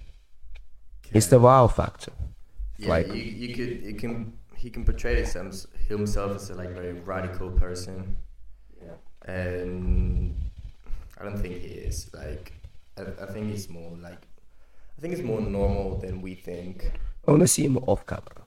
[1.14, 2.11] It's the wow factor.
[2.77, 6.72] Yeah, like- you, you could you can he can portray himself himself as a like
[6.72, 8.18] very radical person,
[8.81, 8.95] Yeah.
[9.34, 10.35] and
[11.19, 12.10] I don't think he is.
[12.14, 12.53] Like,
[12.97, 14.27] I, I think he's more like,
[14.97, 16.91] I think he's more normal than we think.
[17.27, 18.44] I want to see him off camera,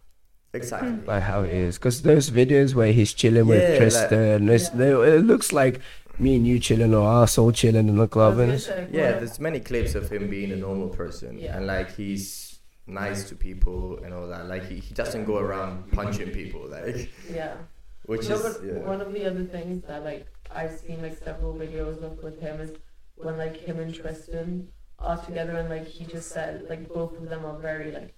[0.63, 0.99] Exactly.
[1.07, 4.91] like how it is, because those videos where he's chilling Yeah, with like- Tristan, they,
[5.17, 5.81] it looks like
[6.19, 8.69] me and you chilling or us all chilling in the I was club, and it's,
[8.69, 11.57] Yeah, there's many clips of him being a normal person, Yeah.
[11.57, 14.47] and like he's nice to people and all that.
[14.49, 17.55] Like he, he doesn't go around punching people, like yeah.
[18.07, 18.73] which no, is yeah.
[18.95, 22.61] one of the other things that like I've seen like several videos of with him
[22.61, 22.73] is
[23.17, 24.69] when like him and Tristan
[24.99, 28.15] are together and like he just said like both of them are very like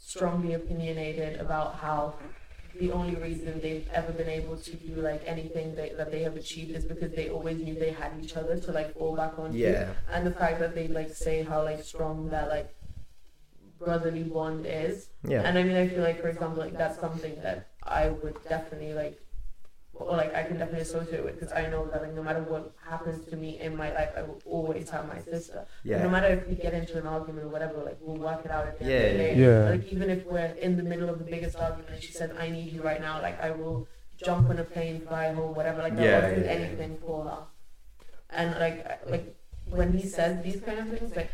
[0.00, 2.14] strongly opinionated about how
[2.80, 6.36] the only reason they've ever been able to do like anything they, that they have
[6.36, 9.52] achieved is because they always knew they had each other to like fall back on
[9.52, 9.92] yeah.
[10.12, 12.74] and the fact that they like say how like strong that like
[13.78, 15.42] brotherly bond is Yeah.
[15.42, 18.92] and I mean, I feel like, for example, like that's something that I would definitely
[18.94, 19.18] like,
[20.06, 23.26] like I can definitely associate with because I know that like no matter what happens
[23.30, 25.66] to me in my life, I will always have my sister.
[25.84, 26.02] yeah.
[26.02, 28.66] No matter if we get into an argument or whatever, like we'll work it out
[28.66, 29.34] at the end of the day.
[29.36, 29.70] yeah.
[29.70, 32.72] Like even if we're in the middle of the biggest argument, she said, "I need
[32.72, 35.82] you right now," like I will jump on a plane, fly home, whatever.
[35.82, 36.58] Like I Yeah, will do yeah, yeah.
[36.58, 37.38] anything for her.
[38.30, 39.36] And like like
[39.66, 41.30] when he says these kind of things, like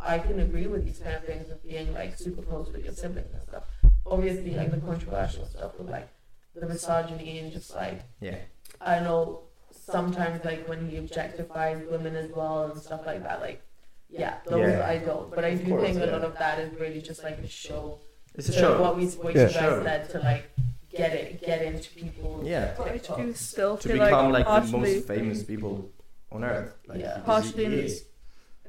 [0.00, 2.92] I can agree with these kind of things of being like super close with your
[2.94, 3.64] siblings and stuff.
[4.06, 6.08] Obviously, like the controversial stuff with like
[6.54, 8.36] the misogyny and just like yeah.
[8.80, 13.40] I know sometimes like when he objectifies women as well and stuff like that.
[13.40, 13.62] Like
[14.08, 14.86] yeah, those Yeah.
[14.88, 15.34] I don't.
[15.34, 17.98] But I do course, think a lot of that is really just like a show.
[18.34, 18.80] It's a show.
[18.80, 19.48] What we what Yeah.
[19.48, 20.50] you guys said to like
[20.90, 22.42] get it get into people.
[22.44, 22.74] Yeah.
[22.76, 25.90] But I do still to feel become like, like the most famous people
[26.30, 26.74] on earth.
[26.86, 27.18] Like Yeah.
[27.24, 28.04] Partially he in- is.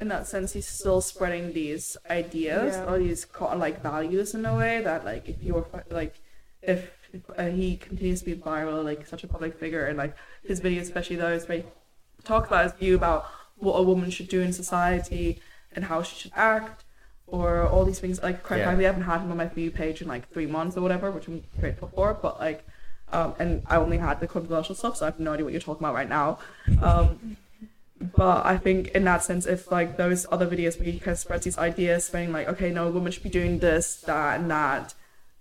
[0.02, 2.86] in that sense, he's still spreading these ideas Yeah.
[2.90, 3.26] or these
[3.66, 6.16] like values in a way that like if you're like
[6.62, 6.90] if
[7.38, 10.82] uh, he continues to be viral, like such a public figure, and like his videos,
[10.82, 11.64] especially those where he
[12.24, 13.26] talks about his view about
[13.58, 15.40] what a woman should do in society
[15.74, 16.84] and how she should act,
[17.28, 18.22] or all these things.
[18.22, 18.66] Like, quite Yeah.
[18.66, 21.12] frankly, I haven't had him on my view page in like three months or whatever,
[21.12, 22.14] which I'm grateful for.
[22.14, 22.66] But like,
[23.12, 25.62] um, and I only had the controversial stuff, so I have no idea what you're
[25.62, 26.40] talking about right now.
[26.82, 27.38] Um,
[28.16, 31.20] but I think in that sense, if like those other videos where he kind of
[31.20, 34.94] spreads these ideas, saying like, okay, no, women should be doing this, that, and that,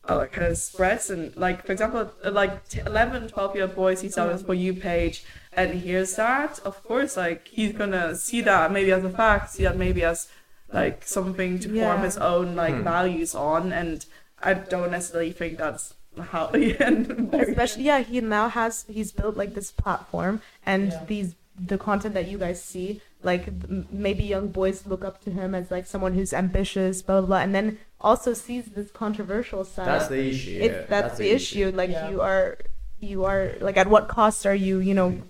[0.09, 3.75] uh, like kind of spreads and like for example, like t- 11, 12 year old
[3.75, 5.25] boys, he saw this for you page
[5.57, 9.51] and he hears that, of course, like he's gonna see that maybe as a fact,
[9.51, 10.29] see that maybe as
[10.73, 12.03] like something to form Yeah.
[12.03, 12.83] his own like Hmm.
[12.85, 14.05] values on, and
[14.43, 15.95] I don't necessarily think that's
[16.31, 16.49] how.
[16.49, 21.05] and very- especially yeah he now has he's built like this platform and Yeah.
[21.07, 23.49] these the content that you guys see like
[23.91, 27.39] maybe young boys look up to him as like someone who's ambitious blah blah, blah
[27.39, 30.51] and then also sees this controversial side That's the issue.
[30.51, 30.65] Yeah.
[30.65, 32.11] it's that's, the issue like Yeah.
[32.11, 32.59] you are
[32.99, 35.23] you are like at what cost are you you know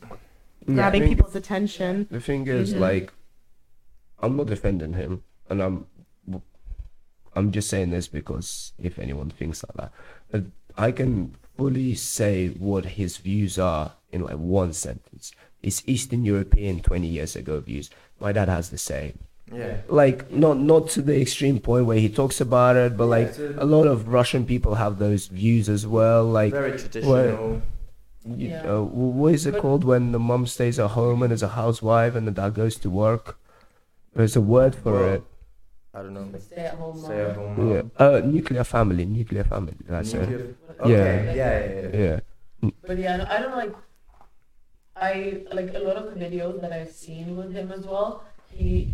[0.67, 2.81] Yeah, grabbing think people's attention The thing is, Mhm.
[2.81, 3.13] like,
[4.23, 5.87] I'm not defending him, and I'm,
[7.37, 9.93] I'm just saying this because if anyone thinks like that,
[10.33, 10.41] uh,
[10.79, 15.33] I can fully say what his views are in like one sentence.
[15.65, 17.89] It's Eastern European 20 years ago views.
[18.21, 19.19] My dad has the same.
[19.53, 19.77] Yeah.
[19.89, 23.31] Like, not not to the extreme point where he talks about it, but Yeah, like
[23.39, 26.23] a- a lot of Russian people have those views as well.
[26.39, 27.63] Like, Very traditional.
[28.25, 28.73] you, Yeah.
[28.73, 28.83] uh,
[29.21, 32.15] what is it But- called when the mom stays at home and is a housewife
[32.17, 33.25] and the dad goes to work?
[34.17, 35.23] There's a word for Well, it.
[35.95, 36.27] I don't know.
[36.39, 36.97] Stay at home.
[36.99, 37.55] Stay at mom.
[37.57, 37.71] home.
[37.73, 37.83] Yeah.
[38.05, 39.05] Uh, nuclear family.
[39.19, 39.77] Nuclear family.
[39.89, 40.13] That's.
[40.13, 40.85] Nuclear- Yeah.
[40.85, 41.37] Okay.
[41.41, 41.43] Yeah.
[41.43, 41.99] Yeah.
[41.99, 42.21] yeah.
[42.63, 42.71] Yeah.
[42.87, 43.73] But yeah, I don't like.
[44.97, 48.25] I like a lot of the videos that I've seen with him as well.
[48.51, 48.91] He,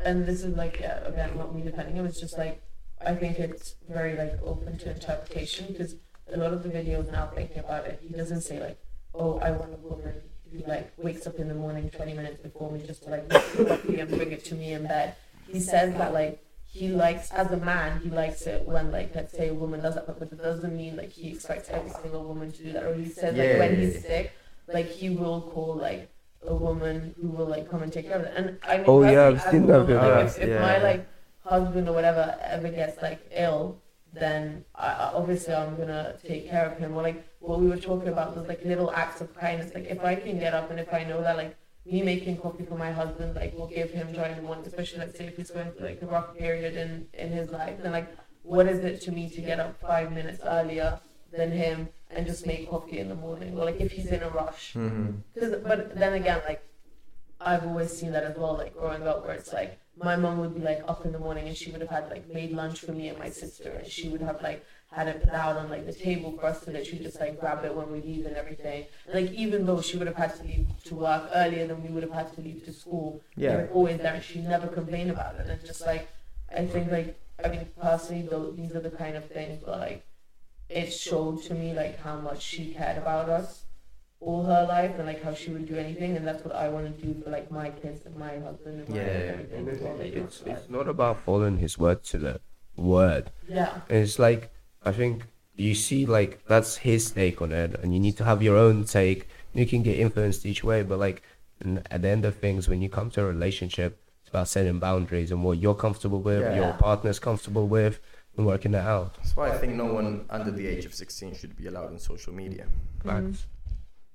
[0.00, 2.06] and this is like yeah, again not me defending him.
[2.06, 2.62] It's just like
[3.04, 5.96] I think it's very like open to interpretation because
[6.32, 8.78] a lot of the videos now thinking about it, he doesn't say like,
[9.14, 10.14] oh, I want a woman
[10.52, 14.00] who like wakes up in the morning twenty minutes before me just to like coffee
[14.00, 15.16] and bring it to me in bed.
[15.48, 19.32] He says that like he likes as a man he likes it when like let's
[19.36, 22.50] say a woman does that but it doesn't mean like he expects every single woman
[22.50, 24.00] to do that or he says like Yeah, when yeah, he's yeah.
[24.00, 24.32] sick
[24.68, 26.10] like he will call like
[26.46, 29.02] a woman who will like come and take care of it and I mean Oh,
[29.02, 30.14] yeah, I've seen that woman, video.
[30.16, 30.60] like, if, if Yeah.
[30.60, 31.06] my like
[31.44, 33.80] husband or whatever ever gets like ill
[34.12, 37.76] then I, I- obviously I'm gonna take care of him or like what we were
[37.76, 40.78] talking about was like little acts of kindness like if I can get up and
[40.80, 44.14] if I know that like me making coffee for my husband like will give him
[44.14, 46.76] joy in the morning, especially let's say if he's going through like a rough period
[46.76, 48.08] in in his life, then like
[48.42, 50.98] what is it to me to get up five minutes earlier
[51.36, 54.28] than him and just make coffee in the morning, or like if he's in a
[54.30, 54.74] rush.
[54.74, 55.22] Mhm.
[55.38, 56.62] Cause, but then again, like
[57.40, 60.54] I've always seen that as well, like growing up, where it's like my mom would
[60.54, 62.92] be like up in the morning and she would have had like made lunch for
[62.92, 65.84] me and my sister, and she would have like had it put out on like
[65.86, 68.86] the table for us to literally just like grab it when we leave and everything.
[69.12, 72.04] Like even though she would have had to leave to work earlier than we would
[72.04, 73.56] have had to leave to school, they Yeah.
[73.56, 74.14] were always there.
[74.14, 76.08] and She never complained about it, and just like
[76.56, 80.04] I think like I mean personally, though these are the kind of things where like
[80.80, 83.48] it showed to me like how much she cared about us
[84.20, 86.86] all her life and like how she would do anything and that's what I want
[86.86, 89.36] to do for like my kids and my husband and my Yeah,
[89.82, 90.00] well.
[90.00, 92.40] It's, it's not about following his word to the
[92.76, 93.30] word.
[93.48, 94.50] yeah It's like
[94.84, 95.26] I think
[95.56, 98.84] you see like that's his take on it, and you need to have your own
[98.84, 99.28] take.
[99.52, 101.22] You can get influenced each way, but like
[101.90, 103.90] at the end of things, when you come to a relationship,
[104.20, 106.56] it's about setting boundaries and what you're comfortable with, Yeah.
[106.56, 108.00] your partner's comfortable with,
[108.36, 109.14] and working it out.
[109.16, 111.98] That's why I think no one under the age of 16 should be allowed on
[111.98, 112.66] social media
[113.04, 113.46] Facts.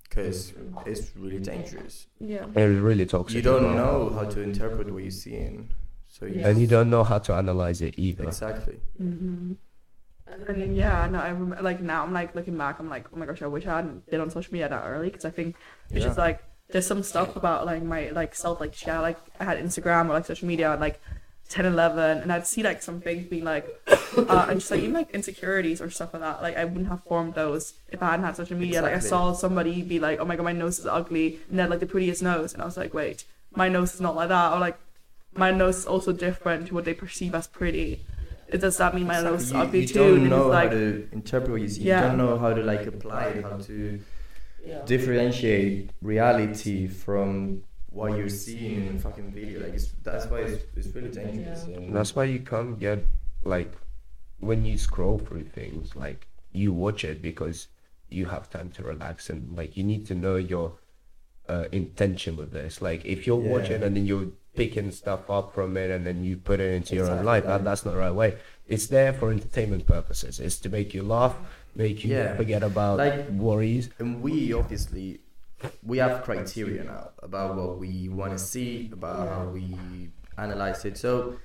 [0.04, 0.54] because
[0.86, 2.08] it's really dangerous.
[2.20, 2.46] yeah.
[2.56, 3.36] It's really toxic.
[3.38, 5.70] You don't know how to interpret what you're seeing.
[6.08, 8.24] So you and you don't know how to analyze it either.
[8.24, 8.80] exactly.
[9.02, 9.54] Mm-hmm.
[10.32, 13.18] And then, yeah, no, I remember, like now I'm like looking back, I'm like, oh
[13.18, 15.56] my gosh, I wish I hadn't been on social media that early because I think
[15.90, 19.44] it's just like there's some stuff about like my like self like share like I
[19.44, 21.02] had Instagram or like social media and like
[21.50, 23.68] 10, 11, and I'd see like some things being like,
[24.18, 26.42] uh, and just like even like insecurities or stuff like that.
[26.42, 28.82] Like I wouldn't have formed those if I hadn't had social media.
[28.82, 31.64] Like I saw somebody be like, oh my god, my nose is ugly, and they
[31.64, 34.30] had like the prettiest nose, and I was like, wait, my nose is not like
[34.30, 34.78] that, or like
[35.34, 38.06] my nose is also different to what they perceive as pretty.
[38.48, 39.94] It, Does that mean my nose is you, ugly you too?
[39.94, 41.82] don't And it's know like, how to interpret what you see.
[41.82, 42.02] Yeah.
[42.02, 44.00] You don't know how to like apply it, how to
[44.66, 49.62] yeah differentiate reality from what you're seeing in a fucking video.
[49.64, 51.66] Like it's, that's why it's, it's really dangerous.
[51.68, 51.78] Yeah.
[51.78, 53.06] and- That's why you can't get
[53.44, 53.72] like
[54.40, 57.68] when you scroll through things like you watch it because
[58.10, 60.74] you have time to relax and like you need to know your
[61.48, 62.82] uh, intention with this.
[62.82, 63.52] Like if you're Yeah.
[63.52, 66.96] watching and then you're picking stuff up from it and then you put it into
[66.96, 67.60] your own life, that.
[67.60, 68.38] that, that's not the right way.
[68.68, 70.40] It's there for entertainment purposes.
[70.40, 71.36] It's to make you laugh,
[71.76, 72.36] make you Yeah.
[72.36, 73.90] forget about Like- worries.
[74.00, 75.22] and we obviously
[75.84, 80.98] we have criteria now about what we want to see about how we analyze it
[80.98, 81.36] so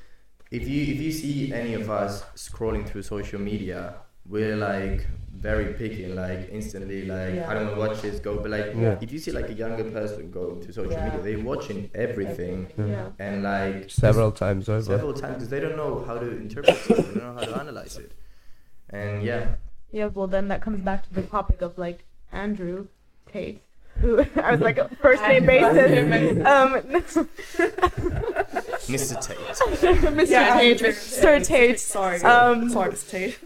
[0.50, 3.94] if you if you see any of us scrolling through social media
[4.28, 7.50] we're like very picky and like instantly like Yeah.
[7.50, 8.96] i don't want to watch this go but like Yeah.
[9.00, 11.04] if you see like a younger person going to social Yeah.
[11.06, 13.10] media they're watching everything Yeah.
[13.18, 14.80] and like Several times over.
[14.82, 17.58] several times because they don't know how to interpret it they don't know how to
[17.60, 18.12] analyze it
[18.90, 19.56] and yeah
[19.92, 22.86] Yeah, well then that comes back to the topic of like Andrew
[23.30, 23.62] Tate,
[24.00, 26.44] who I was like first name basis.
[26.46, 26.74] Um,
[28.90, 29.38] mr tate
[30.18, 30.30] Mr.
[30.30, 30.92] Yeah, Tate, Mr.
[30.94, 31.80] Sir Tate.
[31.80, 32.20] Sorry.
[32.22, 33.10] Um, Sorry, Mr.
[33.10, 33.38] Tate.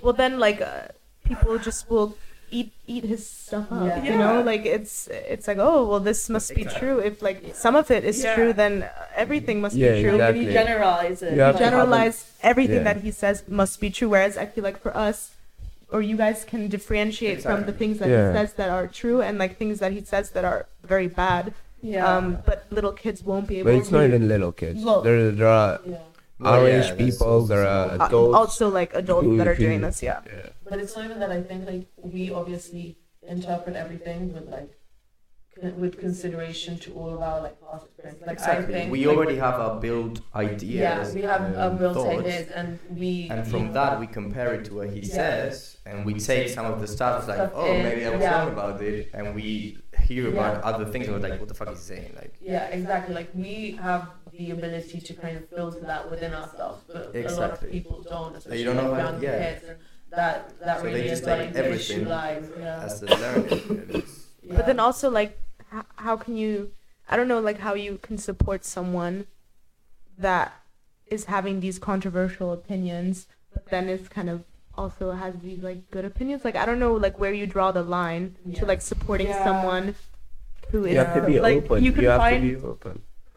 [0.02, 0.88] Well then like uh,
[1.24, 2.16] people just will
[2.50, 3.86] eat eat his stuff up.
[3.86, 4.02] Yeah.
[4.04, 6.98] You know, like it's it's like oh well this must be true.
[6.98, 8.34] If like some of it is Yeah.
[8.34, 10.12] true, then uh, everything must Yeah, be true.
[10.12, 10.44] When exactly.
[10.46, 11.32] you generalize it.
[11.34, 12.92] You have like- to have a- generalize everything Yeah.
[12.92, 14.08] that he says must be true.
[14.10, 15.30] Whereas I feel like for us,
[15.92, 18.30] or you guys can differentiate from the things that Yeah.
[18.30, 21.52] he says that are true and like things that he says that are very bad.
[21.82, 22.06] yeah.
[22.16, 23.72] Um, but little kids won't be able to.
[23.74, 23.94] But it's to.
[23.96, 24.78] not even little kids.
[24.84, 25.98] Well- there, there are Yeah.
[26.52, 28.02] Our yeah, age that's people, also there are small.
[28.02, 28.34] uh, adults.
[28.40, 30.02] also like adults that are doing this.
[30.02, 30.20] Yeah.
[30.26, 30.48] yeah.
[30.68, 32.96] But it's not even that I think like we obviously
[33.34, 34.81] interpret everything with like con-
[35.60, 38.22] with consideration to all of our like past experience.
[38.26, 40.72] Like I think we like, already have our build ideas.
[40.72, 44.54] yeah we have a um, built thoughts, ideas and we and from that we compare
[44.54, 45.14] it to what he Yeah.
[45.14, 48.22] says, and we take some of the stuff like, Stuff oh, in, maybe I was
[48.22, 48.38] yeah.
[48.38, 50.70] wrong about it, and we hear about Yeah.
[50.70, 52.12] other things, and we're like, what the fuck is he saying?
[52.16, 56.82] Like, yeah exactly like we have the ability to kind of filter that within ourselves,
[56.90, 59.52] but a lot of people don't, especially don't know like how- yeah.
[59.52, 59.78] kids, and
[60.10, 62.50] that that So really is like the issue everything lies.
[62.58, 62.82] Yeah.
[62.84, 64.02] as a learning.
[64.42, 64.56] And it's- yeah.
[64.56, 65.38] But then also like,
[65.74, 66.72] h- how can you?
[67.08, 69.26] I don't know like how you can support someone
[70.18, 70.52] that
[71.06, 74.44] is having these controversial opinions, but then is kind of
[74.74, 76.44] also has these like good opinions.
[76.44, 78.60] Like I don't know like where you draw the line Yeah.
[78.60, 79.44] to like supporting Yeah.
[79.44, 79.94] someone
[80.70, 81.84] who is You have to be Like, open.
[81.84, 82.90] you You, can have find- to be open.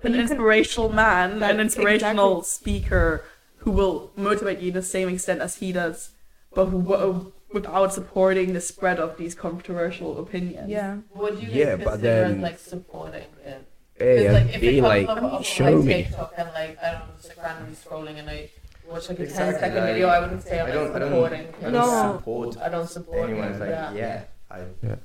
[0.03, 3.25] an you can- inspirational man, an inspirational speaker
[3.57, 6.11] who will motivate you to the same extent as he does,
[6.53, 10.69] but who wo- without supporting the spread of these controversial opinions.
[10.69, 10.97] yeah.
[11.09, 13.61] What do you Yeah, guys but then- like supporting it?
[13.97, 15.93] Hey, It's like if be it like, comes up show like me.
[16.03, 18.49] TikTok and like I don't know, just like randomly scrolling and I
[18.91, 20.89] watch like a Exactly, 10 second like, video, I wouldn't say I'm I don't, I
[20.91, 21.47] like don't, supporting.
[21.59, 22.17] I don't No.
[22.17, 23.47] support I don't support anyone.
[23.47, 23.93] it, It's like, yeah.
[23.93, 24.97] yeah, I,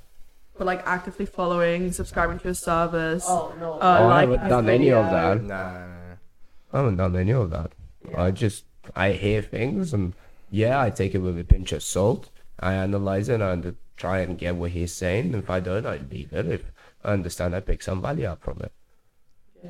[0.58, 3.24] But like actively following, subscribing to a service.
[3.28, 3.74] Oh no.
[3.74, 5.12] Uh, Oh, I like haven't this done any of video.
[5.16, 5.42] that.
[5.44, 6.14] nah, nah, nah.
[6.72, 7.70] I haven't done any of that.
[8.10, 8.22] Yeah.
[8.24, 8.64] I just
[8.96, 10.14] I hear things and
[10.50, 12.28] yeah, I take it with a pinch of salt.
[12.60, 15.34] I analyze it and try and get what he's saying.
[15.34, 16.46] If I don't, I leave it.
[16.46, 16.62] If
[17.04, 18.72] I understand, I pick some value up from it.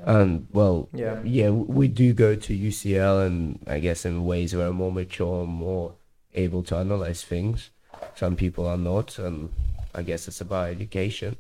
[0.05, 1.21] And well, Yeah.
[1.25, 5.47] yeah, we do go to UCL, and I guess in ways where I'm more mature,
[5.47, 5.95] more
[6.35, 7.71] able to analyze things.
[8.15, 9.51] Some people are not, and
[9.95, 11.37] I guess it's about education.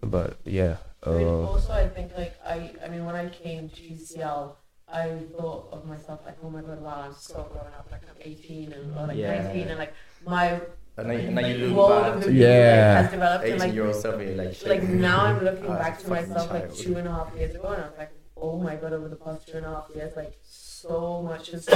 [0.00, 3.68] But yeah, I mean, uh, also, I think like I, I mean, when I came
[3.68, 4.52] to UCL,
[4.88, 7.88] I thought of myself like, oh my god, wow, I'm so grown up.
[7.90, 9.42] Like I'm 18 and or like Yeah.
[9.42, 9.92] 19, and like
[10.24, 10.60] my
[10.98, 13.02] And then, and then you look world back of to the your Yeah.
[13.02, 14.68] has developed, and 18 like year old self, like, shit.
[14.68, 17.54] like now I'm looking Ah, back to fucking myself like two and a half years
[17.54, 20.16] ago, and I'm like, oh my god, over the past two and a half years,
[20.16, 21.68] like so much has.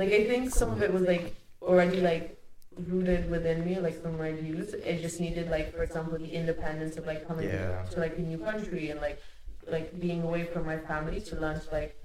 [0.00, 2.36] like I think some of it was like already like
[2.88, 4.74] rooted within me, like from my views.
[4.74, 7.82] It just needed like, for example, the independence of like coming Yeah.
[7.92, 9.20] to like a new country and like
[9.68, 11.96] like being away from my family to learn to like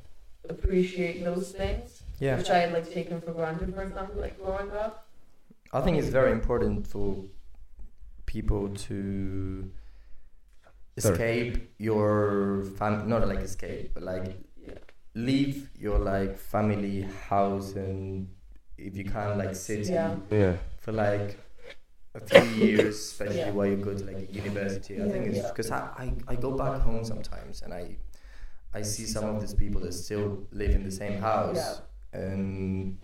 [0.50, 2.38] appreciate those things, Yeah.
[2.38, 5.05] which I had like taken for granted, for example, like growing up.
[5.74, 7.26] I think it's very important for
[8.26, 9.70] people to
[10.98, 11.14] Sorry.
[11.14, 14.38] escape your fam not like escape but like
[15.14, 18.30] leave your like family house and
[18.78, 20.16] if you can like city Yeah.
[20.32, 21.38] yeah, for like
[22.14, 23.52] a few years especially Yeah.
[23.52, 25.50] while you go to like university I think it's Yeah.
[25.50, 27.98] because I, I, I go back home sometimes and I
[28.74, 31.82] I see some of these people that still live in the same house
[32.14, 32.98] and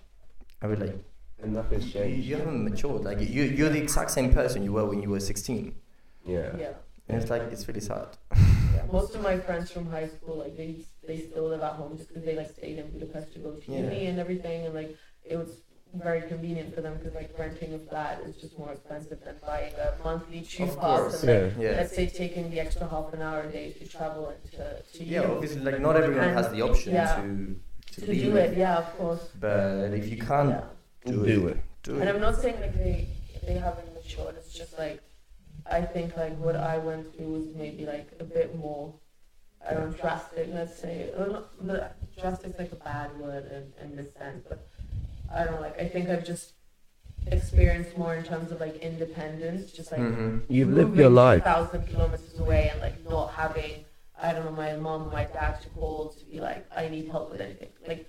[0.61, 0.97] I would like
[1.43, 3.03] and nothing's you, you haven't matured.
[3.03, 5.73] Like you, you're the exact same person you were when you were 16,
[6.25, 6.55] Yeah.
[6.57, 6.73] Yeah.
[7.07, 8.07] and it's like it's really sad.
[8.75, 11.97] Yeah, most of my friends from high school, like they they still live at home
[11.97, 14.09] just because they like stayed in Budapest to go to uni Yeah.
[14.11, 14.95] and everything, and like
[15.25, 15.49] it was
[15.93, 19.73] very convenient for them because like renting a flat is just more expensive than buying
[19.73, 20.99] a monthly tube Of pass.
[20.99, 21.23] course.
[21.23, 21.63] And, like, Yeah.
[21.71, 21.77] Yeah.
[21.79, 25.03] Let's say taking the extra half an hour a day to travel and to to
[25.03, 25.33] Yeah, uni.
[25.33, 27.15] obviously, like not everyone has the option Yeah.
[27.15, 27.55] to
[27.95, 28.23] to, to leave.
[28.23, 28.57] do it.
[28.57, 29.23] Yeah, of course.
[29.37, 30.63] But if you can't Yeah.
[31.05, 31.57] Do, Do it, it.
[31.83, 32.15] do And it.
[32.15, 33.07] I'm not saying like they
[33.45, 34.35] they haven't matured.
[34.37, 35.01] It's just like
[35.69, 38.93] I think like what I went through was maybe like a bit more,
[39.67, 40.47] I don't know, drastic.
[40.51, 44.67] Let's say, not- the- drastic's like a bad word in, in this sense, but
[45.33, 45.61] I don't know.
[45.61, 46.53] Like I think I've just
[47.27, 51.43] experienced more in terms of like independence, just like hmm You've lived your life.
[51.43, 53.85] thousand kilometers away and like not having
[54.21, 57.09] I don't know my mom or my dad to call to be like I need
[57.09, 58.07] help with anything like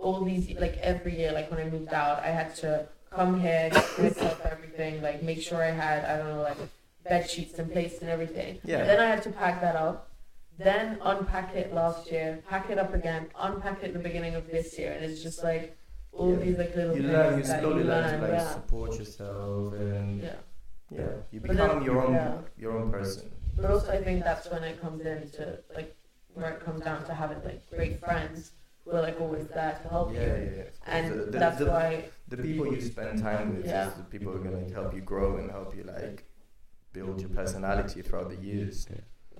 [0.00, 3.70] all these like every year like when I moved out I had to come here
[3.70, 6.58] get myself everything like make sure I had I don't know like
[7.04, 8.84] bed sheets in place and everything Yeah.
[8.84, 10.10] then I had to pack that up
[10.58, 14.50] then unpack it last year pack it up again unpack it at the beginning of
[14.50, 15.76] this year and it's just like
[16.12, 16.44] all Yeah.
[16.44, 20.22] these like little You learn, you slowly you learn to like yeah support yourself and
[20.22, 20.34] yeah
[20.90, 22.38] yeah, you become then- your own yeah.
[22.56, 23.30] your own person.
[23.56, 25.94] But also, I think that's when it comes into like
[26.32, 28.52] where it comes down to having like great friends
[28.90, 30.62] who are like always there to help Yeah, you, yeah, yeah.
[30.86, 33.88] and The- the- that's the, why the people you spend time with Yeah.
[33.88, 36.24] is the people who are gonna help you grow and help you like
[36.92, 38.86] build your personality throughout the years.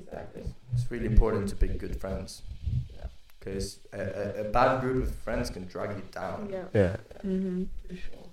[0.00, 0.44] exactly.
[0.74, 2.42] It's really important to pick good friends.
[3.38, 6.48] Because a, a, a bad group of friends can drag you down.
[6.50, 6.96] Yeah, Yeah.
[7.24, 7.64] Mm-hmm.
[7.88, 8.26] for sure.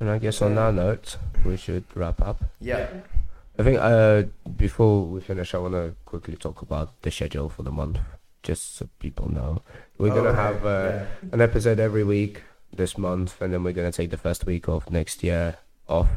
[0.00, 2.42] And I guess on that note, we should wrap up.
[2.60, 2.88] Yeah.
[3.58, 4.24] I think uh,
[4.56, 7.98] before we finish, I want to quickly talk about the schedule for the month,
[8.46, 9.62] just so people know.
[9.98, 10.42] We're Oh, gonna okay.
[10.48, 11.04] have uh, Yeah.
[11.32, 12.42] an episode every week
[12.72, 15.56] this month, and then we're gonna take the first week of next year
[15.88, 16.08] off.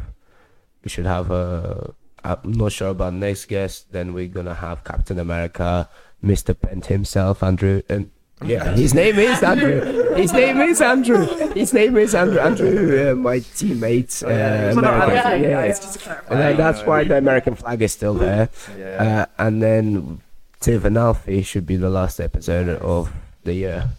[0.83, 1.93] We should have a.
[2.23, 3.91] I'm not sure about next guest.
[3.91, 5.89] Then we're gonna have Captain America,
[6.23, 6.53] Mr.
[6.59, 8.11] Pent himself, Andrew, and
[8.43, 9.79] yeah, his name is Andrew.
[10.15, 11.25] His name is Andrew.
[11.55, 12.39] His name is Andrew.
[12.39, 14.11] Andrew, uh, my teammate.
[14.23, 15.61] Oh, yeah, uh, So American- Alex, yeah, yeah, yeah.
[15.71, 16.23] it's just to.
[16.31, 18.47] And then that's why the American flag is still there.
[18.77, 19.25] Yeah.
[19.37, 20.21] Uh, and then
[20.59, 23.11] Tiv and Alfie should be the last episode of
[23.43, 23.89] the year.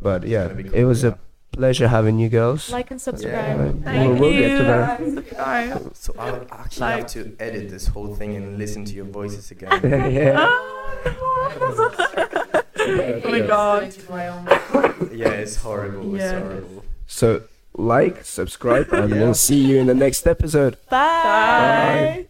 [0.00, 1.10] But yeah, gonna it was yeah.
[1.10, 1.16] a
[1.56, 2.70] pleasure having you girls.
[2.70, 3.58] Like and subscribe.
[3.60, 3.74] Right.
[3.84, 4.40] Thank We'll, we'll you.
[4.40, 4.64] get to
[5.94, 9.50] So I'll actually Like- have to edit this whole thing and listen to your voices
[9.50, 9.80] again.
[10.12, 10.36] yeah.
[10.48, 11.04] oh
[13.24, 13.82] my god.
[13.84, 14.46] Listening to my own
[15.12, 16.14] yeah, it's horrible.
[16.14, 16.84] It's horrible.
[17.06, 17.42] So
[17.74, 19.16] like, subscribe, and Yeah.
[19.20, 20.76] we'll see you in the next episode.
[20.88, 20.98] Bye.
[20.98, 22.26] Bye.